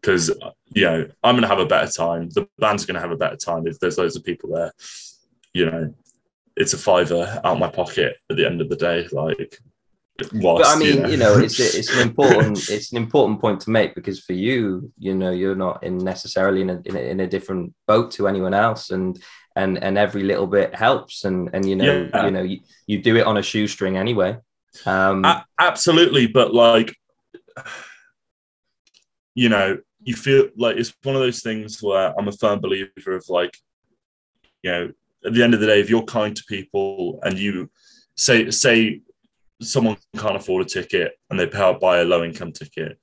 because 0.00 0.30
uh, 0.30 0.52
you 0.74 0.84
know 0.84 1.06
I'm 1.22 1.34
gonna 1.34 1.48
have 1.48 1.58
a 1.58 1.66
better 1.66 1.92
time. 1.92 2.30
The 2.30 2.48
band's 2.58 2.86
gonna 2.86 3.00
have 3.00 3.12
a 3.12 3.16
better 3.16 3.36
time 3.36 3.66
if 3.66 3.78
there's 3.78 3.98
loads 3.98 4.16
of 4.16 4.24
people 4.24 4.54
there. 4.54 4.72
You 5.52 5.66
know, 5.66 5.94
it's 6.56 6.72
a 6.72 6.78
fiver 6.78 7.42
out 7.44 7.58
my 7.58 7.68
pocket 7.68 8.16
at 8.30 8.38
the 8.38 8.46
end 8.46 8.62
of 8.62 8.70
the 8.70 8.76
day. 8.76 9.06
Like 9.12 9.58
but 10.16 10.66
I 10.66 10.76
mean, 10.76 10.88
you 10.88 11.00
know, 11.00 11.08
you 11.08 11.16
know 11.16 11.38
it's 11.38 11.58
it's 11.74 11.92
an 11.92 12.00
important 12.00 12.70
it's 12.70 12.92
an 12.92 12.98
important 12.98 13.40
point 13.40 13.60
to 13.62 13.70
make 13.70 13.94
because 13.94 14.20
for 14.20 14.32
you, 14.32 14.92
you 14.98 15.14
know, 15.14 15.32
you're 15.32 15.56
not 15.56 15.82
in 15.82 15.98
necessarily 15.98 16.60
in 16.60 16.70
a, 16.70 16.82
in 16.84 16.96
a, 16.96 17.00
in 17.00 17.20
a 17.20 17.26
different 17.26 17.74
boat 17.86 18.12
to 18.12 18.28
anyone 18.28 18.54
else, 18.54 18.90
and 18.90 19.20
and 19.56 19.82
and 19.82 19.98
every 19.98 20.22
little 20.22 20.46
bit 20.46 20.74
helps, 20.74 21.24
and 21.24 21.50
and 21.52 21.68
you 21.68 21.74
know, 21.74 22.08
yeah. 22.12 22.24
you 22.26 22.30
know, 22.30 22.42
you, 22.42 22.60
you 22.86 23.02
do 23.02 23.16
it 23.16 23.26
on 23.26 23.38
a 23.38 23.42
shoestring 23.42 23.96
anyway. 23.96 24.36
Um, 24.86 25.24
a- 25.24 25.46
absolutely, 25.58 26.28
but 26.28 26.54
like, 26.54 26.96
you 29.34 29.48
know, 29.48 29.78
you 30.02 30.14
feel 30.14 30.48
like 30.56 30.76
it's 30.76 30.94
one 31.02 31.16
of 31.16 31.22
those 31.22 31.42
things 31.42 31.82
where 31.82 32.14
I'm 32.18 32.28
a 32.28 32.32
firm 32.32 32.60
believer 32.60 33.16
of 33.16 33.24
like, 33.28 33.56
you 34.62 34.70
know, 34.70 34.92
at 35.24 35.32
the 35.32 35.42
end 35.42 35.54
of 35.54 35.60
the 35.60 35.66
day, 35.66 35.80
if 35.80 35.90
you're 35.90 36.04
kind 36.04 36.36
to 36.36 36.44
people 36.48 37.18
and 37.22 37.38
you 37.38 37.70
say 38.16 38.50
say 38.50 39.00
someone 39.64 39.96
can't 40.16 40.36
afford 40.36 40.66
a 40.66 40.68
ticket 40.68 41.18
and 41.30 41.38
they 41.38 41.46
buy 41.46 41.98
a 41.98 42.04
low 42.04 42.24
income 42.24 42.52
ticket 42.52 42.98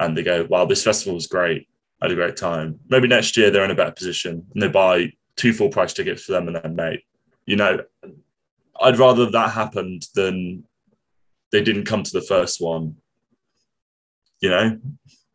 and 0.00 0.16
they 0.16 0.22
go, 0.22 0.46
wow, 0.48 0.64
this 0.64 0.84
festival 0.84 1.14
was 1.14 1.26
great. 1.26 1.68
I 2.00 2.06
had 2.06 2.12
a 2.12 2.16
great 2.16 2.36
time. 2.36 2.80
Maybe 2.88 3.08
next 3.08 3.36
year 3.36 3.50
they're 3.50 3.64
in 3.64 3.70
a 3.70 3.76
better 3.76 3.92
position 3.92 4.46
and 4.52 4.62
they 4.62 4.68
buy 4.68 5.12
two 5.36 5.52
full 5.52 5.68
price 5.68 5.92
tickets 5.92 6.24
for 6.24 6.32
them 6.32 6.48
and 6.48 6.56
their 6.56 6.70
mate. 6.70 7.02
You 7.46 7.56
know, 7.56 7.80
I'd 8.80 8.98
rather 8.98 9.30
that 9.30 9.50
happened 9.50 10.06
than 10.14 10.64
they 11.52 11.62
didn't 11.62 11.84
come 11.84 12.02
to 12.02 12.12
the 12.12 12.22
first 12.22 12.60
one. 12.60 12.96
You 14.40 14.50
know, 14.50 14.78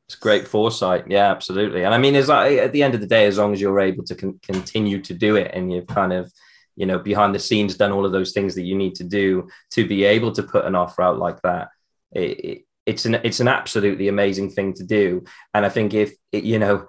it's 0.06 0.16
great 0.16 0.48
foresight. 0.48 1.06
Yeah, 1.08 1.32
absolutely. 1.32 1.84
And 1.84 1.94
I 1.94 1.98
mean, 1.98 2.16
is 2.16 2.28
like 2.28 2.58
at 2.58 2.74
the 2.74 2.84
end 2.84 2.96
of 2.96 3.02
the 3.02 3.08
day, 3.08 3.26
as 3.26 3.38
long 3.38 3.54
as 3.54 3.62
you're 3.62 3.80
able 3.80 4.04
to 4.06 4.16
con- 4.16 4.40
continue 4.44 5.02
to 5.02 5.14
do 5.14 5.36
it 5.36 5.52
and 5.54 5.72
you've 5.72 5.88
kind 5.88 6.14
of 6.14 6.32
you 6.80 6.86
know 6.86 6.98
behind 6.98 7.36
the 7.36 7.40
scenes 7.40 7.76
done 7.76 7.92
all 7.92 8.06
of 8.06 8.12
those 8.12 8.32
things 8.32 8.56
that 8.56 8.64
you 8.64 8.76
need 8.76 8.96
to 8.96 9.04
do 9.04 9.48
to 9.72 9.88
be 9.88 10.06
able 10.06 10.32
to 10.32 10.42
put 10.42 10.66
an 10.66 10.76
offer 10.76 11.02
out 11.04 11.20
like 11.20 11.40
that. 11.42 11.68
It, 12.12 12.40
it, 12.50 12.66
it's 12.86 13.06
an 13.06 13.16
it's 13.16 13.42
an 13.42 13.48
absolutely 13.48 14.08
amazing 14.08 14.50
thing 14.50 14.74
to 14.74 14.84
do. 14.84 15.24
And 15.54 15.66
i 15.66 15.70
think 15.70 15.94
if 15.94 16.16
you 16.32 16.58
know 16.58 16.88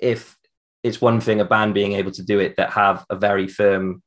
if 0.00 0.36
it's 0.82 1.00
one 1.00 1.20
thing 1.20 1.40
a 1.40 1.44
band 1.44 1.72
being 1.72 1.92
able 1.92 2.10
to 2.10 2.22
do 2.22 2.40
it 2.40 2.56
that 2.56 2.70
have 2.70 3.06
a 3.08 3.16
very 3.16 3.48
firm 3.48 4.02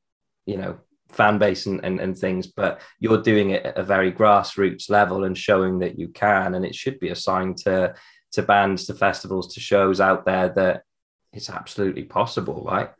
you 0.45 0.57
know 0.57 0.77
fan 1.09 1.37
base 1.37 1.65
and, 1.65 1.83
and, 1.85 1.99
and 1.99 2.17
things 2.17 2.47
but 2.47 2.81
you're 2.99 3.21
doing 3.21 3.51
it 3.51 3.65
at 3.65 3.77
a 3.77 3.83
very 3.83 4.11
grassroots 4.11 4.89
level 4.89 5.23
and 5.23 5.37
showing 5.37 5.79
that 5.79 5.97
you 5.97 6.09
can 6.09 6.53
and 6.53 6.65
it 6.65 6.75
should 6.75 6.99
be 6.99 7.09
a 7.09 7.15
sign 7.15 7.55
to 7.55 7.95
to 8.33 8.43
bands 8.43 8.85
to 8.85 8.93
festivals 8.93 9.53
to 9.53 9.61
shows 9.61 10.01
out 10.01 10.25
there 10.25 10.49
that 10.49 10.83
it's 11.31 11.49
absolutely 11.49 12.03
possible 12.03 12.63
right 12.67 12.91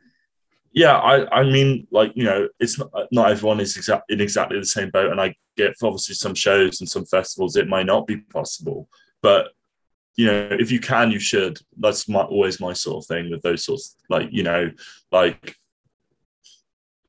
yeah, 0.76 0.98
I, 0.98 1.40
I 1.40 1.42
mean, 1.42 1.86
like 1.90 2.12
you 2.14 2.24
know, 2.24 2.48
it's 2.60 2.78
not, 2.78 2.90
not 3.10 3.30
everyone 3.30 3.60
is 3.60 3.78
exact, 3.78 4.12
in 4.12 4.20
exactly 4.20 4.58
the 4.58 4.66
same 4.66 4.90
boat, 4.90 5.10
and 5.10 5.18
I 5.18 5.34
get 5.56 5.74
obviously 5.82 6.16
some 6.16 6.34
shows 6.34 6.80
and 6.80 6.88
some 6.88 7.06
festivals 7.06 7.56
it 7.56 7.66
might 7.66 7.86
not 7.86 8.06
be 8.06 8.18
possible, 8.18 8.86
but 9.22 9.48
you 10.16 10.26
know, 10.26 10.48
if 10.50 10.70
you 10.70 10.78
can, 10.78 11.10
you 11.10 11.18
should. 11.18 11.58
That's 11.78 12.10
my, 12.10 12.20
always 12.20 12.60
my 12.60 12.74
sort 12.74 13.02
of 13.02 13.06
thing 13.06 13.30
with 13.30 13.40
those 13.40 13.64
sorts, 13.64 13.96
like 14.10 14.28
you 14.30 14.42
know, 14.42 14.70
like 15.10 15.56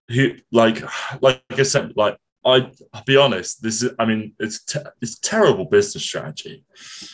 who, 0.07 0.35
like, 0.53 0.81
like 1.21 1.43
I 1.51 1.63
said, 1.63 1.91
like 1.97 2.17
I, 2.45 2.71
I'll 2.93 3.03
be 3.05 3.17
honest. 3.17 3.61
This 3.61 3.83
is, 3.83 3.91
I 3.99 4.05
mean, 4.05 4.31
it's 4.39 4.63
te- 4.63 4.79
it's 5.01 5.19
terrible 5.19 5.65
business 5.65 6.05
strategy. 6.05 6.63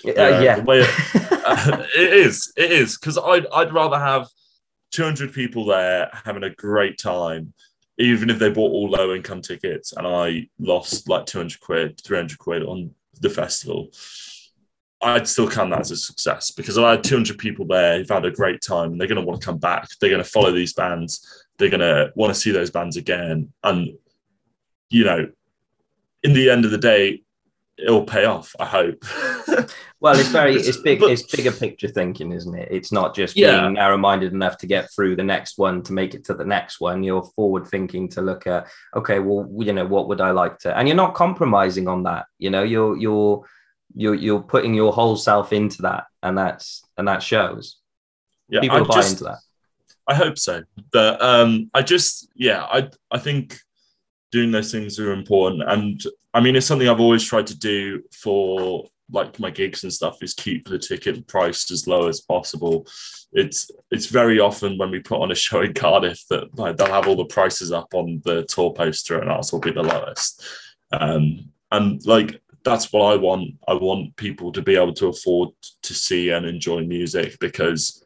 Uh, 0.06 0.12
yeah, 0.16 0.64
it, 0.68 0.70
uh, 0.70 1.84
it 1.98 2.14
is. 2.14 2.54
It 2.56 2.72
is 2.72 3.00
because 3.00 3.18
I'd 3.18 3.48
I'd 3.48 3.74
rather 3.74 3.98
have 3.98 4.28
200 4.94 5.34
people 5.34 5.66
there 5.66 6.10
having 6.26 6.44
a 6.44 6.50
great 6.52 6.98
time, 6.98 7.54
even 7.98 8.30
if 8.30 8.40
they 8.40 8.50
bought 8.50 8.72
all 8.72 8.90
low 8.90 9.14
income 9.14 9.42
tickets 9.42 9.92
and 9.94 10.08
I 10.08 10.48
lost 10.60 11.10
like 11.10 11.26
200 11.26 11.60
quid, 11.60 12.02
300 12.06 12.38
quid 12.38 12.64
on 12.64 12.92
the 13.20 13.30
festival. 13.30 13.90
I'd 15.02 15.28
still 15.28 15.50
count 15.50 15.72
that 15.72 15.82
as 15.82 15.92
a 15.92 15.98
success 15.98 16.52
because 16.52 16.78
I 16.78 16.92
had 16.92 17.04
200 17.04 17.38
people 17.38 17.66
there 17.66 17.98
who've 17.98 18.10
had 18.10 18.26
a 18.26 18.32
great 18.32 18.62
time 18.62 18.98
they're 18.98 19.08
going 19.08 19.20
to 19.20 19.28
want 19.28 19.42
to 19.42 19.46
come 19.46 19.58
back. 19.58 19.90
They're 20.00 20.10
going 20.10 20.24
to 20.24 20.30
follow 20.30 20.52
these 20.52 20.74
bands. 20.74 21.46
They're 21.58 21.70
going 21.70 21.82
to 21.82 22.12
want 22.16 22.34
to 22.34 22.40
see 22.40 22.52
those 22.52 22.72
bands 22.72 22.96
again. 22.96 23.52
And, 23.64 23.98
you 24.90 25.04
know, 25.04 25.30
in 26.24 26.34
the 26.34 26.50
end 26.50 26.64
of 26.66 26.72
the 26.72 26.78
day, 26.78 27.23
it'll 27.78 28.06
pay 28.06 28.26
off. 28.26 28.56
I 28.60 28.66
hope. 28.66 29.04
well, 30.00 30.18
it's 30.18 30.30
very 30.30 30.56
it's 30.56 30.78
big 30.78 31.00
but, 31.00 31.12
it's 31.12 31.24
bigger 31.24 31.52
picture 31.52 31.88
thinking, 31.88 32.32
isn't 32.32 32.56
it? 32.56 32.70
It's 32.72 32.92
not 32.92 33.16
just 33.16 33.36
yeah. 33.36 33.62
being 33.62 33.74
narrow 33.74 33.98
minded 33.98 34.34
enough 34.34 34.58
to 34.60 34.68
get 34.68 34.92
through 34.94 35.16
the 35.16 35.24
next 35.24 35.58
one 35.58 35.82
to 35.84 35.94
make 35.94 36.14
it 36.14 36.26
to 36.26 36.34
the 36.34 36.46
next 36.46 36.80
one. 36.80 37.04
You're 37.04 37.24
forward 37.24 37.68
thinking 37.68 38.10
to 38.10 38.22
look 38.22 38.48
at 38.48 38.68
okay, 38.96 39.20
well, 39.20 39.50
you 39.60 39.74
know, 39.74 39.86
what 39.86 40.08
would 40.08 40.22
I 40.22 40.32
like 40.32 40.60
to, 40.60 40.78
and 40.78 40.88
you're 40.88 40.98
not 40.98 41.16
compromising 41.16 41.88
on 41.88 42.04
that. 42.04 42.26
You 42.38 42.50
know, 42.50 42.64
you're 42.64 42.98
you're 42.98 43.44
you're 43.96 44.16
you're 44.16 44.42
putting 44.42 44.74
your 44.74 44.94
whole 44.94 45.16
self 45.16 45.54
into 45.54 45.84
that, 45.84 46.06
and 46.22 46.38
that's 46.38 46.84
and 46.98 47.08
that 47.08 47.24
shows. 47.24 47.78
Yeah, 48.50 48.62
people 48.62 48.78
I 48.78 48.84
buy 48.84 48.96
just, 48.96 49.12
into 49.14 49.24
that. 49.26 49.40
I 50.08 50.16
hope 50.16 50.38
so, 50.38 50.64
but 50.92 51.22
um, 51.22 51.70
I 51.74 51.82
just 51.82 52.28
yeah, 52.36 52.64
I 52.64 52.90
I 53.10 53.20
think 53.20 53.58
doing 54.34 54.52
those 54.52 54.72
things 54.72 55.00
are 55.00 55.14
important. 55.14 55.64
And 55.66 56.04
I 56.34 56.42
mean, 56.42 56.56
it's 56.56 56.66
something 56.66 56.90
I've 56.90 57.00
always 57.00 57.24
tried 57.24 57.46
to 57.48 57.58
do 57.58 58.02
for 58.12 58.90
like 59.12 59.40
my 59.40 59.52
gigs 59.52 59.84
and 59.84 59.94
stuff 59.94 60.18
is 60.24 60.34
keep 60.34 60.68
the 60.68 60.80
ticket 60.80 61.28
price 61.28 61.70
as 61.70 61.88
low 61.88 62.08
as 62.08 62.20
possible. 62.20 62.88
It's 63.32 63.70
it's 63.92 64.08
very 64.08 64.40
often 64.40 64.78
when 64.80 64.90
we 64.90 65.00
put 65.00 65.22
on 65.22 65.32
a 65.32 65.36
show 65.36 65.62
in 65.62 65.74
Cardiff 65.76 66.26
that 66.32 66.58
like, 66.58 66.78
they'll 66.78 66.88
have 66.88 67.08
all 67.08 67.16
the 67.16 67.26
prices 67.26 67.72
up 67.72 67.94
on 67.94 68.22
the 68.26 68.44
tour 68.46 68.74
poster 68.74 69.20
and 69.20 69.30
ours 69.30 69.54
will 69.54 69.60
be 69.60 69.72
the 69.72 69.84
lowest. 69.84 70.44
Um, 70.92 71.52
and 71.72 72.04
like 72.08 72.42
that's 72.64 72.92
what 72.92 73.14
I 73.14 73.18
want. 73.18 73.52
I 73.68 73.76
want 73.76 74.16
people 74.16 74.52
to 74.54 74.64
be 74.64 74.76
able 74.76 74.94
to 74.94 75.10
afford 75.10 75.50
to 75.84 75.94
see 75.94 76.32
and 76.32 76.46
enjoy 76.46 76.82
music 76.86 77.38
because 77.40 78.04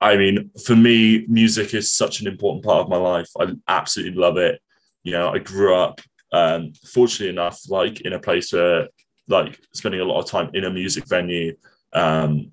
I 0.00 0.16
mean, 0.16 0.50
for 0.64 0.74
me, 0.74 1.24
music 1.28 1.74
is 1.74 1.90
such 1.90 2.20
an 2.20 2.26
important 2.26 2.64
part 2.64 2.80
of 2.80 2.88
my 2.88 2.96
life. 2.96 3.28
I 3.38 3.52
absolutely 3.68 4.18
love 4.20 4.38
it 4.38 4.60
you 5.08 5.14
know, 5.14 5.30
I 5.30 5.38
grew 5.38 5.74
up, 5.74 6.02
um, 6.32 6.74
fortunately 6.92 7.30
enough, 7.30 7.60
like 7.70 8.02
in 8.02 8.12
a 8.12 8.18
place 8.18 8.52
where 8.52 8.88
like 9.26 9.58
spending 9.72 10.02
a 10.02 10.04
lot 10.04 10.18
of 10.22 10.30
time 10.30 10.50
in 10.52 10.64
a 10.64 10.70
music 10.70 11.08
venue. 11.08 11.56
Um, 11.94 12.52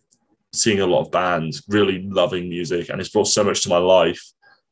seeing 0.54 0.80
a 0.80 0.86
lot 0.86 1.02
of 1.02 1.12
bands, 1.12 1.64
really 1.68 2.02
loving 2.04 2.48
music, 2.48 2.88
and 2.88 3.02
it's 3.02 3.10
brought 3.10 3.28
so 3.28 3.44
much 3.44 3.62
to 3.64 3.70
my 3.70 3.78
life 3.78 4.24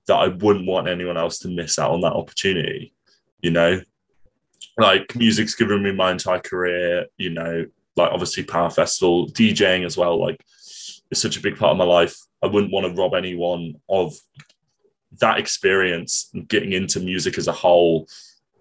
that 0.07 0.15
I 0.15 0.29
wouldn't 0.29 0.65
want 0.65 0.87
anyone 0.87 1.17
else 1.17 1.39
to 1.39 1.49
miss 1.49 1.77
out 1.77 1.91
on 1.91 1.99
that 2.01 2.13
opportunity. 2.13 2.93
You 3.41 3.51
know, 3.51 3.81
like 4.77 5.13
music's 5.13 5.55
given 5.55 5.83
me 5.83 5.91
my 5.91 6.11
entire 6.11 6.39
career. 6.39 7.07
You 7.17 7.31
know, 7.31 7.65
like 7.97 8.11
obviously 8.11 8.43
Power 8.43 8.69
Festival, 8.69 9.27
DJing 9.27 9.85
as 9.85 9.97
well. 9.97 10.21
Like, 10.21 10.41
it's 11.11 11.21
such 11.21 11.35
a 11.35 11.41
big 11.41 11.57
part 11.57 11.71
of 11.71 11.77
my 11.77 11.83
life. 11.83 12.15
I 12.41 12.47
wouldn't 12.47 12.71
want 12.71 12.87
to 12.87 13.01
rob 13.01 13.13
anyone 13.13 13.75
of 13.89 14.13
that 15.19 15.37
experience 15.37 16.29
getting 16.47 16.73
into 16.73 16.99
music 16.99 17.37
as 17.37 17.47
a 17.47 17.51
whole 17.51 18.07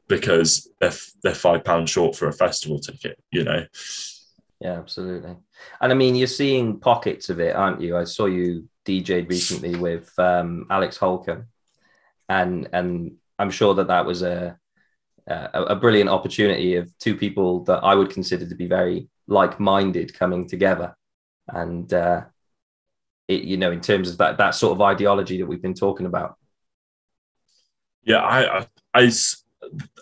because 0.09 0.69
they're 0.81 0.93
they're 1.23 1.35
five 1.35 1.65
pounds 1.65 1.91
short 1.91 2.17
for 2.17 2.29
a 2.29 2.33
festival 2.33 2.79
ticket. 2.79 3.19
You 3.31 3.45
know. 3.45 3.67
Yeah, 4.61 4.79
absolutely. 4.79 5.37
And 5.81 5.93
I 5.93 5.95
mean, 5.95 6.15
you're 6.15 6.29
seeing 6.29 6.79
pockets 6.79 7.31
of 7.31 7.41
it, 7.41 7.57
aren't 7.57 7.81
you? 7.81 7.97
I 7.97 8.05
saw 8.05 8.27
you 8.27 8.69
DJed 8.87 9.29
recently 9.29 9.75
with 9.75 10.13
um, 10.19 10.67
Alex 10.71 10.97
Holcomb, 10.97 11.47
and 12.29 12.69
and 12.73 13.17
I'm 13.39 13.51
sure 13.51 13.75
that 13.75 13.89
that 13.89 14.07
was 14.07 14.23
a, 14.23 14.57
a 15.27 15.63
a 15.75 15.77
brilliant 15.77 16.11
opportunity 16.11 16.77
of 16.77 16.97
two 16.99 17.17
people 17.17 17.65
that 17.65 17.83
I 17.83 17.95
would 17.95 18.11
consider 18.11 18.49
to 18.49 18.55
be 18.55 18.67
very 18.67 19.09
like-minded 19.27 20.15
coming 20.15 20.49
together, 20.49 20.97
and 21.49 21.93
uh, 21.93 22.23
it 23.29 23.43
you 23.43 23.57
know 23.57 23.73
in 23.73 23.81
terms 23.81 24.11
of 24.11 24.19
that 24.19 24.39
that 24.39 24.55
sort 24.55 24.73
of 24.73 24.81
ideology 24.81 25.39
that 25.39 25.47
we've 25.47 25.63
been 25.63 25.75
talking 25.75 26.07
about. 26.07 26.37
Yeah, 28.05 28.19
I 28.19 28.59
I, 28.59 28.67
I 28.95 29.11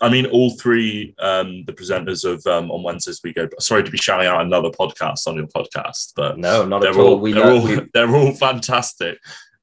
I 0.01 0.09
mean, 0.09 0.25
all 0.27 0.51
three 0.57 1.15
um, 1.19 1.63
the 1.65 1.73
presenters 1.73 2.25
of 2.25 2.45
um, 2.47 2.71
on 2.71 2.83
Wednesdays 2.83 3.21
we 3.23 3.33
go. 3.33 3.47
Sorry 3.59 3.83
to 3.83 3.91
be 3.91 3.97
shouting 3.97 4.27
out 4.27 4.41
another 4.41 4.69
podcast 4.69 5.27
on 5.27 5.35
your 5.35 5.47
podcast, 5.47 6.13
but 6.15 6.37
no, 6.37 6.65
not 6.65 6.85
at 6.85 6.95
all. 6.95 7.07
all. 7.07 7.19
We 7.19 7.33
they're, 7.33 7.45
know, 7.45 7.57
all 7.57 7.63
we... 7.63 7.87
they're 7.93 8.15
all 8.15 8.33
fantastic. 8.33 9.17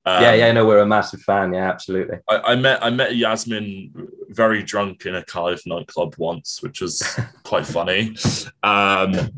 Um, 0.04 0.22
yeah, 0.22 0.34
yeah, 0.34 0.52
no, 0.52 0.66
we're 0.66 0.78
a 0.78 0.86
massive 0.86 1.20
fan. 1.20 1.52
Yeah, 1.52 1.68
absolutely. 1.68 2.18
I, 2.28 2.38
I, 2.38 2.54
met 2.54 2.82
I 2.82 2.88
met 2.90 3.16
Yasmin 3.16 3.92
very 4.28 4.62
drunk 4.62 5.04
in 5.04 5.16
a 5.16 5.24
Cardiff 5.24 5.62
nightclub 5.66 6.14
once, 6.16 6.62
which 6.62 6.80
was 6.80 7.02
quite 7.42 7.66
funny. 7.66 8.16
Um, 8.62 9.30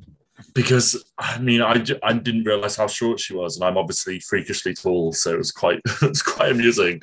because 0.60 1.02
I 1.16 1.38
mean, 1.38 1.62
I, 1.62 1.82
I 2.02 2.12
didn't 2.12 2.44
realize 2.44 2.76
how 2.76 2.86
short 2.86 3.18
she 3.18 3.34
was, 3.34 3.56
and 3.56 3.64
I'm 3.64 3.78
obviously 3.78 4.20
freakishly 4.20 4.74
tall, 4.74 5.10
so 5.14 5.32
it 5.32 5.38
was 5.38 5.52
quite 5.52 5.80
it 6.02 6.08
was 6.08 6.20
quite 6.20 6.52
amusing. 6.52 7.00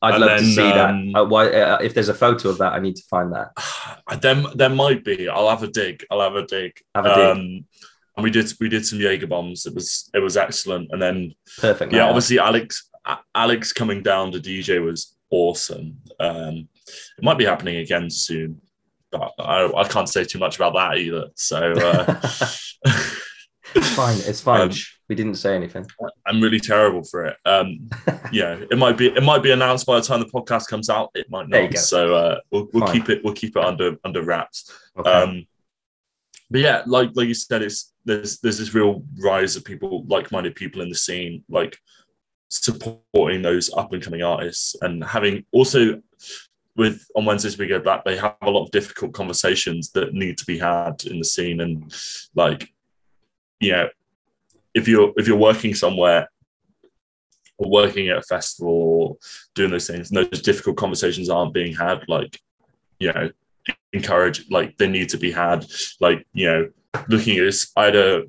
I'd 0.00 0.14
and 0.14 0.20
love 0.20 0.30
then, 0.30 0.38
to 0.38 0.44
see 0.44 0.70
um, 0.70 1.12
that. 1.12 1.18
Uh, 1.18 1.24
why, 1.24 1.48
uh, 1.48 1.78
if 1.82 1.92
there's 1.92 2.08
a 2.08 2.14
photo 2.14 2.50
of 2.50 2.58
that, 2.58 2.72
I 2.72 2.78
need 2.78 2.94
to 2.96 3.02
find 3.10 3.32
that. 3.32 3.50
There, 4.20 4.42
there 4.56 4.68
might 4.68 5.04
be. 5.04 5.28
I'll 5.28 5.48
have 5.48 5.62
a 5.62 5.68
dig. 5.68 6.04
I'll 6.10 6.20
have 6.20 6.34
a 6.34 6.44
dig. 6.44 6.72
Have 6.96 7.06
a 7.06 7.14
dig. 7.14 7.26
Um, 7.26 7.64
and 8.16 8.24
we 8.24 8.30
did 8.30 8.52
we 8.60 8.68
did 8.68 8.84
some 8.84 8.98
Jaeger 8.98 9.28
bombs. 9.28 9.66
It 9.66 9.74
was 9.74 10.10
it 10.12 10.18
was 10.18 10.36
excellent. 10.36 10.90
And 10.92 11.00
then 11.00 11.34
perfect. 11.58 11.92
Yeah, 11.92 12.06
obviously 12.06 12.38
Alex 12.38 12.90
Alex 13.34 13.72
coming 13.72 14.02
down 14.02 14.32
to 14.32 14.40
DJ 14.40 14.84
was 14.84 15.16
awesome. 15.30 15.98
Um, 16.18 16.68
it 17.18 17.22
might 17.22 17.38
be 17.38 17.44
happening 17.44 17.76
again 17.76 18.10
soon 18.10 18.60
but 19.10 19.32
I, 19.38 19.70
I 19.76 19.84
can't 19.84 20.08
say 20.08 20.24
too 20.24 20.38
much 20.38 20.56
about 20.56 20.74
that 20.74 20.98
either. 20.98 21.26
So 21.34 21.72
uh, 21.72 22.20
it's 22.84 23.94
fine. 23.94 24.18
It's 24.18 24.40
fine. 24.40 24.60
Um, 24.62 24.70
we 25.08 25.14
didn't 25.14 25.36
say 25.36 25.54
anything. 25.54 25.86
I'm 26.26 26.40
really 26.40 26.60
terrible 26.60 27.02
for 27.04 27.26
it. 27.26 27.36
Um, 27.44 27.90
yeah, 28.32 28.58
it 28.70 28.78
might 28.78 28.96
be 28.96 29.08
it 29.08 29.22
might 29.22 29.42
be 29.42 29.50
announced 29.50 29.86
by 29.86 29.96
the 29.96 30.02
time 30.02 30.20
the 30.20 30.26
podcast 30.26 30.68
comes 30.68 30.88
out. 30.88 31.10
It 31.14 31.30
might 31.30 31.48
not. 31.48 31.76
So 31.78 32.14
uh, 32.14 32.40
we'll, 32.50 32.68
we'll 32.72 32.92
keep 32.92 33.08
it 33.08 33.22
we'll 33.24 33.34
keep 33.34 33.56
it 33.56 33.64
under 33.64 33.96
under 34.04 34.22
wraps. 34.22 34.72
Okay. 34.98 35.10
Um, 35.10 35.46
but 36.50 36.60
yeah, 36.60 36.82
like 36.86 37.10
like 37.14 37.28
you 37.28 37.34
said, 37.34 37.62
it's 37.62 37.92
there's 38.04 38.38
there's 38.40 38.58
this 38.58 38.74
real 38.74 39.04
rise 39.22 39.56
of 39.56 39.64
people 39.64 40.04
like 40.06 40.32
minded 40.32 40.54
people 40.54 40.82
in 40.82 40.88
the 40.88 40.94
scene, 40.94 41.44
like 41.48 41.78
supporting 42.48 43.42
those 43.42 43.72
up 43.74 43.92
and 43.92 44.02
coming 44.02 44.22
artists 44.22 44.74
and 44.82 45.04
having 45.04 45.44
also 45.52 46.00
with 46.76 47.06
on 47.14 47.24
Wednesdays 47.24 47.58
we 47.58 47.66
go 47.66 47.80
back, 47.80 48.04
they 48.04 48.16
have 48.16 48.36
a 48.42 48.50
lot 48.50 48.64
of 48.64 48.70
difficult 48.70 49.12
conversations 49.12 49.90
that 49.92 50.14
need 50.14 50.38
to 50.38 50.46
be 50.46 50.58
had 50.58 51.04
in 51.04 51.18
the 51.18 51.24
scene, 51.24 51.60
and 51.60 51.92
like, 52.34 52.72
you 53.58 53.72
know, 53.72 53.88
if 54.74 54.88
you're 54.88 55.12
if 55.16 55.26
you're 55.26 55.36
working 55.36 55.74
somewhere 55.74 56.28
or 57.58 57.70
working 57.70 58.08
at 58.08 58.18
a 58.18 58.22
festival 58.22 58.72
or 58.72 59.16
doing 59.54 59.70
those 59.70 59.86
things, 59.86 60.10
and 60.10 60.16
those 60.16 60.42
difficult 60.42 60.76
conversations 60.76 61.28
aren't 61.28 61.54
being 61.54 61.74
had, 61.74 62.02
like, 62.08 62.40
you 62.98 63.12
know, 63.12 63.30
encourage 63.92 64.48
like 64.50 64.76
they 64.78 64.88
need 64.88 65.08
to 65.10 65.18
be 65.18 65.30
had, 65.30 65.66
like, 66.00 66.26
you 66.32 66.46
know, 66.46 66.68
looking 67.08 67.38
at 67.38 67.44
this, 67.44 67.70
I 67.76 67.86
had 67.86 67.96
a 67.96 68.24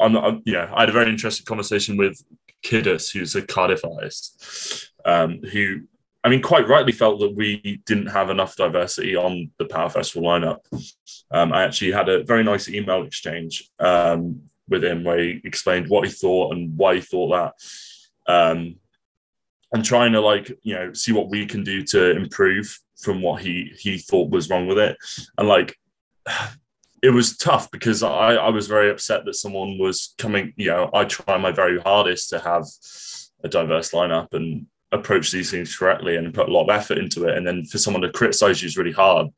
I'm, 0.00 0.16
I'm 0.16 0.42
know, 0.46 0.70
I 0.74 0.80
had 0.80 0.88
a 0.88 0.92
very 0.92 1.10
interesting 1.10 1.46
conversation 1.46 1.96
with 1.96 2.22
Kiddus, 2.62 3.12
who's 3.12 3.34
a 3.34 3.42
Cardiff 3.42 3.84
artist, 3.84 4.92
um, 5.04 5.40
who 5.52 5.82
I 6.22 6.28
mean, 6.28 6.42
quite 6.42 6.68
rightly 6.68 6.92
felt 6.92 7.20
that 7.20 7.34
we 7.34 7.80
didn't 7.86 8.08
have 8.08 8.28
enough 8.28 8.56
diversity 8.56 9.16
on 9.16 9.50
the 9.58 9.64
Power 9.64 9.88
Festival 9.88 10.28
lineup. 10.28 10.58
Um, 11.30 11.52
I 11.52 11.62
actually 11.62 11.92
had 11.92 12.08
a 12.08 12.24
very 12.24 12.44
nice 12.44 12.68
email 12.68 13.04
exchange 13.04 13.70
um, 13.78 14.42
with 14.68 14.84
him 14.84 15.02
where 15.02 15.18
he 15.18 15.40
explained 15.44 15.88
what 15.88 16.06
he 16.06 16.12
thought 16.12 16.52
and 16.52 16.76
why 16.76 16.96
he 16.96 17.00
thought 17.00 17.54
that, 18.26 18.32
um, 18.32 18.76
and 19.72 19.84
trying 19.84 20.12
to 20.12 20.20
like 20.20 20.50
you 20.62 20.74
know 20.74 20.92
see 20.92 21.12
what 21.12 21.30
we 21.30 21.46
can 21.46 21.64
do 21.64 21.82
to 21.84 22.10
improve 22.10 22.78
from 22.98 23.22
what 23.22 23.40
he 23.40 23.72
he 23.78 23.96
thought 23.96 24.30
was 24.30 24.50
wrong 24.50 24.66
with 24.66 24.78
it, 24.78 24.96
and 25.38 25.48
like. 25.48 25.76
It 27.02 27.14
was 27.14 27.38
tough 27.38 27.70
because 27.70 28.02
I, 28.02 28.34
I 28.34 28.50
was 28.50 28.66
very 28.66 28.90
upset 28.90 29.24
that 29.24 29.34
someone 29.34 29.78
was 29.78 30.14
coming. 30.18 30.52
You 30.56 30.66
know, 30.66 30.90
I 30.92 31.06
try 31.06 31.38
my 31.38 31.50
very 31.50 31.80
hardest 31.80 32.28
to 32.28 32.38
have 32.40 32.66
a 33.42 33.48
diverse 33.48 33.92
lineup, 33.92 34.34
and 34.34 34.66
approach 34.92 35.30
these 35.30 35.50
things 35.50 35.76
correctly 35.76 36.16
and 36.16 36.34
put 36.34 36.48
a 36.48 36.52
lot 36.52 36.64
of 36.64 36.70
effort 36.70 36.98
into 36.98 37.26
it. 37.28 37.36
And 37.36 37.46
then 37.46 37.64
for 37.64 37.78
someone 37.78 38.02
to 38.02 38.10
criticize 38.10 38.62
you 38.62 38.66
is 38.66 38.76
really 38.76 38.92
hard. 38.92 39.28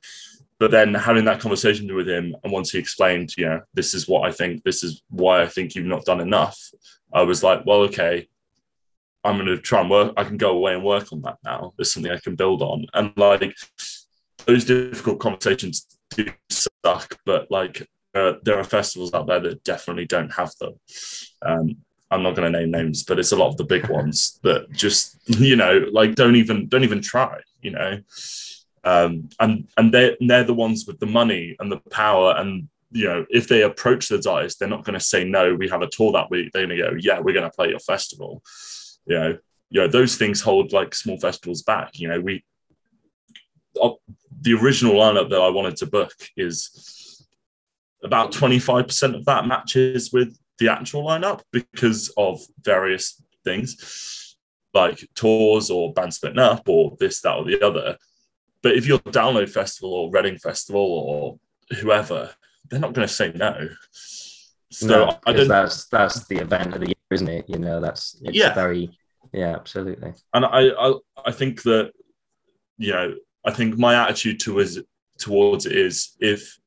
But 0.58 0.70
then 0.70 0.94
having 0.94 1.24
that 1.24 1.40
conversation 1.40 1.92
with 1.94 2.08
him, 2.08 2.36
and 2.42 2.52
once 2.52 2.70
he 2.70 2.78
explained, 2.78 3.36
you 3.36 3.46
know, 3.46 3.60
this 3.74 3.94
is 3.94 4.06
what 4.06 4.28
I 4.28 4.32
think, 4.32 4.62
this 4.62 4.84
is 4.84 5.02
why 5.10 5.42
I 5.42 5.46
think 5.48 5.74
you've 5.74 5.86
not 5.86 6.04
done 6.04 6.20
enough, 6.20 6.70
I 7.12 7.22
was 7.22 7.42
like, 7.42 7.66
well, 7.66 7.80
okay, 7.82 8.28
I'm 9.24 9.36
going 9.36 9.46
to 9.46 9.58
try 9.58 9.80
and 9.80 9.90
work. 9.90 10.14
I 10.16 10.24
can 10.24 10.36
go 10.36 10.52
away 10.52 10.74
and 10.74 10.84
work 10.84 11.12
on 11.12 11.22
that 11.22 11.38
now. 11.44 11.72
There's 11.76 11.92
something 11.92 12.12
I 12.12 12.18
can 12.18 12.36
build 12.36 12.62
on. 12.62 12.86
And 12.94 13.12
like 13.16 13.56
those 14.46 14.64
difficult 14.64 15.20
conversations 15.20 15.86
do 16.10 16.26
suck, 16.48 17.18
but 17.24 17.50
like 17.50 17.88
uh, 18.14 18.34
there 18.42 18.58
are 18.58 18.64
festivals 18.64 19.14
out 19.14 19.26
there 19.26 19.40
that 19.40 19.64
definitely 19.64 20.06
don't 20.06 20.32
have 20.32 20.52
them. 20.60 20.74
Um, 21.42 21.76
I'm 22.12 22.22
not 22.22 22.36
going 22.36 22.52
to 22.52 22.58
name 22.58 22.70
names, 22.70 23.02
but 23.02 23.18
it's 23.18 23.32
a 23.32 23.36
lot 23.36 23.48
of 23.48 23.56
the 23.56 23.64
big 23.64 23.88
ones 23.88 24.38
that 24.42 24.70
just 24.70 25.16
you 25.26 25.56
know 25.56 25.86
like 25.92 26.14
don't 26.14 26.36
even 26.36 26.68
don't 26.68 26.84
even 26.84 27.00
try, 27.00 27.40
you 27.62 27.70
know. 27.70 28.00
Um, 28.84 29.30
and 29.40 29.68
and 29.76 29.92
they're 29.92 30.16
they're 30.20 30.44
the 30.44 30.54
ones 30.54 30.86
with 30.86 31.00
the 31.00 31.06
money 31.06 31.56
and 31.58 31.70
the 31.70 31.78
power 31.90 32.34
and 32.36 32.68
you 32.90 33.06
know 33.06 33.24
if 33.30 33.48
they 33.48 33.62
approach 33.62 34.08
the 34.08 34.22
artists, 34.28 34.58
they're 34.58 34.68
not 34.68 34.84
going 34.84 34.98
to 34.98 35.04
say 35.04 35.24
no. 35.24 35.54
We 35.54 35.68
have 35.68 35.82
a 35.82 35.88
tour 35.88 36.12
that 36.12 36.30
week. 36.30 36.50
They're 36.52 36.66
going 36.66 36.78
to 36.78 36.90
go, 36.90 36.96
yeah, 36.98 37.20
we're 37.20 37.34
going 37.34 37.50
to 37.50 37.56
play 37.56 37.70
your 37.70 37.78
festival. 37.78 38.42
You 39.06 39.18
know, 39.18 39.38
you 39.70 39.80
know 39.80 39.88
those 39.88 40.16
things 40.16 40.42
hold 40.42 40.72
like 40.72 40.94
small 40.94 41.18
festivals 41.18 41.62
back. 41.62 41.98
You 41.98 42.08
know, 42.08 42.20
we 42.20 42.44
uh, 43.82 43.90
the 44.40 44.54
original 44.54 44.94
lineup 44.94 45.30
that 45.30 45.40
I 45.40 45.48
wanted 45.48 45.76
to 45.76 45.86
book 45.86 46.12
is 46.36 47.26
about 48.04 48.32
25% 48.32 49.14
of 49.14 49.24
that 49.26 49.46
matches 49.46 50.12
with 50.12 50.36
the 50.58 50.68
actual 50.68 51.04
lineup 51.04 51.40
because 51.52 52.12
of 52.16 52.40
various 52.62 53.22
things 53.44 54.36
like 54.74 55.06
tours 55.14 55.70
or 55.70 55.92
band 55.92 56.14
splitting 56.14 56.38
up 56.38 56.68
or 56.68 56.96
this, 56.98 57.20
that, 57.20 57.36
or 57.36 57.44
the 57.44 57.64
other. 57.64 57.96
But 58.62 58.76
if 58.76 58.86
you're 58.86 58.98
Download 59.00 59.50
Festival 59.50 59.92
or 59.92 60.10
Reading 60.10 60.38
Festival 60.38 60.80
or 60.80 61.38
whoever, 61.78 62.30
they're 62.68 62.80
not 62.80 62.94
going 62.94 63.06
to 63.06 63.12
say 63.12 63.32
no. 63.34 63.68
So 64.70 64.86
no, 64.86 65.18
I 65.26 65.32
don't. 65.32 65.48
That's 65.48 65.86
that's 65.88 66.26
the 66.26 66.38
event 66.38 66.74
of 66.74 66.80
the 66.80 66.86
year, 66.86 66.94
isn't 67.10 67.28
it? 67.28 67.44
You 67.46 67.58
know, 67.58 67.80
that's 67.80 68.16
yeah, 68.22 68.54
very 68.54 68.90
yeah, 69.32 69.54
absolutely. 69.54 70.14
And 70.32 70.46
I, 70.46 70.68
I 70.70 70.94
I 71.26 71.32
think 71.32 71.62
that 71.64 71.92
you 72.78 72.92
know 72.92 73.14
I 73.44 73.50
think 73.50 73.76
my 73.76 73.94
attitude 73.94 74.40
towards 74.40 74.78
towards 75.18 75.66
it 75.66 75.76
is 75.76 76.16
if 76.20 76.58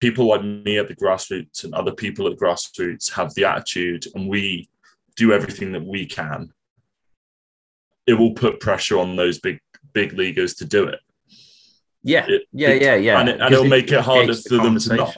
people 0.00 0.26
like 0.26 0.44
me 0.44 0.78
at 0.78 0.88
the 0.88 0.96
grassroots 0.96 1.64
and 1.64 1.74
other 1.74 1.92
people 1.92 2.26
at 2.26 2.38
grassroots 2.38 3.12
have 3.12 3.32
the 3.34 3.44
attitude 3.44 4.06
and 4.14 4.28
we 4.28 4.68
do 5.16 5.32
everything 5.32 5.72
that 5.72 5.84
we 5.84 6.06
can, 6.06 6.52
it 8.06 8.14
will 8.14 8.32
put 8.32 8.60
pressure 8.60 8.98
on 8.98 9.16
those 9.16 9.38
big 9.38 9.60
big 9.92 10.12
leaguers 10.12 10.54
to 10.54 10.64
do 10.64 10.84
it. 10.84 11.00
Yeah, 12.02 12.26
it, 12.28 12.42
yeah, 12.52 12.68
it, 12.70 12.82
yeah, 12.82 12.94
yeah. 12.96 13.20
And, 13.20 13.28
it, 13.28 13.58
will 13.58 13.64
make 13.64 13.90
it 13.90 14.00
harder 14.00 14.34
for 14.34 14.56
them 14.56 14.78
to 14.78 14.96
not. 14.96 15.16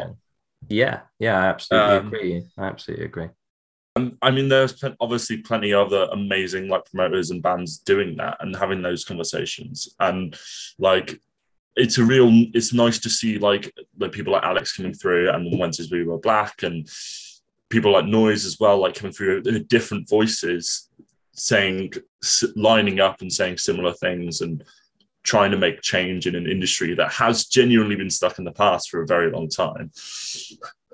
Yeah, 0.69 1.01
yeah, 1.19 1.41
I 1.41 1.47
absolutely 1.47 1.97
um, 1.97 2.07
agree. 2.07 2.47
I 2.57 2.65
absolutely 2.67 3.07
agree. 3.07 3.29
And 3.97 4.19
I 4.21 4.31
mean, 4.31 4.49
there's 4.49 4.85
obviously 5.01 5.39
plenty 5.39 5.73
of 5.73 5.87
other 5.87 6.09
amazing 6.13 6.69
like 6.69 6.85
promoters 6.85 7.31
and 7.31 7.43
bands 7.43 7.79
doing 7.79 8.17
that 8.19 8.37
and 8.41 8.55
having 8.55 8.83
those 8.83 9.05
conversations. 9.05 9.89
And 9.99 10.37
like 10.79 11.21
it's 11.77 11.99
a 11.99 12.05
real 12.05 12.31
it's 12.55 12.73
nice 12.73 12.99
to 13.01 13.11
see 13.11 13.39
like 13.39 13.73
the 13.99 14.09
people 14.09 14.33
like 14.33 14.45
Alex 14.45 14.77
coming 14.77 14.95
through 14.95 15.31
and 15.31 15.59
Wednesdays 15.59 15.91
we 15.91 16.05
were 16.05 16.19
black 16.19 16.63
and 16.63 16.89
people 17.69 17.93
like 17.93 18.07
noise 18.07 18.45
as 18.45 18.59
well, 18.61 18.79
like 18.79 18.95
coming 18.95 19.13
through 19.13 19.43
different 19.65 20.09
voices, 20.09 20.89
saying, 21.33 21.93
lining 22.55 23.01
up 23.01 23.21
and 23.21 23.33
saying 23.33 23.59
similar 23.59 23.93
things 23.93 24.41
and 24.41 24.65
trying 25.23 25.51
to 25.51 25.57
make 25.57 25.81
change 25.83 26.27
in 26.27 26.37
an 26.37 26.49
industry 26.49 26.95
that 26.95 27.11
has 27.11 27.47
genuinely 27.47 27.97
been 27.97 28.11
stuck 28.11 28.39
in 28.39 28.45
the 28.45 28.53
past 28.53 28.89
for 28.89 29.03
a 29.03 29.07
very 29.07 29.31
long 29.31 29.49
time. 29.49 29.91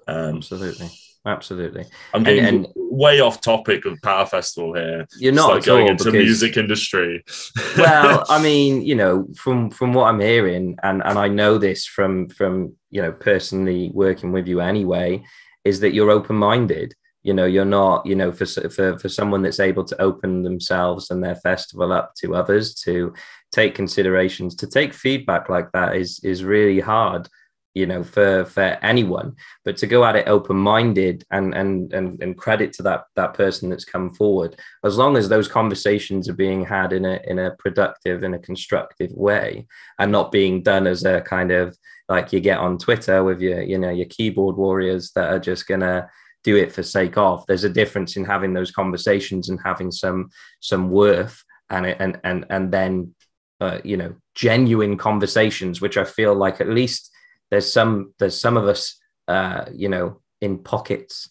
Um, 0.09 0.37
Absolutely. 0.37 0.91
Absolutely. 1.25 1.85
I'm 2.13 2.25
getting 2.25 2.45
and, 2.45 2.67
and, 2.67 2.75
way 2.77 3.21
off 3.21 3.41
topic 3.41 3.85
of 3.85 4.01
Power 4.03 4.27
Festival 4.27 4.75
here. 4.75 5.07
You're 5.17 5.33
not 5.33 5.55
like 5.55 5.65
going 5.65 5.87
into 5.87 6.05
because, 6.05 6.15
music 6.15 6.57
industry. 6.57 7.25
well, 7.77 8.25
I 8.29 8.43
mean, 8.43 8.83
you 8.83 8.97
know, 8.97 9.29
from 9.37 9.71
from 9.71 9.93
what 9.93 10.09
I'm 10.09 10.19
hearing, 10.19 10.77
and 10.83 11.01
and 11.05 11.19
I 11.19 11.29
know 11.29 11.59
this 11.59 11.87
from 11.87 12.29
from 12.29 12.75
you 12.91 13.01
know 13.01 13.13
personally 13.13 13.93
working 13.95 14.33
with 14.33 14.49
you 14.49 14.61
anyway, 14.61 15.23
is 15.65 15.79
that 15.81 15.95
you're 15.95 16.11
open 16.11 16.37
minded. 16.37 16.95
You 17.23 17.35
know, 17.35 17.47
you're 17.47 17.65
not, 17.65 18.05
you 18.05 18.17
know, 18.17 18.33
for 18.33 18.47
for 18.47 18.99
for 18.99 19.09
someone 19.09 19.43
that's 19.43 19.61
able 19.61 19.85
to 19.85 20.03
open 20.03 20.43
themselves 20.43 21.13
and 21.13 21.23
their 21.23 21.37
festival 21.37 21.93
up 21.93 22.15
to 22.17 22.35
others 22.35 22.75
to 22.83 23.15
take 23.53 23.77
considerations, 23.77 24.57
to 24.57 24.67
take 24.67 24.93
feedback 24.93 25.49
like 25.49 25.71
that 25.71 25.95
is 25.95 26.19
is 26.25 26.43
really 26.43 26.81
hard 26.81 27.29
you 27.75 27.87
know 27.87 28.03
for 28.03 28.45
for 28.45 28.79
anyone 28.83 29.35
but 29.65 29.77
to 29.77 29.87
go 29.87 30.05
at 30.05 30.17
it 30.17 30.29
open 30.29 30.57
minded 30.57 31.25
and 31.31 31.55
and 31.55 31.93
and 31.93 32.23
and 32.23 32.37
credit 32.37 32.73
to 32.73 32.83
that 32.83 33.05
that 33.17 33.35
person 33.35 33.71
that's 33.71 33.85
come 33.85 34.11
forward 34.11 34.59
as 34.85 34.99
long 34.99 35.17
as 35.17 35.29
those 35.29 35.49
conversations 35.49 36.29
are 36.29 36.35
being 36.35 36.65
had 36.65 36.93
in 36.93 37.05
a 37.05 37.21
in 37.27 37.39
a 37.39 37.55
productive 37.59 38.23
in 38.23 38.35
a 38.35 38.39
constructive 38.39 39.11
way 39.13 39.67
and 39.99 40.13
not 40.13 40.33
being 40.33 40.63
done 40.63 40.87
as 40.87 41.05
a 41.05 41.21
kind 41.23 41.51
of 41.51 41.77
like 42.09 42.33
you 42.33 42.41
get 42.41 42.59
on 42.59 42.79
twitter 42.79 43.25
with 43.25 43.41
your 43.41 43.63
you 43.63 43.79
know 43.79 43.91
your 43.91 44.07
keyboard 44.07 44.57
warriors 44.57 45.11
that 45.15 45.33
are 45.33 45.41
just 45.41 45.67
gonna 45.67 46.09
do 46.45 46.57
it 46.57 46.73
for 46.73 46.83
sake 46.83 47.17
of 47.17 47.45
there's 47.47 47.65
a 47.65 47.71
difference 47.71 48.17
in 48.17 48.25
having 48.25 48.53
those 48.53 48.71
conversations 48.71 49.49
and 49.49 49.61
having 49.65 49.91
some 49.91 50.29
some 50.61 50.91
worth 50.91 51.43
and 51.71 51.87
and 51.87 52.21
and 52.25 52.45
and 52.51 52.73
then 52.73 53.15
uh, 53.61 53.79
you 53.85 53.97
know 53.97 54.13
genuine 54.35 54.99
conversations 54.99 55.81
which 55.81 55.97
i 55.97 56.05
feel 56.05 56.35
like 56.35 56.61
at 56.61 56.69
least 56.69 57.12
there's 57.53 57.71
some 57.71 58.15
there's 58.19 58.41
some 58.41 58.57
of 58.57 58.67
us 58.67 58.99
uh, 59.29 59.67
you 59.73 59.89
know 59.89 60.21
in 60.41 60.59
pockets 60.59 61.29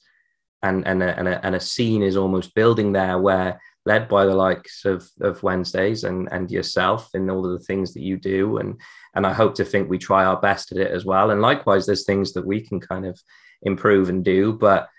and 0.62 0.88
and 0.88 1.02
a, 1.02 1.18
and 1.18 1.28
a, 1.28 1.46
and 1.46 1.56
a 1.56 1.60
scene 1.60 2.04
is 2.04 2.16
almost 2.16 2.54
building 2.54 2.94
there 2.94 3.18
where 3.18 3.60
led 3.88 4.08
by 4.08 4.26
the 4.26 4.36
likes 4.36 4.86
of 4.86 5.10
of 5.20 5.42
Wednesdays 5.42 6.04
and 6.04 6.30
and 6.32 6.52
yourself 6.52 7.10
in 7.16 7.28
all 7.30 7.44
of 7.44 7.60
the 7.60 7.66
things 7.66 7.96
that 7.96 8.04
you 8.04 8.18
do. 8.18 8.58
And 8.58 8.80
and 9.16 9.26
I 9.26 9.34
hope 9.34 9.56
to 9.56 9.66
think 9.66 9.90
we 9.90 9.98
try 9.98 10.24
our 10.24 10.40
best 10.40 10.72
at 10.72 10.78
it 10.78 10.92
as 10.92 11.04
well. 11.04 11.32
And 11.32 11.42
likewise 11.42 11.88
there's 11.88 12.06
things 12.06 12.34
that 12.34 12.46
we 12.46 12.62
can 12.62 12.80
kind 12.80 13.08
of 13.08 13.20
improve 13.64 14.10
and 14.10 14.24
do 14.24 14.54
but 14.54 14.90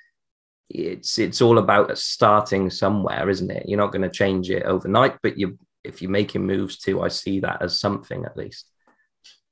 it's 0.70 1.18
it's 1.18 1.40
all 1.40 1.58
about 1.58 1.96
starting 1.96 2.68
somewhere 2.68 3.30
isn't 3.30 3.50
it? 3.50 3.68
You're 3.68 3.78
not 3.78 3.92
going 3.92 4.02
to 4.02 4.10
change 4.10 4.50
it 4.50 4.64
overnight 4.64 5.18
but 5.22 5.38
you 5.38 5.56
if 5.84 6.02
you're 6.02 6.10
making 6.10 6.46
moves 6.46 6.78
too 6.78 7.00
I 7.00 7.08
see 7.08 7.38
that 7.40 7.62
as 7.62 7.78
something 7.78 8.24
at 8.24 8.36
least. 8.36 8.66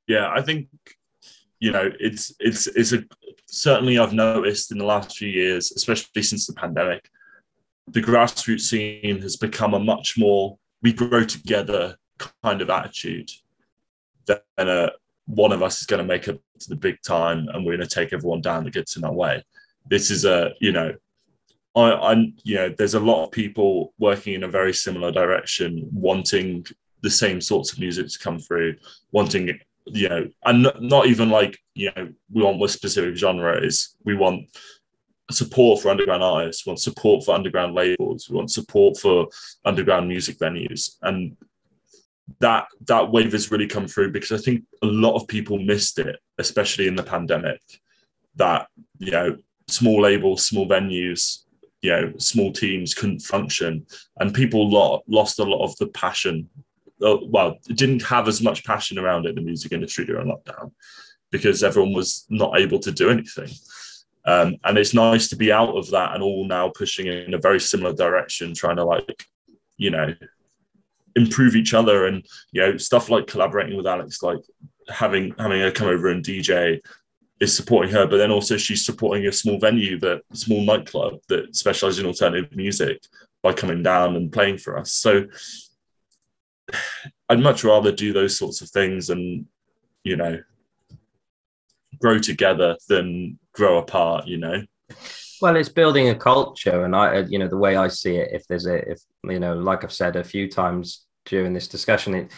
Yeah 0.09 0.29
I 0.35 0.43
think 0.43 0.69
you 1.61 1.71
know, 1.71 1.91
it's 2.01 2.35
it's 2.41 2.67
it's 2.67 2.93
a 2.93 3.05
certainly 3.47 3.99
I've 3.99 4.13
noticed 4.13 4.73
in 4.73 4.79
the 4.79 4.85
last 4.85 5.17
few 5.17 5.29
years, 5.29 5.73
especially 5.73 6.23
since 6.23 6.47
the 6.47 6.55
pandemic, 6.55 7.09
the 7.87 8.01
grassroots 8.01 8.63
scene 8.63 9.21
has 9.21 9.37
become 9.37 9.75
a 9.75 9.79
much 9.79 10.17
more 10.19 10.59
we 10.83 10.93
grow 10.93 11.25
together 11.25 11.97
kind 12.43 12.63
of 12.63 12.71
attitude 12.71 13.31
than 14.27 14.39
a 14.59 14.91
one 15.27 15.53
of 15.53 15.63
us 15.63 15.81
is 15.81 15.87
going 15.87 15.99
to 15.99 16.07
make 16.07 16.27
it 16.27 16.41
to 16.59 16.69
the 16.69 16.77
big 16.77 17.01
time 17.03 17.47
and 17.53 17.65
we're 17.65 17.77
going 17.77 17.89
to 17.89 17.95
take 17.95 18.13
everyone 18.13 18.41
down 18.41 18.65
that 18.65 18.75
gets 18.75 18.97
in 18.97 19.05
our 19.05 19.13
way. 19.13 19.45
This 19.89 20.11
is 20.11 20.25
a, 20.25 20.53
you 20.61 20.73
know, 20.73 20.93
I, 21.77 21.93
I'm, 21.93 22.35
you 22.43 22.57
know, 22.57 22.69
there's 22.77 22.95
a 22.95 23.01
lot 23.01 23.25
of 23.25 23.31
people 23.31 23.95
working 23.99 24.35
in 24.35 24.43
a 24.43 24.49
very 24.49 24.75
similar 24.75 25.13
direction, 25.13 25.89
wanting 25.93 26.67
the 27.03 27.11
same 27.11 27.41
sorts 27.41 27.73
of 27.73 27.79
music 27.79 28.09
to 28.09 28.19
come 28.19 28.39
through, 28.41 28.77
wanting 29.13 29.49
you 29.87 30.09
know, 30.09 30.29
and 30.45 30.71
not 30.81 31.07
even 31.07 31.31
like 31.31 31.59
you 31.75 31.91
know 31.97 32.09
we 32.33 32.43
want 32.43 32.59
what 32.59 32.71
specific 32.71 33.17
genre 33.17 33.59
is. 33.65 33.97
We 34.05 34.15
want 34.15 34.49
support 35.31 35.81
for 35.81 35.91
underground 35.91 36.23
artists. 36.23 36.67
We 36.67 36.71
want 36.71 36.81
support 36.81 37.25
for 37.25 37.35
underground 37.35 37.75
labels. 37.75 38.29
We 38.29 38.37
want 38.37 38.51
support 38.51 38.99
for 38.99 39.29
underground 39.65 40.09
music 40.09 40.39
venues, 40.39 40.97
and 41.03 41.37
that 42.39 42.67
that 42.87 43.11
wave 43.11 43.33
has 43.33 43.51
really 43.51 43.67
come 43.67 43.89
through 43.89 44.13
because 44.13 44.33
I 44.33 44.43
think 44.43 44.65
a 44.83 44.87
lot 44.87 45.15
of 45.15 45.29
people 45.29 45.59
missed 45.59 45.99
it, 45.99 46.17
especially 46.39 46.87
in 46.87 46.97
the 46.97 47.03
pandemic. 47.03 47.61
That 48.37 48.69
you 48.99 49.13
know, 49.13 49.37
small 49.69 50.03
labels, 50.03 50.45
small 50.45 50.67
venues, 50.69 51.45
you 51.83 51.91
know, 51.91 52.13
small 52.19 52.53
teams 52.53 52.95
couldn't 52.95 53.21
function, 53.21 53.87
and 54.19 54.35
people 54.35 54.71
lost 55.07 55.39
a 55.39 55.45
lot 55.45 55.65
of 55.65 55.77
the 55.77 55.89
passion 55.89 56.49
well, 57.01 57.59
didn't 57.67 58.03
have 58.03 58.29
as 58.29 58.43
much 58.43 58.65
passion 58.65 58.99
around 58.99 59.27
it, 59.27 59.35
the 59.35 59.41
music 59.41 59.73
industry 59.73 60.05
during 60.05 60.29
lockdown, 60.29 60.73
because 61.31 61.63
everyone 61.63 61.93
was 61.93 62.27
not 62.29 62.59
able 62.59 62.79
to 62.81 62.93
do 62.93 63.11
anything. 63.11 63.49
Um, 64.27 64.57
and 64.65 64.77
it's 64.77 64.95
nice 64.95 65.29
to 65.29 65.37
be 65.37 65.51
out 65.51 65.77
of 65.77 65.91
that 65.91 66.15
and 66.15 66.23
all 66.23 66.47
now 66.47 66.69
pushing 66.69 67.07
in 67.07 67.35
a 67.35 67.39
very 67.39 67.61
similar 67.61 67.95
direction, 67.95 68.55
trying 68.55 68.77
to 68.77 68.85
like, 68.85 69.27
you 69.79 69.91
know, 69.91 70.15
improve 71.17 71.57
each 71.57 71.75
other 71.75 72.07
and 72.07 72.25
you 72.53 72.61
know 72.61 72.77
stuff 72.77 73.11
like 73.11 73.27
collaborating 73.27 73.77
with 73.77 73.87
Alex, 73.87 74.23
like 74.23 74.39
having 74.89 75.35
having 75.39 75.61
her 75.61 75.71
come 75.71 75.89
over 75.89 76.09
and 76.09 76.25
DJ 76.25 76.81
is 77.41 77.57
supporting 77.57 77.93
her, 77.93 78.07
but 78.07 78.19
then 78.19 78.31
also 78.31 78.57
she's 78.57 78.85
supporting 78.85 79.27
a 79.27 79.33
small 79.33 79.59
venue, 79.59 79.99
that 79.99 80.21
small 80.35 80.63
nightclub 80.63 81.15
that 81.29 81.57
specializes 81.57 81.99
in 81.99 82.07
alternative 82.07 82.55
music 82.55 83.03
by 83.43 83.53
coming 83.53 83.83
down 83.83 84.15
and 84.15 84.31
playing 84.31 84.59
for 84.59 84.79
us. 84.79 84.93
So 84.93 85.25
I'd 87.29 87.41
much 87.41 87.65
rather 87.65 87.93
do 87.93 88.13
those 88.13 88.37
sorts 88.39 88.61
of 88.61 88.71
things 88.71 89.11
and, 89.11 89.47
you 90.05 90.17
know, 90.17 90.41
grow 92.01 92.19
together 92.19 92.77
than 92.89 93.39
grow 93.53 93.79
apart, 93.79 94.27
you 94.27 94.39
know? 94.39 94.63
Well, 95.41 95.57
it's 95.57 95.69
building 95.69 96.09
a 96.09 96.15
culture. 96.15 96.85
And 96.85 96.95
I, 96.95 97.19
uh, 97.19 97.27
you 97.29 97.39
know, 97.39 97.49
the 97.49 97.57
way 97.57 97.77
I 97.77 97.89
see 97.89 98.17
it, 98.17 98.31
if 98.33 98.47
there's 98.47 98.67
a, 98.67 98.77
if, 98.91 99.01
you 99.25 99.41
know, 99.41 99.55
like 99.55 99.85
I've 99.85 99.93
said 99.93 100.17
a 100.17 100.25
few 100.25 100.49
times 100.51 101.07
during 101.25 101.53
this 101.53 101.69
discussion, 101.69 102.15
it, 102.15 102.33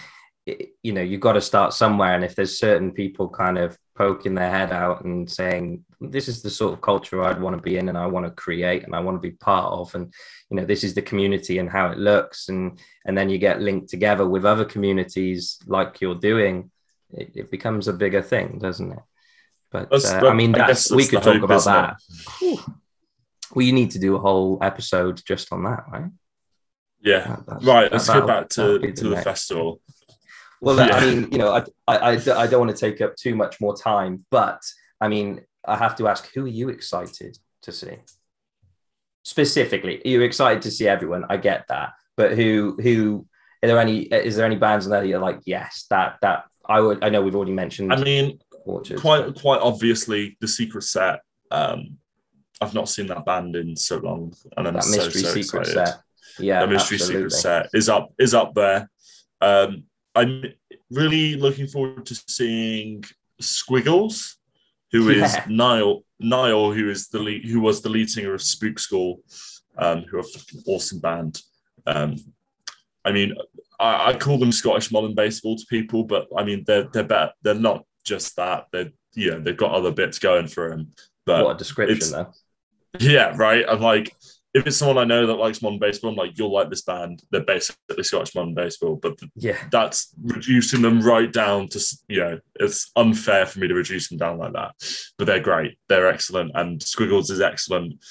it 0.47 0.69
you 0.83 0.93
know, 0.93 1.01
you've 1.03 1.21
got 1.21 1.33
to 1.33 1.41
start 1.41 1.73
somewhere. 1.73 2.15
And 2.15 2.25
if 2.25 2.35
there's 2.35 2.59
certain 2.59 2.93
people 2.93 3.29
kind 3.29 3.59
of 3.59 3.77
poking 4.03 4.35
their 4.35 4.51
head 4.51 4.73
out 4.73 5.05
and 5.05 5.31
saying, 5.31 5.85
this 6.01 6.27
is 6.27 6.43
the 6.43 6.51
sort 6.51 6.73
of 6.73 6.81
culture 6.81 7.23
I'd 7.23 7.41
want 7.41 7.55
to 7.57 7.63
be 7.63 7.77
in 7.77 7.89
and 7.89 7.97
I 7.97 8.07
want 8.07 8.27
to 8.27 8.33
create 8.33 8.83
and 8.83 8.97
I 8.97 9.01
want 9.01 9.15
to 9.17 9.29
be 9.29 9.37
part 9.37 9.73
of. 9.73 9.95
And, 9.95 10.13
you 10.51 10.57
know, 10.57 10.65
this 10.65 10.83
is 10.83 10.95
the 10.95 11.03
community 11.03 11.59
and 11.59 11.71
how 11.71 11.93
it 11.93 11.99
looks. 11.99 12.49
And, 12.49 12.81
and 13.07 13.17
then 13.17 13.31
you 13.31 13.39
get 13.39 13.61
linked 13.61 13.91
together 13.91 14.27
with 14.27 14.45
other 14.45 14.65
communities 14.65 15.61
like 15.67 16.01
you're 16.01 16.17
doing. 16.17 16.73
It, 17.13 17.31
it 17.37 17.51
becomes 17.53 17.87
a 17.87 17.93
bigger 17.93 18.23
thing, 18.23 18.59
doesn't 18.59 18.91
it? 18.91 19.05
But 19.71 19.93
uh, 19.93 20.27
I 20.27 20.35
mean, 20.35 20.51
that's, 20.51 20.91
I 20.91 20.97
we 20.97 21.07
could 21.07 21.23
talk 21.23 21.43
about 21.43 21.65
that. 21.65 21.97
We 23.55 23.71
need 23.71 23.93
to 23.93 24.01
do 24.01 24.17
a 24.17 24.19
whole 24.19 24.59
episode 24.63 25.23
just 25.25 25.53
on 25.53 25.63
that, 25.63 25.85
right? 25.93 26.11
Yeah. 27.01 27.37
right. 27.63 27.93
Let's 27.93 28.09
go 28.09 28.27
back 28.27 28.49
to, 28.51 28.81
to 28.81 29.05
the, 29.05 29.15
the 29.15 29.23
festival. 29.23 29.81
Well, 30.63 30.77
yeah. 30.77 30.95
I 30.95 31.05
mean, 31.05 31.29
you 31.33 31.39
know, 31.39 31.53
I, 31.53 31.97
I, 31.97 32.11
I 32.13 32.47
don't 32.47 32.61
want 32.61 32.71
to 32.71 32.77
take 32.77 33.01
up 33.01 33.17
too 33.17 33.35
much 33.35 33.61
more 33.61 33.77
time, 33.77 34.25
but 34.31 34.61
I 35.01 35.09
mean, 35.09 35.41
I 35.67 35.77
have 35.77 35.97
to 35.97 36.07
ask, 36.07 36.33
who 36.33 36.45
are 36.45 36.49
you 36.49 36.69
excited 36.69 37.37
to 37.63 37.73
see? 37.73 37.97
Specifically, 39.25 40.01
are 40.05 40.09
you 40.09 40.21
excited 40.23 40.63
to 40.63 40.71
see 40.71 40.87
everyone? 40.87 41.25
I 41.29 41.37
get 41.37 41.67
that, 41.69 41.95
but 42.17 42.35
who, 42.35 42.79
who, 42.81 43.27
are 43.63 43.67
there 43.67 43.81
any, 43.81 44.03
is 44.03 44.37
there 44.37 44.47
any 44.47 44.55
bands 44.55 44.87
in 44.87 44.93
there 44.93 45.01
that 45.01 45.09
you're 45.09 45.19
like, 45.19 45.41
yes, 45.47 45.87
that, 45.91 46.19
that, 46.23 46.45
I 46.65 46.81
would, 46.81 47.03
I 47.03 47.09
know 47.09 47.23
we've 47.23 47.35
already 47.35 47.53
mentioned. 47.53 47.93
I 47.93 47.97
mean, 47.97 48.39
Orchards, 48.65 49.03
quite, 49.03 49.35
quite 49.35 49.61
obviously, 49.61 50.37
the 50.41 50.47
Secret 50.47 50.83
Set. 50.83 51.23
Um, 51.51 51.99
I've 52.61 52.75
not 52.75 52.89
seen 52.89 53.09
that 53.09 53.25
band 53.25 53.57
in 53.57 53.75
so 53.75 53.99
long, 53.99 54.33
and 54.57 54.69
I'm 54.69 54.75
that 54.75 54.85
so, 54.85 54.97
mystery 54.97 55.23
so 55.23 55.35
secret 55.35 55.61
excited. 55.67 55.89
set. 55.89 56.01
Yeah, 56.39 56.61
the 56.61 56.69
mystery 56.69 56.99
absolutely. 56.99 57.31
secret 57.31 57.33
set 57.33 57.71
is 57.75 57.89
up 57.89 58.15
is 58.17 58.33
up 58.33 58.55
there. 58.55 58.89
Um, 59.41 59.85
I'm 60.15 60.45
really 60.91 61.37
looking 61.37 61.67
forward 61.67 62.07
to 62.07 62.15
seeing 62.15 63.05
Squiggles, 63.41 64.37
who 64.91 65.09
is 65.09 65.35
yeah. 65.35 65.45
Niall. 65.49 66.05
Niall, 66.21 66.73
who 66.73 66.89
is 66.89 67.09
the 67.09 67.19
lead, 67.19 67.45
who 67.45 67.61
was 67.61 67.83
the 67.83 67.89
lead 67.89 68.09
singer 68.09 68.35
of 68.35 68.43
Spook 68.43 68.79
School, 68.79 69.21
um, 69.79 70.05
who 70.11 70.19
are 70.19 70.21
an 70.21 70.63
awesome 70.67 71.01
band. 71.01 71.41
Um, 71.87 72.17
I 73.05 73.11
mean, 73.11 73.35
I, 73.81 74.11
I, 74.11 74.17
call 74.17 74.39
them 74.39 74.53
Scottish 74.53 74.93
modern 74.93 75.15
baseball 75.15 75.57
to 75.57 75.67
people, 75.69 76.05
but 76.05 76.29
I 76.37 76.45
mean 76.45 76.63
they're 76.67 76.85
they're 76.85 77.03
better. 77.03 77.33
They're 77.43 77.55
not 77.55 77.85
just 78.05 78.37
that. 78.37 78.67
They're 78.73 78.93
you 79.15 79.33
know 79.33 79.41
they've 79.41 79.57
got 79.57 79.73
other 79.73 79.91
bits 79.91 80.19
going 80.19 80.47
for 80.47 80.71
them. 80.71 80.93
But 81.27 81.45
what 81.45 81.57
a 81.57 81.59
description, 81.59 82.13
though. 82.13 82.33
Yeah, 83.01 83.35
right. 83.37 83.65
I'm 83.69 83.81
like 83.81 84.15
if 84.55 84.67
it's 84.67 84.77
someone 84.77 84.99
I 84.99 85.05
know 85.05 85.27
that 85.27 85.35
likes 85.35 85.63
modern 85.63 85.79
baseball, 85.79 86.11
I'm 86.11 86.17
like, 86.17 86.37
you'll 86.37 86.53
like 86.53 86.69
this 86.69 86.83
band. 86.83 87.23
They're 87.31 87.45
basically 87.45 88.03
Scottish 88.03 88.35
modern 88.35 88.55
baseball, 88.55 88.97
but 88.97 89.19
yeah, 89.35 89.57
that's 89.71 90.15
reducing 90.23 90.83
them 90.83 91.01
right 91.01 91.33
down 91.33 91.69
to 91.69 91.97
you 92.09 92.21
know, 92.21 92.41
it's 92.57 92.91
unfair 92.97 93.47
for 93.47 93.61
me 93.61 93.69
to 93.69 93.75
reduce 93.75 94.09
them 94.09 94.19
down 94.19 94.39
like 94.39 94.53
that. 94.53 94.73
But 95.17 95.27
they're 95.27 95.41
great, 95.41 95.79
they're 95.89 96.09
excellent, 96.09 96.53
and 96.55 96.83
Squiggles 96.83 97.31
is 97.31 97.41
excellent. 97.41 98.05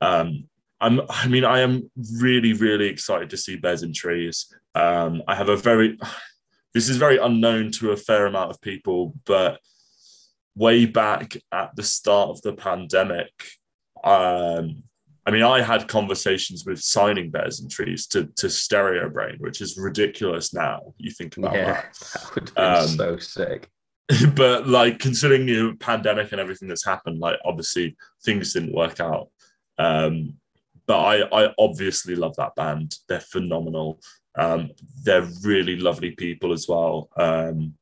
Um, 0.00 0.48
I'm, 0.80 1.00
I 1.08 1.28
mean, 1.28 1.44
I 1.44 1.60
am 1.60 1.90
really, 2.20 2.52
really 2.52 2.86
excited 2.86 3.30
to 3.30 3.36
see 3.36 3.56
Bears 3.56 3.82
in 3.82 3.92
Trees. 3.92 4.52
Um, 4.74 5.22
I 5.26 5.34
have 5.34 5.48
a 5.48 5.56
very, 5.56 5.98
this 6.74 6.88
is 6.88 6.96
very 6.96 7.18
unknown 7.18 7.70
to 7.72 7.92
a 7.92 7.96
fair 7.96 8.26
amount 8.26 8.50
of 8.50 8.60
people, 8.60 9.14
but 9.24 9.60
way 10.56 10.86
back 10.86 11.36
at 11.52 11.74
the 11.76 11.82
start 11.84 12.30
of 12.30 12.42
the 12.42 12.52
pandemic, 12.52 13.30
um, 14.02 14.82
I 15.28 15.30
mean, 15.30 15.42
I 15.42 15.60
had 15.60 15.88
conversations 15.88 16.64
with 16.64 16.80
signing 16.80 17.28
Bears 17.28 17.60
in 17.60 17.68
Trees 17.68 18.06
to, 18.06 18.30
to 18.36 18.48
Stereo 18.48 19.10
Brain, 19.10 19.36
which 19.40 19.60
is 19.60 19.76
ridiculous 19.76 20.54
now. 20.54 20.94
You 20.96 21.10
think 21.10 21.36
about 21.36 21.52
yeah, 21.52 21.82
that. 21.82 21.98
That 22.14 22.34
would 22.34 22.54
be 22.54 22.60
um, 22.62 22.88
so 22.88 23.18
sick. 23.18 23.68
But 24.34 24.66
like 24.66 25.00
considering 25.00 25.44
the 25.44 25.76
pandemic 25.78 26.32
and 26.32 26.40
everything 26.40 26.66
that's 26.66 26.86
happened, 26.86 27.18
like 27.18 27.38
obviously 27.44 27.94
things 28.24 28.54
didn't 28.54 28.74
work 28.74 29.00
out. 29.00 29.28
Um, 29.78 30.38
but 30.86 30.98
I, 30.98 31.44
I 31.44 31.54
obviously 31.58 32.14
love 32.14 32.34
that 32.36 32.54
band. 32.54 32.94
They're 33.06 33.20
phenomenal. 33.20 34.00
Um, 34.38 34.70
they're 35.04 35.28
really 35.44 35.76
lovely 35.76 36.12
people 36.12 36.54
as 36.54 36.66
well. 36.66 37.10
Um, 37.18 37.74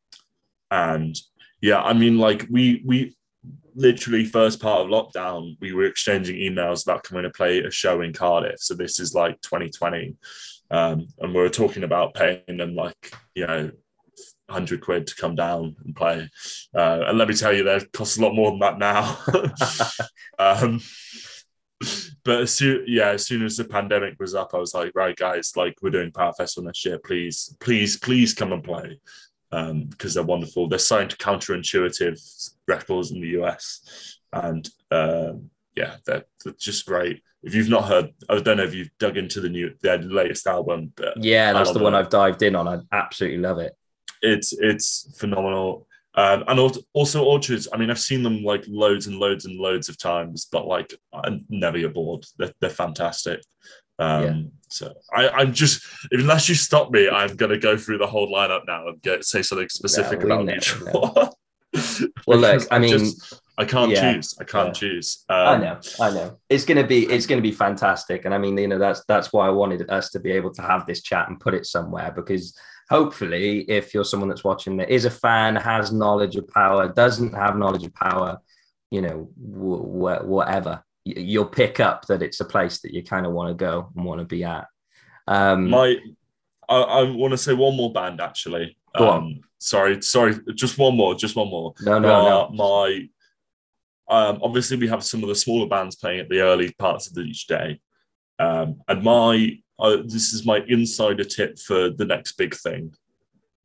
and 0.73 1.17
yeah, 1.61 1.81
I 1.81 1.93
mean, 1.93 2.19
like 2.19 2.49
we 2.51 2.83
we 2.85 3.17
literally 3.77 4.24
first 4.24 4.61
part 4.61 4.81
of 4.81 4.89
lockdown, 4.89 5.57
we 5.61 5.72
were 5.72 5.85
exchanging 5.85 6.37
emails 6.37 6.83
about 6.85 7.05
coming 7.05 7.24
to 7.24 7.31
play 7.31 7.61
a 7.61 7.70
show 7.70 8.01
in 8.01 8.12
Cardiff. 8.12 8.59
So 8.59 8.74
this 8.74 8.99
is 8.99 9.14
like 9.14 9.41
2020. 9.43 10.16
Um, 10.70 11.07
and 11.20 11.33
we 11.33 11.41
were 11.41 11.49
talking 11.49 11.85
about 11.85 12.14
paying 12.14 12.57
them 12.57 12.74
like, 12.74 13.12
you 13.35 13.47
know, 13.47 13.70
100 14.47 14.81
quid 14.81 15.07
to 15.07 15.14
come 15.16 15.35
down 15.35 15.77
and 15.85 15.95
play. 15.95 16.29
Uh, 16.74 17.05
and 17.07 17.18
let 17.18 17.29
me 17.29 17.35
tell 17.35 17.53
you, 17.53 17.64
that 17.64 17.93
costs 17.93 18.16
a 18.16 18.22
lot 18.22 18.35
more 18.35 18.51
than 18.51 18.61
that 18.61 18.79
now. 18.79 19.18
um, 20.39 20.81
but 22.24 22.43
as 22.43 22.55
soon, 22.55 22.85
yeah, 22.87 23.11
as 23.11 23.27
soon 23.27 23.45
as 23.45 23.57
the 23.57 23.64
pandemic 23.64 24.18
was 24.18 24.35
up, 24.35 24.55
I 24.55 24.59
was 24.59 24.74
like, 24.74 24.93
right, 24.95 25.14
guys, 25.14 25.53
like 25.57 25.77
we're 25.83 25.91
doing 25.91 26.11
Power 26.11 26.33
Festival 26.33 26.66
next 26.66 26.85
year. 26.85 26.99
Please, 26.99 27.55
please, 27.61 27.99
please 27.99 28.33
come 28.33 28.53
and 28.53 28.64
play 28.64 28.99
um, 29.53 29.85
because 29.85 30.15
they're 30.15 30.23
wonderful. 30.23 30.69
They're 30.69 30.79
signed 30.79 31.11
to 31.11 31.17
Counterintuitive 31.17 32.51
Records 32.67 33.13
in 33.13 33.21
the 33.21 33.41
US, 33.41 34.19
and 34.33 34.69
uh, 34.91 35.33
yeah, 35.75 35.97
they're, 36.07 36.25
they're, 36.45 36.55
just 36.59 36.87
great. 36.87 37.23
If 37.43 37.55
you've 37.55 37.69
not 37.69 37.85
heard, 37.85 38.13
I 38.29 38.41
don't 38.41 38.57
know 38.57 38.65
if 38.65 38.75
you've 38.75 38.91
dug 38.99 39.17
into 39.17 39.41
the 39.41 39.49
new 39.49 39.75
their 39.83 39.99
latest 39.99 40.47
album, 40.47 40.93
but 40.97 41.23
yeah, 41.23 41.53
that's 41.53 41.73
the 41.73 41.79
one 41.79 41.95
it. 41.95 41.99
I've 41.99 42.11
dived 42.11 42.43
in 42.43 42.57
on. 42.57 42.67
I 42.67 42.81
absolutely 42.93 43.39
love 43.39 43.59
it. 43.59 43.77
It's 44.23 44.53
it's 44.53 45.15
phenomenal. 45.19 45.87
Um, 46.17 46.45
and 46.49 46.79
also 46.95 47.25
orchards. 47.25 47.69
I 47.71 47.77
mean, 47.77 47.91
I've 47.91 47.99
seen 47.99 48.23
them 48.23 48.43
like 48.43 48.65
loads 48.67 49.07
and 49.07 49.19
loads 49.19 49.45
and 49.45 49.59
loads 49.59 49.91
of 49.91 49.99
times, 49.99 50.49
but 50.51 50.67
like 50.67 50.95
I 51.13 51.41
never 51.51 51.79
get 51.79 51.93
bored. 51.93 52.25
They're, 52.39 52.55
they're 52.59 52.71
fantastic. 52.71 53.43
Um, 53.99 54.25
yeah. 54.25 54.43
So 54.69 54.95
I, 55.15 55.43
am 55.43 55.53
just 55.53 55.87
unless 56.11 56.49
you 56.49 56.55
stop 56.55 56.91
me, 56.91 57.09
I'm 57.09 57.37
gonna 57.37 57.59
go 57.59 57.77
through 57.77 57.99
the 57.99 58.07
whole 58.07 58.33
lineup 58.33 58.63
now 58.67 58.89
and 58.89 59.01
get 59.01 59.25
say 59.25 59.43
something 59.43 59.69
specific 59.69 60.23
about 60.23 60.45
know, 60.45 60.55
each 60.55 60.73
one. 60.81 61.31
well, 62.27 62.39
look, 62.39 62.67
I 62.71 62.79
mean, 62.79 62.91
just, 62.91 63.41
I 63.59 63.65
can't 63.65 63.91
yeah, 63.91 64.15
choose. 64.15 64.35
I 64.41 64.45
can't 64.45 64.69
yeah. 64.69 64.73
choose. 64.73 65.25
Um, 65.29 65.37
I 65.39 65.59
know, 65.59 65.81
I 66.01 66.11
know. 66.11 66.39
It's 66.49 66.65
gonna 66.65 66.87
be 66.87 67.07
it's 67.07 67.27
gonna 67.27 67.43
be 67.43 67.53
fantastic, 67.53 68.25
and 68.25 68.35
I 68.35 68.39
mean, 68.39 68.59
you 68.59 68.69
know, 68.69 68.79
that's 68.79 69.05
that's 69.07 69.33
why 69.33 69.47
I 69.47 69.51
wanted 69.51 69.89
us 69.91 70.11
to 70.11 70.21
be 70.21 70.33
able 70.33 70.53
to 70.55 70.63
have 70.63 70.87
this 70.87 71.03
chat 71.03 71.29
and 71.29 71.39
put 71.39 71.55
it 71.55 71.67
somewhere 71.67 72.13
because 72.15 72.59
hopefully, 72.91 73.61
if 73.63 73.95
you're 73.95 74.05
someone 74.05 74.29
that's 74.29 74.45
watching 74.45 74.77
that 74.79 74.91
is 74.91 75.05
a 75.05 75.11
fan, 75.11 75.57
has 75.57 75.93
knowledge 75.93 76.37
of 76.37 76.49
power, 76.49 76.89
doesn't 76.89 77.35
have 77.35 77.57
knowledge 77.57 77.85
of 77.85 77.95
power, 77.95 78.39
you 78.91 79.03
know, 79.03 79.31
w- 79.41 79.83
whatever, 80.25 80.85
you'll 81.07 81.47
pick 81.47 81.79
up 81.79 82.07
that 82.07 82.23
it's 82.23 82.41
a 82.41 82.45
place 82.45 82.81
that 82.81 82.93
you 82.93 83.03
kind 83.03 83.27
of 83.27 83.33
want 83.33 83.49
to 83.49 83.55
go 83.55 83.91
and 83.95 84.05
want 84.05 84.21
to 84.21 84.27
be 84.27 84.43
at. 84.45 84.67
Um, 85.29 85.71
My, 85.71 85.97
I, 86.69 86.77
I 86.77 87.03
want 87.11 87.33
to 87.33 87.39
say 87.39 87.55
one 87.55 87.77
more 87.77 87.93
band 87.93 88.21
actually. 88.21 88.77
Go 88.97 89.09
um, 89.09 89.25
on. 89.25 89.41
Sorry, 89.59 90.03
sorry, 90.03 90.35
just 90.55 90.79
one 90.79 90.97
more, 90.97 91.15
just 91.15 91.37
one 91.37 91.49
more. 91.49 91.75
No, 91.83 91.99
no, 91.99 92.09
uh, 92.09 92.29
no. 92.29 92.51
My, 92.51 93.09
um, 94.09 94.41
obviously 94.43 94.77
we 94.77 94.89
have 94.89 95.05
some 95.05 95.23
of 95.23 95.29
the 95.29 95.35
smaller 95.35 95.69
bands 95.69 95.97
playing 95.97 96.21
at 96.21 96.29
the 96.29 96.41
early 96.41 96.73
parts 96.73 97.11
of 97.11 97.19
each 97.19 97.47
day, 97.47 97.81
um, 98.39 98.81
and 98.89 99.03
my 99.03 99.59
uh, 99.79 99.99
this 100.05 100.33
is 100.33 100.47
my 100.47 100.65
insider 100.69 101.25
tip 101.25 101.59
for 101.59 101.91
the 101.91 102.05
next 102.05 102.33
big 102.33 102.55
thing. 102.55 102.95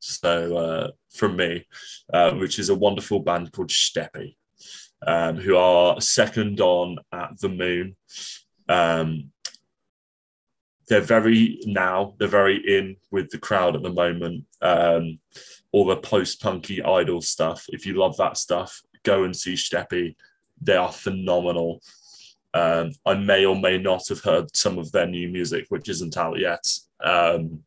So 0.00 0.56
uh, 0.56 0.90
from 1.10 1.36
me, 1.36 1.66
uh, 2.12 2.32
which 2.32 2.58
is 2.58 2.70
a 2.70 2.74
wonderful 2.74 3.20
band 3.20 3.52
called 3.52 3.68
Steppy, 3.68 4.36
um, 5.06 5.36
who 5.36 5.56
are 5.56 6.00
second 6.00 6.60
on 6.60 6.98
at 7.12 7.38
the 7.40 7.48
Moon. 7.48 7.96
Um, 8.68 9.32
they're 10.88 11.00
very 11.00 11.60
now 11.64 12.14
they're 12.18 12.28
very 12.28 12.56
in 12.56 12.96
with 13.10 13.30
the 13.30 13.38
crowd 13.38 13.76
at 13.76 13.82
the 13.82 13.92
moment. 13.92 14.44
Um, 14.60 15.18
all 15.72 15.86
the 15.86 15.96
post-punky 15.96 16.82
idol 16.82 17.22
stuff. 17.22 17.64
If 17.70 17.86
you 17.86 17.94
love 17.94 18.16
that 18.18 18.36
stuff, 18.36 18.82
go 19.04 19.24
and 19.24 19.34
see 19.34 19.54
Steppy. 19.54 20.16
They 20.60 20.76
are 20.76 20.92
phenomenal. 20.92 21.80
Um, 22.54 22.92
I 23.06 23.14
may 23.14 23.46
or 23.46 23.56
may 23.56 23.78
not 23.78 24.08
have 24.08 24.20
heard 24.20 24.54
some 24.54 24.78
of 24.78 24.92
their 24.92 25.06
new 25.06 25.28
music, 25.28 25.66
which 25.70 25.88
isn't 25.88 26.18
out 26.18 26.38
yet, 26.38 26.62
um, 27.02 27.62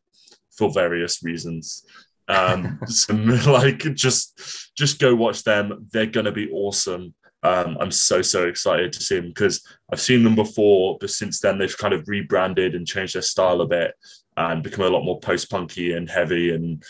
for 0.56 0.72
various 0.72 1.22
reasons. 1.24 1.84
Um, 2.28 2.78
so, 2.86 3.12
like, 3.46 3.78
just 3.94 4.72
just 4.76 5.00
go 5.00 5.14
watch 5.14 5.42
them. 5.42 5.88
They're 5.92 6.06
gonna 6.06 6.32
be 6.32 6.50
awesome. 6.50 7.14
Um, 7.46 7.76
I'm 7.80 7.90
so 7.90 8.22
so 8.22 8.46
excited 8.46 8.92
to 8.92 9.02
see 9.02 9.16
them 9.16 9.28
because 9.28 9.66
I've 9.92 10.00
seen 10.00 10.24
them 10.24 10.34
before, 10.34 10.98
but 11.00 11.10
since 11.10 11.40
then 11.40 11.58
they've 11.58 11.78
kind 11.78 11.94
of 11.94 12.08
rebranded 12.08 12.74
and 12.74 12.86
changed 12.86 13.14
their 13.14 13.22
style 13.22 13.60
a 13.60 13.66
bit 13.66 13.94
and 14.36 14.62
become 14.62 14.84
a 14.84 14.88
lot 14.88 15.04
more 15.04 15.20
post 15.20 15.50
punky 15.50 15.92
and 15.92 16.10
heavy 16.10 16.54
and 16.54 16.82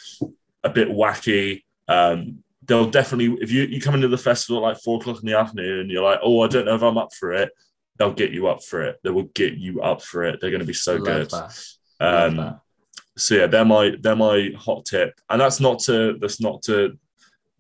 a 0.65 0.71
bit 0.71 0.89
wacky. 0.89 1.63
Um, 1.89 2.43
they'll 2.65 2.91
definitely 2.91 3.37
if 3.41 3.51
you 3.51 3.63
you 3.65 3.81
come 3.81 3.95
into 3.95 4.09
the 4.09 4.19
festival 4.19 4.59
at 4.59 4.69
like 4.69 4.83
four 4.83 4.99
o'clock 4.99 5.21
in 5.21 5.27
the 5.27 5.39
afternoon 5.39 5.81
and 5.81 5.91
you're 5.91 6.03
like, 6.03 6.21
oh, 6.23 6.43
I 6.43 6.49
don't 6.49 6.65
know 6.65 6.75
if 6.75 6.83
I'm 6.83 6.99
up 6.99 7.13
for 7.13 7.33
it 7.33 7.51
they'll 7.99 8.13
get 8.13 8.33
you 8.33 8.49
up 8.49 8.63
for 8.63 8.83
it. 8.83 8.99
They 9.03 9.11
will 9.11 9.31
get 9.35 9.55
you 9.55 9.81
up 9.83 10.03
for 10.03 10.25
it. 10.25 10.41
They're 10.41 10.51
going 10.51 10.61
to 10.61 10.67
be 10.67 10.73
so 10.73 10.97
Love 10.97 11.05
good. 11.05 11.33
Um, 12.01 12.61
so 13.17 13.35
yeah, 13.35 13.47
they're 13.47 13.65
my 13.65 13.97
they're 13.99 14.17
my 14.17 14.51
hot 14.59 14.85
tip, 14.85 15.19
and 15.31 15.41
that's 15.41 15.61
not 15.61 15.79
to 15.81 16.19
that's 16.21 16.41
not 16.41 16.63
to 16.65 16.99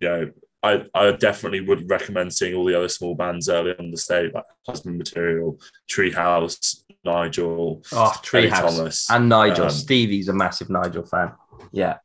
you 0.00 0.08
know. 0.08 0.30
I, 0.66 0.84
I 0.94 1.12
definitely 1.12 1.60
would 1.60 1.88
recommend 1.88 2.34
seeing 2.34 2.54
all 2.54 2.64
the 2.64 2.76
other 2.76 2.88
small 2.88 3.14
bands 3.14 3.48
early 3.48 3.74
on 3.78 3.90
the 3.90 3.96
stage, 3.96 4.32
like 4.34 4.44
Husband 4.66 4.98
Material, 4.98 5.58
Treehouse, 5.88 6.82
Nigel, 7.04 7.82
oh 7.92 8.12
Treehouse, 8.22 8.76
Thomas, 8.76 9.10
and 9.10 9.28
Nigel. 9.28 9.66
Um, 9.66 9.70
Stevie's 9.70 10.28
a 10.28 10.32
massive 10.32 10.70
Nigel 10.70 11.06
fan. 11.06 11.32
Yeah, 11.72 11.98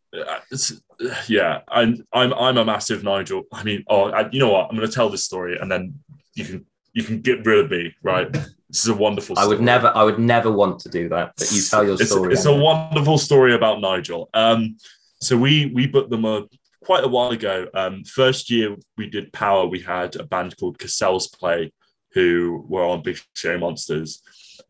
yeah. 1.28 1.62
I'm 1.68 2.06
I'm 2.14 2.34
I'm 2.34 2.58
a 2.58 2.66
massive 2.66 3.04
Nigel. 3.04 3.44
I 3.52 3.64
mean, 3.64 3.84
oh, 3.88 4.12
I, 4.12 4.30
you 4.32 4.40
know 4.40 4.52
what? 4.52 4.70
I'm 4.70 4.76
going 4.76 4.88
to 4.88 4.94
tell 4.94 5.10
this 5.10 5.24
story, 5.24 5.58
and 5.60 5.72
then 5.72 6.00
you 6.36 6.46
can 6.46 6.66
you 6.94 7.04
can 7.04 7.22
get 7.22 7.46
rid 7.46 7.66
of 7.66 7.72
me, 7.72 7.94
right? 8.04 8.32
This 8.32 8.84
is 8.84 8.88
a 8.88 8.96
wonderful. 8.96 9.36
Story. 9.36 9.46
I 9.46 9.50
would 9.50 9.62
never, 9.62 9.92
I 9.96 10.04
would 10.04 10.20
never 10.20 10.52
want 10.52 10.80
to 10.82 10.90
do 10.90 11.10
that. 11.10 11.34
But 11.38 11.52
you 11.52 11.62
tell 11.62 11.86
your 11.86 11.98
story. 11.98 12.34
It's, 12.34 12.42
it's 12.42 12.46
a 12.46 12.56
wonderful 12.56 13.18
story 13.18 13.54
about 13.54 13.82
Nigel. 13.82 14.30
Um, 14.34 14.78
so 15.20 15.38
we 15.38 15.72
we 15.74 15.88
booked 15.88 16.10
them 16.10 16.26
a, 16.26 16.48
quite 16.84 17.04
a 17.04 17.08
while 17.08 17.32
ago. 17.32 17.68
Um, 17.74 18.04
first 18.04 18.50
year 18.50 18.76
we 18.98 19.10
did 19.10 19.34
Power, 19.34 19.66
we 19.66 19.80
had 19.80 20.16
a 20.16 20.24
band 20.24 20.58
called 20.58 20.80
Cassell's 20.80 21.28
Play, 21.28 21.72
who 22.14 22.66
were 22.68 22.84
on 22.84 23.04
Big 23.04 23.20
Show 23.34 23.58
Monsters. 23.58 24.22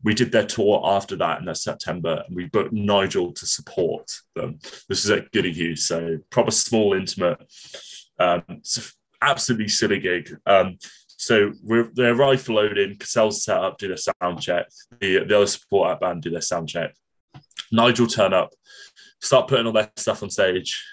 We 0.04 0.14
did 0.14 0.32
their 0.32 0.46
tour 0.46 0.80
after 0.84 1.16
that 1.16 1.40
in 1.40 1.54
September, 1.54 2.24
and 2.26 2.36
we 2.36 2.46
booked 2.46 2.72
Nigel 2.72 3.32
to 3.32 3.46
support 3.46 4.10
them. 4.34 4.58
This 4.88 5.04
is 5.04 5.10
at 5.10 5.30
Gwdihŵ, 5.32 5.78
so 5.78 6.18
proper 6.30 6.50
small, 6.50 6.94
intimate. 6.94 7.38
Um, 8.18 8.42
absolutely 9.20 9.68
silly 9.68 10.00
gig. 10.00 10.36
Um, 10.46 10.78
so 11.06 11.52
we're, 11.62 11.90
they're 11.94 12.16
rifle 12.16 12.56
loading. 12.56 12.96
Cassell's 12.96 13.44
set 13.44 13.58
up, 13.58 13.78
did 13.78 13.92
a 13.92 13.96
sound 13.96 14.40
check. 14.40 14.66
The, 15.00 15.24
the 15.24 15.36
other 15.36 15.46
support 15.46 16.00
band 16.00 16.22
did 16.22 16.34
a 16.34 16.42
sound 16.42 16.68
check. 16.68 16.94
Nigel 17.70 18.06
turn 18.06 18.32
up, 18.32 18.52
start 19.20 19.48
putting 19.48 19.66
all 19.66 19.72
their 19.72 19.90
stuff 19.96 20.22
on 20.22 20.30
stage. 20.30 20.84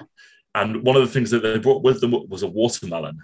And 0.56 0.84
one 0.84 0.96
of 0.96 1.04
the 1.04 1.12
things 1.12 1.32
that 1.32 1.42
they 1.42 1.60
brought 1.60 1.84
with 1.84 2.02
them 2.02 2.14
was 2.28 2.44
a 2.44 2.48
watermelon. 2.48 3.20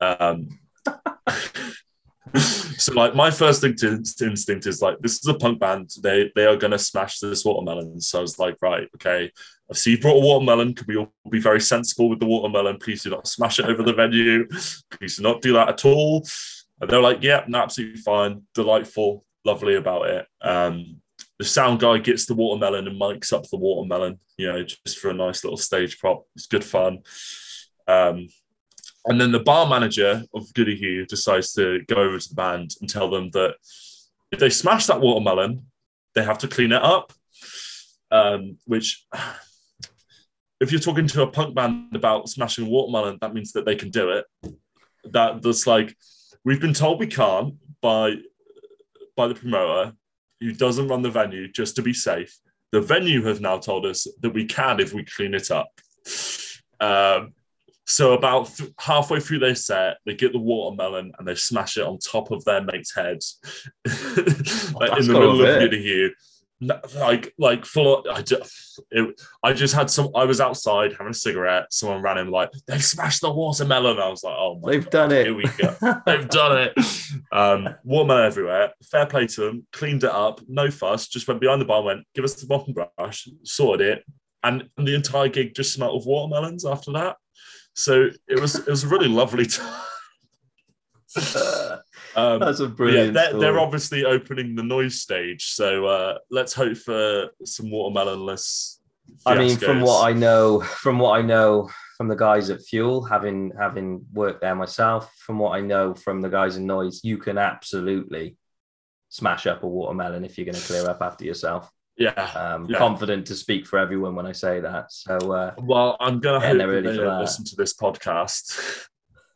Um, 0.00 0.48
so 2.36 2.92
like 2.94 3.14
my 3.14 3.30
first 3.30 3.64
instinct 3.64 4.66
is 4.66 4.82
like 4.82 4.98
this 5.00 5.14
is 5.14 5.26
a 5.26 5.34
punk 5.34 5.60
band. 5.60 5.90
They 6.02 6.30
they 6.34 6.46
are 6.46 6.56
going 6.56 6.72
to 6.72 6.78
smash 6.78 7.18
this 7.20 7.44
watermelon. 7.44 8.00
So 8.00 8.18
i 8.18 8.22
was 8.22 8.38
like 8.38 8.56
right 8.60 8.88
okay. 8.96 9.30
I 9.70 9.74
see 9.74 9.92
you 9.92 9.98
brought 9.98 10.16
a 10.16 10.20
watermelon. 10.20 10.74
Can 10.74 10.86
we 10.88 10.96
all 10.96 11.12
be 11.30 11.40
very 11.40 11.60
sensible 11.60 12.08
with 12.08 12.20
the 12.20 12.26
watermelon? 12.26 12.78
Please 12.78 13.02
do 13.02 13.10
not 13.10 13.26
smash 13.26 13.58
it 13.58 13.66
over 13.66 13.82
the 13.82 13.92
venue. 13.92 14.48
Please 14.90 15.16
do 15.16 15.22
not 15.22 15.42
do 15.42 15.52
that 15.54 15.68
at 15.68 15.84
all. 15.84 16.26
And 16.80 16.90
they're 16.90 17.00
like 17.00 17.22
yeah 17.22 17.44
absolutely 17.52 18.00
fine. 18.00 18.42
Delightful. 18.54 19.24
Lovely 19.44 19.76
about 19.76 20.08
it. 20.08 20.26
Um, 20.42 21.00
the 21.38 21.44
sound 21.44 21.80
guy 21.80 21.98
gets 21.98 22.26
the 22.26 22.34
watermelon 22.34 22.88
and 22.88 23.00
mics 23.00 23.32
up 23.32 23.48
the 23.48 23.56
watermelon, 23.56 24.18
you 24.36 24.50
know, 24.50 24.62
just 24.64 24.98
for 24.98 25.10
a 25.10 25.14
nice 25.14 25.44
little 25.44 25.56
stage 25.56 25.98
prop. 25.98 26.24
It's 26.34 26.46
good 26.46 26.64
fun. 26.64 27.00
Um, 27.86 28.28
and 29.06 29.20
then 29.20 29.32
the 29.32 29.40
bar 29.40 29.66
manager 29.66 30.24
of 30.34 30.48
Gwdihŵ 30.48 31.06
decides 31.06 31.52
to 31.54 31.80
go 31.86 31.96
over 31.96 32.18
to 32.18 32.28
the 32.28 32.34
band 32.34 32.72
and 32.80 32.90
tell 32.90 33.08
them 33.08 33.30
that 33.30 33.54
if 34.32 34.40
they 34.40 34.50
smash 34.50 34.86
that 34.86 35.00
watermelon, 35.00 35.66
they 36.14 36.24
have 36.24 36.38
to 36.38 36.48
clean 36.48 36.72
it 36.72 36.82
up. 36.82 37.12
Um, 38.10 38.58
which, 38.66 39.06
if 40.60 40.72
you're 40.72 40.80
talking 40.80 41.06
to 41.06 41.22
a 41.22 41.30
punk 41.30 41.54
band 41.54 41.94
about 41.94 42.28
smashing 42.28 42.66
a 42.66 42.68
watermelon, 42.68 43.18
that 43.20 43.32
means 43.32 43.52
that 43.52 43.64
they 43.64 43.76
can 43.76 43.90
do 43.90 44.10
it. 44.10 44.24
That 45.04 45.40
that's 45.40 45.66
like 45.66 45.96
we've 46.44 46.60
been 46.60 46.74
told 46.74 46.98
we 46.98 47.06
can't 47.06 47.54
by 47.80 48.16
by 49.16 49.28
the 49.28 49.34
promoter 49.34 49.92
who 50.40 50.52
doesn't 50.52 50.88
run 50.88 51.02
the 51.02 51.10
venue 51.10 51.50
just 51.50 51.76
to 51.76 51.82
be 51.82 51.92
safe. 51.92 52.36
The 52.72 52.80
venue 52.80 53.22
have 53.24 53.40
now 53.40 53.58
told 53.58 53.86
us 53.86 54.06
that 54.20 54.30
we 54.30 54.44
can 54.44 54.80
if 54.80 54.92
we 54.92 55.04
clean 55.04 55.34
it 55.34 55.50
up. 55.50 55.68
Um, 56.80 57.32
so 57.86 58.12
about 58.12 58.54
th- 58.54 58.70
halfway 58.78 59.18
through 59.18 59.38
their 59.38 59.54
set, 59.54 59.96
they 60.04 60.14
get 60.14 60.32
the 60.32 60.38
watermelon 60.38 61.12
and 61.18 61.26
they 61.26 61.34
smash 61.34 61.78
it 61.78 61.86
on 61.86 61.98
top 61.98 62.30
of 62.30 62.44
their 62.44 62.62
mate's 62.62 62.94
heads 62.94 63.40
like 63.86 64.98
in 64.98 65.06
the 65.06 65.12
middle 65.12 65.44
of 65.44 65.72
Hugh. 65.72 66.12
Like, 66.60 67.32
like 67.38 67.64
full. 67.64 68.04
I 68.12 68.20
just, 68.22 68.80
it, 68.90 69.20
I 69.44 69.52
just 69.52 69.74
had 69.74 69.90
some. 69.90 70.08
I 70.14 70.24
was 70.24 70.40
outside 70.40 70.92
having 70.92 71.10
a 71.12 71.14
cigarette. 71.14 71.72
Someone 71.72 72.02
ran 72.02 72.18
in 72.18 72.30
like 72.30 72.50
they've 72.66 72.82
smashed 72.84 73.20
the 73.20 73.32
watermelon. 73.32 73.98
I 73.98 74.08
was 74.08 74.24
like, 74.24 74.34
oh 74.36 74.58
my 74.60 74.72
They've 74.72 74.84
God, 74.84 74.90
done 74.90 75.12
it. 75.12 75.26
Here 75.26 75.34
we 75.36 75.44
go. 75.44 75.76
they've 76.04 76.28
done 76.28 76.58
it. 76.68 76.86
Um, 77.30 77.68
watermelon 77.84 78.24
everywhere. 78.26 78.72
Fair 78.90 79.06
play 79.06 79.26
to 79.28 79.40
them. 79.42 79.66
Cleaned 79.72 80.02
it 80.02 80.10
up. 80.10 80.40
No 80.48 80.70
fuss. 80.70 81.06
Just 81.06 81.28
went 81.28 81.40
behind 81.40 81.60
the 81.60 81.64
bar. 81.64 81.78
and 81.78 81.86
Went 81.86 82.06
give 82.14 82.24
us 82.24 82.34
the 82.34 82.46
mop 82.52 82.66
and 82.66 82.74
brush. 82.74 83.28
Sorted 83.44 83.86
it. 83.86 84.04
And, 84.42 84.68
and 84.76 84.86
the 84.86 84.94
entire 84.94 85.28
gig 85.28 85.54
just 85.54 85.72
smelled 85.72 86.00
of 86.00 86.06
watermelons 86.06 86.64
after 86.64 86.92
that. 86.92 87.16
So 87.74 88.08
it 88.26 88.40
was 88.40 88.56
it 88.56 88.66
was 88.66 88.82
a 88.82 88.88
really 88.88 89.08
lovely 89.08 89.46
time. 89.46 89.80
Um, 92.16 92.40
That's 92.40 92.60
a 92.60 92.64
yeah, 92.64 92.68
brilliant. 92.70 93.14
they're, 93.14 93.28
story. 93.28 93.40
they're 93.40 93.58
obviously 93.60 94.04
opening 94.04 94.54
the 94.54 94.62
noise 94.62 95.00
stage, 95.00 95.46
so 95.46 95.86
uh, 95.86 96.18
let's 96.30 96.52
hope 96.52 96.76
for 96.76 97.28
some 97.44 97.70
watermelonless. 97.70 98.80
I 99.24 99.38
mean, 99.38 99.56
from 99.56 99.80
what 99.80 100.06
I 100.08 100.12
know, 100.12 100.60
from 100.60 100.98
what 100.98 101.18
I 101.18 101.22
know 101.22 101.70
from 101.96 102.08
the 102.08 102.14
guys 102.16 102.50
at 102.50 102.62
Fuel, 102.62 103.02
having 103.04 103.52
having 103.58 104.04
worked 104.12 104.40
there 104.42 104.54
myself, 104.54 105.12
from 105.18 105.38
what 105.38 105.52
I 105.56 105.60
know 105.60 105.94
from 105.94 106.20
the 106.20 106.28
guys 106.28 106.56
in 106.56 106.66
Noise, 106.66 107.00
you 107.04 107.16
can 107.18 107.38
absolutely 107.38 108.36
smash 109.08 109.46
up 109.46 109.62
a 109.62 109.66
watermelon 109.66 110.24
if 110.24 110.36
you're 110.36 110.44
going 110.44 110.54
to 110.54 110.60
clear 110.60 110.86
up 110.88 111.00
after 111.00 111.24
yourself. 111.24 111.70
yeah. 111.96 112.10
Um, 112.36 112.66
Yeah. 112.68 112.76
Confident 112.78 113.26
to 113.28 113.34
speak 113.34 113.66
for 113.66 113.78
everyone 113.78 114.14
when 114.14 114.26
I 114.26 114.32
say 114.32 114.60
that. 114.60 114.92
So 114.92 115.16
uh, 115.32 115.54
Well, 115.58 115.96
I'm 115.98 116.20
gonna 116.20 116.40
Yeah, 116.40 116.48
hope 116.48 116.58
they're 116.58 116.82
they 116.82 116.88
for 116.90 116.96
don't 116.96 117.06
that. 117.14 117.20
listen 117.20 117.44
to 117.46 117.56
this 117.56 117.72
podcast. 117.74 118.86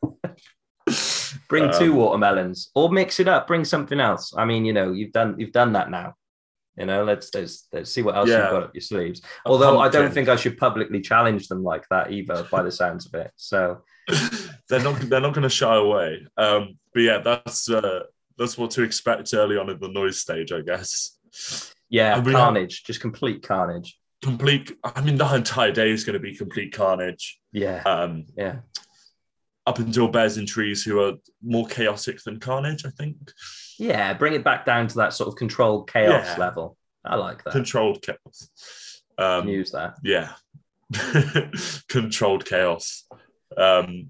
bring 1.53 1.65
Um, 1.69 1.79
two 1.79 1.93
watermelons 1.93 2.69
or 2.75 2.91
mix 2.91 3.19
it 3.19 3.27
up. 3.27 3.47
Bring 3.47 3.63
something 3.65 3.99
else. 3.99 4.33
I 4.35 4.43
mean, 4.45 4.65
you 4.65 4.73
know, 4.73 4.91
you've 4.91 5.11
done 5.11 5.35
you've 5.39 5.51
done 5.61 5.73
that 5.73 5.89
now. 5.89 6.15
You 6.77 6.85
know, 6.87 7.03
let's 7.03 7.27
let's, 7.35 7.67
let's 7.71 7.91
see 7.91 8.01
what 8.01 8.15
else 8.15 8.29
Yeah. 8.29 8.41
you've 8.41 8.51
got 8.51 8.63
up 8.63 8.71
your 8.73 8.81
sleeves. 8.81 9.21
A 9.45 9.49
Although 9.49 9.79
I 9.79 9.89
don't 9.89 10.11
think 10.11 10.27
I 10.29 10.35
should 10.35 10.57
publicly 10.57 11.01
challenge 11.01 11.47
them 11.47 11.63
like 11.63 11.85
that 11.89 12.11
either, 12.11 12.47
by 12.51 12.63
the 12.63 12.71
sounds 12.71 13.05
of 13.05 13.13
it. 13.23 13.31
So 13.35 13.83
they're 14.69 14.81
not 14.83 14.95
they're 15.09 15.21
not 15.27 15.33
going 15.33 15.43
to 15.43 15.49
shy 15.61 15.75
away. 15.75 16.25
Um, 16.37 16.79
but 16.93 17.01
yeah, 17.01 17.19
that's 17.19 17.69
uh, 17.69 17.99
that's 18.39 18.57
what 18.57 18.71
to 18.71 18.81
expect 18.83 19.33
early 19.35 19.57
on 19.57 19.69
in 19.69 19.79
the 19.79 19.89
noise 19.89 20.19
stage, 20.19 20.51
I 20.51 20.61
guess. 20.61 20.91
yeah, 21.89 22.19
we 22.19 22.31
have- 22.31 22.41
carnage, 22.41 22.83
just 22.83 23.01
complete 23.01 23.43
carnage. 23.43 23.99
Complete. 24.23 24.71
I 24.83 25.01
mean, 25.01 25.17
the 25.17 25.27
entire 25.35 25.73
day 25.73 25.91
is 25.91 26.05
going 26.05 26.13
to 26.13 26.19
be 26.19 26.33
complete 26.33 26.71
carnage. 26.71 27.39
Yeah, 27.51 27.83
Um, 27.85 28.25
yeah. 28.37 28.55
Up 29.65 29.79
until 29.79 30.07
bears 30.09 30.37
in 30.37 30.45
trees, 30.45 30.83
who 30.83 30.99
are 31.01 31.13
more 31.41 31.65
chaotic 31.67 32.21
than 32.23 32.39
carnage, 32.39 32.85
I 32.85 32.89
think. 32.89 33.17
Yeah, 33.79 34.13
bring 34.13 34.33
it 34.33 34.43
back 34.43 34.65
down 34.65 34.87
to 34.89 34.95
that 34.97 35.13
sort 35.13 35.29
of 35.29 35.35
controlled 35.37 35.89
chaos 35.89 36.25
Yeah. 36.25 36.35
level. 36.37 36.77
I 37.05 37.15
like 37.15 37.43
that. 37.43 37.51
Controlled 37.51 38.01
chaos. 38.01 38.49
Um, 39.17 39.47
use 39.47 39.71
that. 39.71 39.97
yeah 40.03 40.33
controlled 41.89 42.45
chaos 42.45 43.05
um 43.57 44.07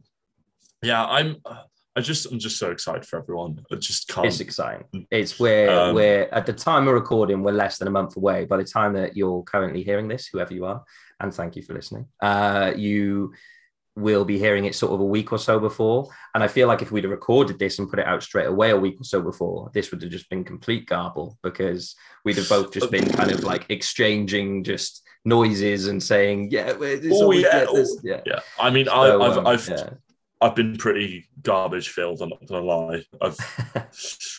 yeah 0.82 1.06
i'm 1.06 1.38
i 1.96 2.02
just 2.02 2.32
i'm 2.32 2.40
just 2.40 2.58
so 2.58 2.72
excited 2.72 3.06
for 3.06 3.20
everyone 3.20 3.62
i 3.72 3.76
just 3.76 4.08
can't 4.08 4.28
It's 4.28 4.40
exciting. 4.40 5.06
It's 5.12 5.40
where 5.40 5.70
Um, 5.70 5.96
we're 5.96 6.24
at 6.32 6.46
the 6.46 6.54
time 6.54 6.88
of 6.88 6.94
recording, 6.94 7.44
we're 7.44 7.52
less 7.52 7.78
than 7.78 7.88
a 7.88 7.92
month 7.92 8.16
away. 8.18 8.46
By 8.46 8.58
the 8.58 8.64
time 8.64 8.94
that 8.94 9.16
you're 9.18 9.44
currently 9.44 9.84
hearing 9.84 10.08
this, 10.08 10.28
whoever 10.28 10.54
you 10.54 10.66
are, 10.66 10.84
and 11.20 11.34
thank 11.34 11.56
you 11.56 11.62
for 11.64 11.74
listening, 11.74 12.06
uh, 12.22 12.74
you 12.76 13.34
will 13.96 14.26
be 14.26 14.40
hearing 14.40 14.66
it 14.66 14.74
sort 14.76 14.92
of 14.92 15.00
a 15.00 15.06
week 15.06 15.32
or 15.32 15.38
so 15.38 15.60
before. 15.60 16.10
And 16.34 16.44
I 16.44 16.48
feel 16.48 16.68
like 16.68 16.82
if 16.82 16.92
we'd 16.92 17.04
have 17.04 17.12
recorded 17.12 17.60
this 17.60 17.78
and 17.80 17.90
put 17.90 18.00
it 18.00 18.08
out 18.08 18.24
straight 18.24 18.48
away 18.48 18.72
a 18.72 18.78
week 18.78 19.00
or 19.00 19.04
so 19.04 19.22
before, 19.22 19.70
this 19.74 19.92
would 19.92 20.02
have 20.02 20.12
just 20.12 20.30
been 20.30 20.44
complete 20.44 20.88
garble 20.88 21.38
because 21.44 21.96
we'd 22.26 22.38
have 22.38 22.50
both 22.50 22.72
just 22.74 22.90
been 22.90 23.08
kind 23.10 23.32
of 23.32 23.44
like 23.44 23.66
exchanging 23.70 24.64
just 24.64 25.04
noises 25.26 25.88
and 25.88 26.02
saying, 26.02 26.50
yeah, 26.52 26.72
well, 26.74 27.00
Oh, 27.12 27.32
yeah, 27.32 27.66
this- 27.72 28.00
yeah. 28.04 28.22
yeah 28.26 28.40
i 28.60 28.70
mean 28.70 28.86
So, 28.88 28.92
I, 28.92 29.30
i've 29.30 29.38
um, 29.38 29.48
i've 29.48 29.70
yeah. 29.70 29.90
I've 30.44 30.56
been 30.56 30.78
pretty 30.78 31.28
garbage 31.42 31.90
filled 31.90 32.22
i'm 32.22 32.30
not 32.30 32.46
gonna 32.48 32.66
lie. 32.66 33.04
I've 33.22 33.38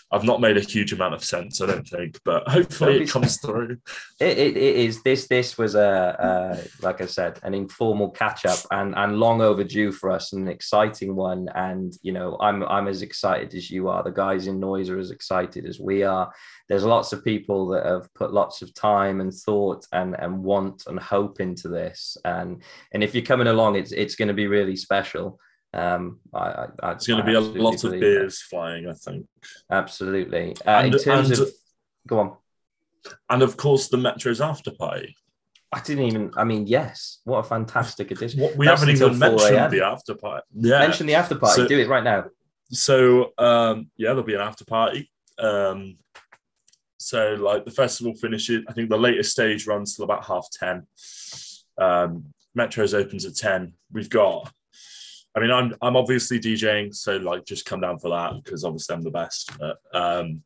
i've 0.12 0.24
not 0.24 0.40
made 0.40 0.56
a 0.56 0.60
huge 0.60 0.92
amount 0.92 1.14
of 1.14 1.24
sense 1.24 1.60
i 1.60 1.66
don't 1.66 1.86
think 1.86 2.18
but 2.24 2.48
hopefully 2.48 3.02
it 3.02 3.10
comes 3.10 3.36
through. 3.38 3.78
It, 4.20 4.38
it, 4.38 4.56
it 4.56 4.76
is. 4.76 5.02
This 5.02 5.26
this 5.26 5.58
was 5.58 5.74
a 5.74 5.80
uh, 5.82 6.62
like 6.80 7.00
I 7.00 7.06
said 7.06 7.38
an 7.42 7.54
informal 7.54 8.10
catch 8.10 8.44
up 8.46 8.58
and 8.70 8.94
and 8.96 9.18
long 9.18 9.40
overdue 9.40 9.92
for 9.92 10.10
us 10.10 10.32
and 10.32 10.42
an 10.42 10.52
exciting 10.52 11.14
one. 11.14 11.48
And 11.54 11.92
you 12.02 12.12
know 12.12 12.36
I'm 12.40 12.62
I'm 12.64 12.88
as 12.88 13.02
excited 13.02 13.54
as 13.54 13.70
you 13.70 13.88
are. 13.88 14.02
The 14.02 14.10
guys 14.10 14.46
in 14.46 14.60
noise 14.60 14.90
are 14.90 14.98
as 14.98 15.10
excited 15.10 15.66
as 15.66 15.80
we 15.80 16.02
are. 16.02 16.32
There's 16.68 16.84
lots 16.84 17.12
of 17.12 17.24
people 17.24 17.68
that 17.68 17.84
have 17.84 18.12
put 18.14 18.32
lots 18.32 18.62
of 18.62 18.74
time 18.74 19.20
and 19.20 19.32
thought 19.32 19.86
and 19.92 20.16
and 20.18 20.42
want 20.42 20.84
and 20.86 20.98
hope 20.98 21.40
into 21.40 21.68
this. 21.68 22.16
And 22.24 22.62
and 22.92 23.02
if 23.02 23.14
you're 23.14 23.24
coming 23.24 23.48
along 23.48 23.76
it's 23.76 23.92
it's 23.92 24.16
going 24.16 24.28
to 24.28 24.34
be 24.34 24.46
really 24.46 24.76
special 24.76 25.38
um 25.74 26.20
I, 26.32 26.66
I, 26.82 26.94
going 27.06 27.18
to 27.18 27.24
be 27.24 27.34
a 27.34 27.40
lot 27.40 27.74
of 27.74 27.82
believe 27.82 27.82
that. 27.82 28.00
beers 28.00 28.40
flying 28.40 28.88
i 28.88 28.92
think 28.92 29.26
absolutely 29.70 30.54
uh, 30.66 30.82
in 30.84 30.92
terms 30.92 31.30
and- 31.30 31.40
of 31.40 31.48
go 32.06 32.18
on 32.20 32.36
and 33.28 33.42
of 33.42 33.56
course 33.56 33.88
the 33.88 33.96
metro's 33.98 34.40
after 34.40 34.70
party 34.70 35.16
I 35.72 35.80
didn't 35.80 36.04
even. 36.04 36.30
I 36.36 36.44
mean, 36.44 36.68
yes. 36.68 37.18
What 37.24 37.38
a 37.38 37.42
fantastic 37.42 38.12
addition. 38.12 38.38
What- 38.40 38.56
we 38.56 38.64
That's 38.64 38.80
haven't 38.82 38.94
even 38.94 39.18
mentioned 39.18 39.72
the 39.72 39.84
after 39.84 40.14
party 40.14 40.46
yeah 40.54 40.78
Mention 40.78 41.06
the 41.08 41.16
after 41.16 41.34
party. 41.34 41.62
So- 41.62 41.66
Do 41.66 41.80
it 41.80 41.88
right 41.88 42.04
now. 42.04 42.26
so 42.70 43.32
um 43.38 43.90
yeah 43.96 44.10
there'll 44.10 44.22
be 44.22 44.34
an 44.34 44.40
after 44.40 44.64
party 44.64 45.10
um 45.40 45.96
so 46.98 47.34
like 47.34 47.64
the 47.64 47.70
festival 47.70 48.14
finishes 48.14 48.62
i 48.68 48.72
think 48.72 48.88
the 48.88 48.96
latest 48.96 49.32
stage 49.32 49.66
runs 49.66 49.94
till 49.96 50.04
about 50.04 50.24
half 50.24 50.46
10 50.52 50.86
um 51.78 52.24
metros 52.56 52.94
opens 52.94 53.24
at 53.26 53.34
10 53.36 53.72
we've 53.92 54.08
got 54.08 54.50
i 55.34 55.40
mean 55.40 55.50
i'm 55.50 55.74
i'm 55.82 55.96
obviously 55.96 56.38
djing 56.38 56.94
so 56.94 57.16
like 57.16 57.44
just 57.44 57.64
come 57.66 57.80
down 57.80 57.98
for 57.98 58.10
that 58.10 58.32
because 58.42 58.64
obviously 58.64 58.94
i'm 58.94 59.02
the 59.02 59.10
best 59.10 59.50
but 59.58 59.78
um 59.92 60.42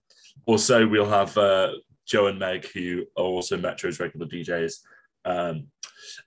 also 0.46 0.86
we'll 0.86 1.08
have 1.08 1.36
uh 1.38 1.70
joe 2.06 2.26
and 2.28 2.38
meg 2.38 2.66
who 2.72 3.04
are 3.16 3.24
also 3.24 3.56
metro's 3.56 4.00
regular 4.00 4.26
djs 4.26 4.74
um 5.24 5.66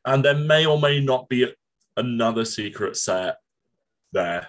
and 0.05 0.23
there 0.23 0.35
may 0.35 0.65
or 0.65 0.79
may 0.79 0.99
not 0.99 1.27
be 1.29 1.51
another 1.97 2.45
secret 2.45 2.95
set 2.97 3.37
there 4.11 4.47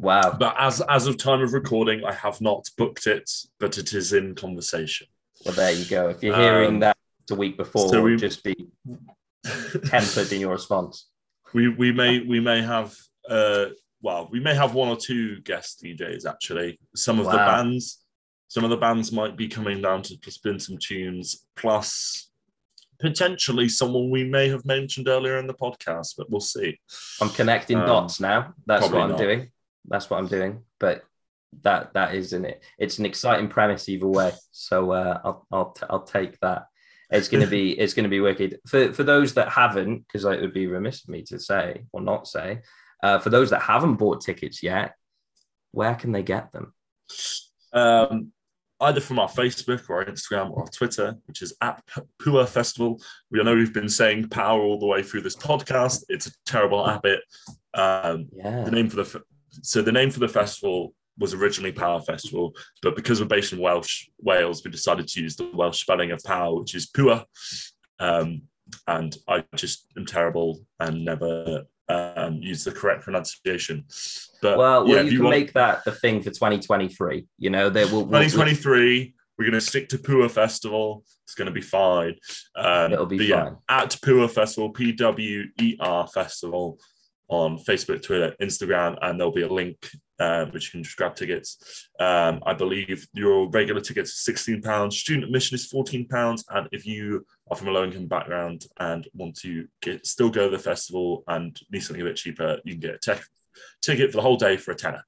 Wow. 0.00 0.36
but 0.38 0.56
as 0.58 0.80
as 0.82 1.06
of 1.06 1.16
time 1.18 1.40
of 1.40 1.52
recording, 1.52 2.04
I 2.04 2.12
have 2.12 2.40
not 2.40 2.68
booked 2.76 3.06
it, 3.06 3.30
but 3.60 3.78
it 3.78 3.94
is 3.94 4.12
in 4.12 4.34
conversation. 4.34 5.06
Well, 5.46 5.54
there 5.54 5.70
you 5.70 5.84
go. 5.84 6.08
If 6.08 6.20
you're 6.20 6.34
hearing 6.34 6.68
Um, 6.74 6.80
that 6.80 6.96
a 7.30 7.34
week 7.36 7.56
before, 7.56 7.88
so 7.88 8.02
we- 8.02 8.16
just 8.16 8.42
be 8.42 8.56
tempered 9.86 10.32
in 10.32 10.40
your 10.40 10.50
response. 10.50 11.06
we 11.54 11.68
we 11.68 11.92
may 11.92 12.18
we 12.20 12.40
may 12.40 12.60
have 12.60 12.96
uh 13.28 13.66
well 14.02 14.28
we 14.30 14.40
may 14.40 14.54
have 14.54 14.74
one 14.74 14.88
or 14.88 14.96
two 14.96 15.40
guest 15.42 15.82
DJs 15.82 16.26
actually. 16.26 16.78
Some 16.94 17.18
of 17.18 17.26
the 17.26 17.32
bands, 17.36 18.04
some 18.48 18.64
of 18.64 18.70
the 18.70 18.76
bands 18.76 19.12
might 19.12 19.36
be 19.36 19.48
coming 19.48 19.80
down 19.80 20.02
to 20.02 20.18
spin 20.30 20.58
some 20.60 20.78
tunes, 20.78 21.46
plus 21.56 22.30
potentially 23.00 23.68
someone 23.68 24.10
we 24.10 24.24
may 24.24 24.48
have 24.48 24.64
mentioned 24.64 25.08
earlier 25.08 25.38
in 25.38 25.46
the 25.46 25.54
podcast, 25.54 26.14
but 26.16 26.30
we'll 26.30 26.40
see. 26.40 26.78
I'm 27.20 27.30
connecting 27.30 27.78
Um, 27.78 27.86
dots 27.86 28.20
now. 28.20 28.54
That's 28.66 28.88
what 28.88 29.02
I'm 29.02 29.10
not. 29.10 29.18
doing. 29.18 29.50
That's 29.86 30.08
what 30.08 30.18
I'm 30.18 30.28
doing. 30.28 30.62
But 30.78 31.02
that 31.62 31.92
that 31.94 32.14
isn't 32.14 32.44
it. 32.44 32.62
It's 32.78 32.98
an 32.98 33.06
exciting 33.06 33.48
premise 33.48 33.88
either 33.88 34.06
way. 34.06 34.32
So 34.52 34.90
uh, 34.92 35.20
I'll 35.24 35.46
I'll 35.52 35.70
t- 35.72 35.86
I'll 35.88 36.02
take 36.02 36.38
that. 36.40 36.66
It's 37.10 37.28
gonna 37.28 37.46
be 37.46 37.72
it's 37.78 37.94
gonna 37.94 38.08
be 38.08 38.20
wicked 38.20 38.58
for 38.66 38.92
for 38.92 39.02
those 39.04 39.34
that 39.34 39.48
haven't 39.50 40.06
because 40.06 40.24
it 40.24 40.40
would 40.40 40.54
be 40.54 40.66
remiss 40.66 41.02
of 41.04 41.10
me 41.10 41.22
to 41.24 41.38
say 41.38 41.84
or 41.92 42.00
not 42.00 42.26
say. 42.26 42.60
Uh, 43.04 43.18
for 43.18 43.28
those 43.28 43.50
that 43.50 43.60
haven't 43.60 43.96
bought 43.96 44.22
tickets 44.22 44.62
yet, 44.62 44.94
where 45.72 45.94
can 45.94 46.10
they 46.10 46.22
get 46.22 46.50
them? 46.52 46.72
Um, 47.74 48.32
either 48.80 49.00
from 49.00 49.18
our 49.18 49.28
Facebook 49.28 49.90
or 49.90 49.98
our 49.98 50.06
Instagram 50.06 50.50
or 50.52 50.62
our 50.62 50.68
Twitter, 50.68 51.14
which 51.26 51.42
is 51.42 51.54
at 51.60 51.82
Pŵer 52.22 52.48
Festival. 52.48 52.98
We 53.30 53.42
know 53.42 53.54
we've 53.54 53.74
been 53.74 53.90
saying 53.90 54.30
power 54.30 54.58
all 54.62 54.78
the 54.80 54.86
way 54.86 55.02
through 55.02 55.20
this 55.20 55.36
podcast. 55.36 56.04
It's 56.08 56.28
a 56.28 56.32
terrible 56.46 56.82
habit. 56.86 57.20
Um, 57.74 58.28
Yeah. 58.32 58.64
the 58.64 58.70
name 58.70 58.88
for 58.88 58.96
the 58.96 59.22
so 59.62 59.82
the 59.82 59.92
name 59.92 60.10
for 60.10 60.20
the 60.20 60.28
festival 60.28 60.94
was 61.18 61.34
originally 61.34 61.72
Power 61.72 62.00
Festival, 62.00 62.54
but 62.82 62.96
because 62.96 63.20
we're 63.20 63.26
based 63.36 63.52
in 63.52 63.60
Welsh 63.60 64.08
Wales, 64.18 64.64
we 64.64 64.70
decided 64.70 65.06
to 65.08 65.22
use 65.22 65.36
the 65.36 65.50
Welsh 65.54 65.80
spelling 65.82 66.10
of 66.10 66.20
power, 66.24 66.58
which 66.58 66.74
is 66.74 66.90
Pŵer. 66.90 67.24
Um, 68.00 68.42
and 68.88 69.14
I 69.28 69.44
just 69.54 69.86
am 69.96 70.06
terrible 70.06 70.64
and 70.80 71.04
never 71.04 71.64
um, 71.88 72.36
use 72.40 72.64
the 72.64 72.72
correct 72.72 73.02
pronunciation. 73.04 73.84
But 74.42 74.58
Well, 74.58 74.86
yeah, 74.88 74.94
well 74.96 75.06
if 75.06 75.12
you, 75.12 75.18
can 75.18 75.24
want- 75.26 75.36
make 75.38 75.52
that 75.54 75.84
the 75.84 75.92
thing 75.92 76.20
for 76.22 76.30
2023. 76.30 77.26
You 77.38 77.50
know, 77.50 77.70
there 77.70 77.86
will. 77.86 78.02
2023, 78.04 79.14
we're 79.38 79.44
going 79.44 79.52
to 79.54 79.60
stick 79.60 79.88
to 79.90 79.98
Pŵer 79.98 80.30
Festival. 80.30 81.04
It's 81.24 81.34
going 81.34 81.46
to 81.46 81.52
be 81.52 81.60
fine. 81.60 82.14
Um, 82.56 82.92
It'll 82.92 83.06
be 83.06 83.18
but 83.18 83.26
yeah, 83.26 83.44
fine. 83.44 83.56
at 83.68 83.90
Pŵer 84.02 84.30
Festival, 84.30 84.70
P 84.70 84.92
W 84.92 85.44
E 85.60 85.76
R 85.80 86.06
Festival 86.08 86.78
on 87.28 87.58
Facebook, 87.58 88.02
Twitter, 88.02 88.34
Instagram, 88.40 88.96
and 89.02 89.18
there'll 89.18 89.32
be 89.32 89.42
a 89.42 89.48
link 89.52 89.76
uh, 90.18 90.46
which 90.46 90.66
you 90.66 90.70
can 90.72 90.84
just 90.84 90.96
grab 90.96 91.14
tickets. 91.14 91.88
Um, 91.98 92.40
I 92.46 92.54
believe 92.54 93.06
your 93.12 93.48
regular 93.50 93.80
tickets 93.80 94.28
are 94.28 94.32
£16, 94.32 94.92
student 94.92 95.24
admission 95.24 95.54
is 95.54 95.70
£14. 95.72 96.44
And 96.50 96.68
if 96.72 96.86
you 96.86 97.26
are 97.50 97.56
from 97.56 97.68
a 97.68 97.70
low 97.72 97.84
income 97.84 98.06
background 98.06 98.66
and 98.78 99.06
want 99.14 99.36
to 99.40 99.66
get 99.82 100.06
still 100.06 100.30
go 100.30 100.50
to 100.50 100.56
the 100.56 100.62
festival 100.62 101.24
and 101.26 101.58
need 101.70 101.80
something 101.80 102.02
a 102.02 102.06
bit 102.06 102.16
cheaper, 102.16 102.58
you 102.64 102.74
can 102.74 102.80
get 102.80 102.94
a 102.94 102.98
tech, 102.98 103.22
ticket 103.82 104.10
for 104.10 104.18
the 104.18 104.22
whole 104.22 104.36
day 104.36 104.56
for 104.56 104.72
a 104.72 104.76
tenner. 104.76 105.04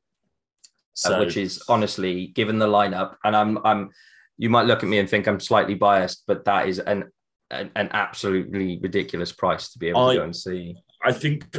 uh, 1.15 1.19
which 1.19 1.37
is 1.37 1.63
honestly, 1.69 2.29
given 2.29 2.59
the 2.59 2.67
lineup, 2.67 3.17
and 3.23 3.37
I'm, 3.37 3.59
I'm, 3.65 3.91
you 4.39 4.51
might 4.51 4.67
look 4.67 4.83
at 4.83 4.89
me 4.89 4.99
and 4.99 5.09
think 5.09 5.27
I'm 5.27 5.41
slightly 5.41 5.75
biased, 5.75 6.25
but 6.27 6.45
that 6.47 6.69
is 6.69 6.79
an, 6.79 7.05
an, 7.51 7.71
an 7.77 7.91
absolutely 7.93 8.79
ridiculous 8.83 9.31
price 9.33 9.71
to 9.73 9.79
be 9.79 9.89
able 9.89 10.07
I- 10.07 10.15
to 10.15 10.21
go 10.21 10.25
and 10.25 10.37
see. 10.37 10.75
I 11.05 11.13
think 11.13 11.55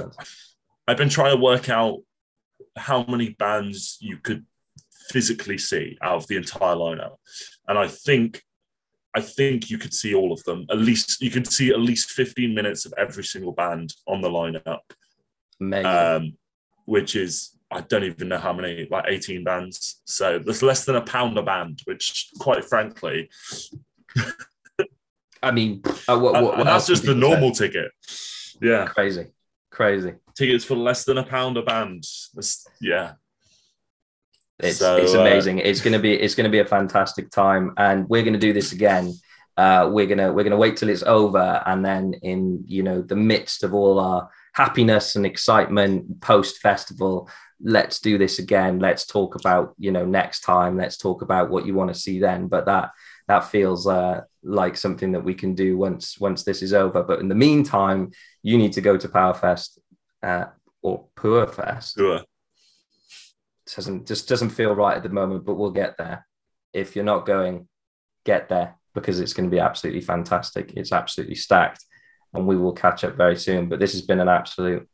I've 0.88 0.98
been 0.98 1.10
trying 1.10 1.36
to 1.36 1.42
work 1.42 1.70
out 1.70 2.00
how 2.76 3.04
many 3.06 3.30
bands 3.30 3.98
you 4.00 4.18
could 4.18 4.46
physically 5.10 5.58
see 5.58 5.98
out 6.02 6.16
of 6.16 6.28
the 6.28 6.36
entire 6.38 6.76
lineup, 6.76 7.16
and 7.68 7.78
I 7.78 7.88
think 7.88 8.44
I 9.16 9.22
think 9.22 9.70
you 9.70 9.78
could 9.78 9.94
see 9.94 10.14
all 10.14 10.32
of 10.32 10.44
them. 10.44 10.66
At 10.70 10.78
least 10.78 11.22
you 11.22 11.32
could 11.32 11.48
see 11.48 11.70
at 11.70 11.80
least 11.80 12.12
fifteen 12.12 12.54
minutes 12.54 12.86
of 12.86 12.94
every 12.98 13.24
single 13.24 13.54
band 13.54 13.94
on 14.08 14.22
the 14.22 14.30
lineup, 14.30 14.80
Amazing. 15.60 15.86
um, 15.86 16.38
which 16.86 17.16
is 17.16 17.58
I 17.72 17.82
don't 17.82 18.04
even 18.04 18.30
know 18.30 18.38
how 18.38 18.54
many, 18.54 18.88
like 18.90 19.06
eighteen 19.08 19.44
bands. 19.44 20.02
So 20.06 20.40
there's 20.40 20.64
less 20.64 20.86
than 20.86 20.96
a 20.96 21.02
pound 21.02 21.38
a 21.38 21.44
band, 21.44 21.82
which 21.86 22.30
quite 22.40 22.64
frankly, 22.64 23.30
I 25.42 25.52
mean, 25.52 25.82
uh, 26.08 26.18
what, 26.18 26.34
what, 26.34 26.58
what 26.58 26.64
that's 26.66 26.88
just 26.88 27.04
the 27.04 27.14
people 27.14 27.30
say? 27.30 27.30
normal 27.32 27.52
ticket. 27.52 27.92
Yeah. 28.62 28.86
Crazy, 28.86 29.28
crazy. 29.72 30.14
Tickets 30.38 30.64
for 30.64 30.76
less 30.76 31.04
than 31.04 31.18
a 31.18 31.24
pound 31.24 31.58
a 31.58 31.64
band. 31.64 32.04
That's, 32.34 32.66
yeah, 32.80 33.14
It's 34.60 34.78
So, 34.78 34.98
it's 34.98 35.16
uh, 35.16 35.22
amazing. 35.22 35.60
it's 35.60 35.82
gonna 35.82 36.00
be 36.00 36.14
it's 36.14 36.36
gonna 36.36 36.50
be 36.50 36.60
a 36.60 36.66
fantastic 36.66 37.30
time, 37.32 37.74
and 37.78 38.08
we're 38.10 38.24
gonna 38.24 38.38
do 38.38 38.54
this 38.54 38.72
again. 38.72 39.14
Uh, 39.58 39.90
we're 39.92 40.06
gonna 40.06 40.32
we're 40.32 40.44
gonna 40.44 40.58
wait 40.58 40.78
till 40.78 40.90
it's 40.90 41.04
over, 41.04 41.62
and 41.66 41.84
then 41.84 42.14
in 42.22 42.64
you 42.68 42.84
know 42.84 43.02
the 43.02 43.16
midst 43.16 43.64
of 43.64 43.74
all 43.74 44.00
our 44.00 44.30
happiness 44.54 45.16
and 45.16 45.26
excitement 45.26 46.20
post 46.22 46.60
festival, 46.60 47.30
let's 47.62 48.00
do 48.00 48.18
this 48.18 48.40
again. 48.40 48.80
Let's 48.80 49.06
talk 49.06 49.36
about 49.36 49.74
you 49.78 49.92
know 49.92 50.06
next 50.06 50.42
time. 50.42 50.78
Let's 50.78 50.98
talk 50.98 51.22
about 51.24 51.50
what 51.50 51.66
you 51.66 51.74
want 51.74 51.94
to 51.94 52.00
see 52.00 52.20
then. 52.20 52.48
But 52.48 52.66
that 52.66 52.92
that 53.28 53.46
feels 53.46 53.88
uh, 53.88 54.22
like 54.44 54.78
something 54.78 55.12
that 55.12 55.24
we 55.24 55.34
can 55.34 55.54
do 55.56 55.78
once 55.78 56.20
once 56.20 56.44
this 56.44 56.62
is 56.62 56.74
over. 56.74 57.04
But 57.04 57.20
in 57.20 57.28
the 57.28 57.36
meantime, 57.36 58.12
you 58.44 58.58
need 58.58 58.74
to 58.74 58.82
go 58.82 58.96
to 58.98 59.10
Powerfest 59.10 59.78
uh, 60.24 60.46
or 60.82 61.08
Pŵer 61.16 61.54
Fest 61.54 61.96
sure. 61.98 62.22
doesn't 63.76 64.08
just 64.08 64.28
doesn't 64.28 64.50
feel 64.50 64.74
right 64.74 64.98
at 64.98 65.04
the 65.04 65.10
moment, 65.10 65.46
but 65.46 65.56
we'll 65.56 65.72
get 65.72 65.98
there. 65.98 66.26
If 66.74 66.96
you're 66.96 67.06
not 67.06 67.26
going, 67.26 67.68
get 68.26 68.50
there 68.50 68.76
because 68.94 69.20
it's 69.20 69.34
going 69.34 69.50
to 69.50 69.56
be 69.56 69.60
absolutely 69.60 70.02
fantastic. 70.02 70.74
It's 70.76 70.92
absolutely 70.92 71.36
stacked, 71.36 71.84
and 72.34 72.48
we 72.48 72.58
will 72.58 72.74
catch 72.74 73.04
up 73.04 73.16
very 73.16 73.38
soon. 73.38 73.70
But 73.70 73.80
this 73.80 73.94
has 73.94 74.02
been 74.02 74.20
an 74.20 74.30
absolute 74.30 74.88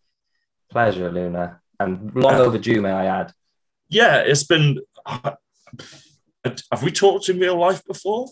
pleasure, 0.70 1.12
Luna, 1.12 1.62
and 1.80 2.14
long 2.16 2.36
overdue, 2.36 2.82
may 2.82 2.92
I 2.92 3.06
add. 3.06 3.32
Yeah, 3.90 4.18
it's 4.18 4.44
been. 4.44 4.80
Have 5.06 6.84
we 6.84 6.92
talked 6.92 7.30
in 7.30 7.40
real 7.40 7.58
life 7.58 7.86
before? 7.86 8.28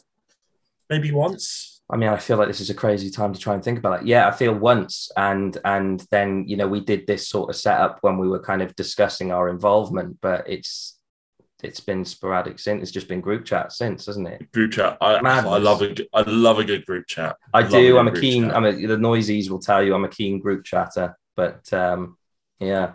Maybe 0.89 1.11
once. 1.11 1.70
I 1.91 1.97
mean, 1.97 2.09
I 2.09 2.17
feel 2.17 2.37
like 2.37 2.47
this 2.47 2.61
is 2.61 2.69
a 2.69 2.73
crazy 2.73 3.09
time 3.09 3.33
to 3.33 3.39
try 3.39 3.53
and 3.53 3.61
think 3.63 3.77
about 3.77 4.01
it. 4.01 4.07
Yeah, 4.07 4.27
I 4.27 4.31
feel 4.31 4.53
once, 4.53 5.11
and 5.17 5.57
and 5.65 6.05
then 6.09 6.45
you 6.47 6.55
know 6.55 6.67
we 6.67 6.79
did 6.79 7.05
this 7.05 7.27
sort 7.27 7.49
of 7.49 7.55
setup 7.57 7.97
when 8.01 8.17
we 8.17 8.29
were 8.29 8.39
kind 8.39 8.61
of 8.61 8.75
discussing 8.77 9.31
our 9.31 9.49
involvement, 9.49 10.17
but 10.21 10.49
it's 10.49 10.97
it's 11.63 11.81
been 11.81 12.05
sporadic 12.05 12.59
since. 12.59 12.81
It's 12.81 12.91
just 12.91 13.07
been 13.09 13.19
group 13.21 13.45
chat 13.45 13.71
since, 13.73 14.05
hasn't 14.05 14.27
it? 14.27 14.51
Group 14.51 14.71
chat. 14.71 14.97
I, 15.01 15.15
I 15.15 15.57
love 15.57 15.81
a. 15.81 15.95
I 16.13 16.21
love 16.21 16.59
a 16.59 16.63
good 16.63 16.85
group 16.85 17.07
chat. 17.07 17.35
I 17.53 17.61
Love 17.61 17.71
do. 17.71 17.91
good 17.91 17.99
I'm 17.99 18.07
a 18.07 18.19
keen. 18.19 18.43
chat. 18.45 18.55
I'm 18.55 18.65
a, 18.65 18.71
the 18.85 18.97
noisies 18.97 19.51
will 19.51 19.59
tell 19.59 19.83
you 19.83 19.93
I'm 19.93 20.05
a 20.05 20.09
keen 20.09 20.39
group 20.39 20.63
chatter. 20.63 21.17
But 21.35 21.71
um, 21.73 22.17
yeah, 22.59 22.93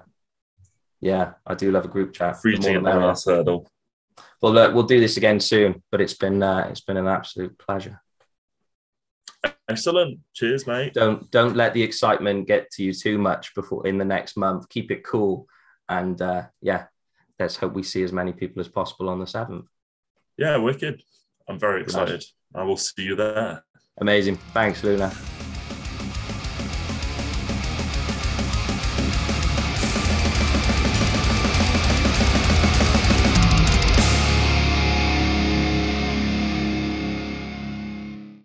yeah, 1.01 1.35
I 1.47 1.55
do 1.55 1.71
love 1.71 1.85
a 1.85 1.89
group 1.89 2.13
chat. 2.15 2.41
free 2.41 2.57
The 2.57 2.61
more 2.63 2.71
team 2.71 2.83
the 2.83 2.91
on 2.91 3.01
merrier. 3.01 3.15
hurdle. 3.27 3.69
Well, 4.41 4.53
look, 4.53 4.75
we'll 4.75 4.83
do 4.85 5.01
this 5.01 5.17
again 5.17 5.39
soon. 5.39 5.83
But 5.91 6.01
it's 6.01 6.15
been 6.15 6.43
uh, 6.43 6.67
it's 6.71 6.81
been 6.81 6.97
an 6.97 7.07
absolute 7.09 7.59
pleasure. 7.59 8.01
Excellent. 9.69 10.21
Cheers, 10.33 10.67
mate. 10.67 10.95
Don't 10.95 11.31
don't 11.31 11.57
let 11.57 11.75
the 11.75 11.83
excitement 11.83 12.47
get 12.47 12.71
to 12.73 12.85
you 12.85 12.93
too 12.93 13.19
much 13.19 13.55
before 13.55 13.87
in 13.87 13.99
the 13.99 14.05
next 14.05 14.37
month. 14.37 14.69
Keep 14.69 14.91
it 14.91 15.05
cool, 15.05 15.49
and 15.89 16.21
uh, 16.23 16.45
yeah, 16.63 16.85
let's 17.39 17.57
hope 17.57 17.75
we 17.75 17.83
see 17.83 18.03
as 18.05 18.13
many 18.13 18.33
people 18.33 18.61
as 18.61 18.69
possible 18.69 19.09
on 19.09 19.19
the 19.19 19.27
seventh. 19.27 19.67
Yeah, 20.37 20.57
wicked. 20.59 21.03
I'm 21.49 21.59
very 21.59 21.83
excited. 21.83 22.25
I 22.55 22.63
will 22.63 22.77
see 22.77 23.03
you 23.03 23.17
there. 23.17 23.65
Amazing. 23.99 24.37
Thanks, 24.53 24.85
Luna. 24.85 25.13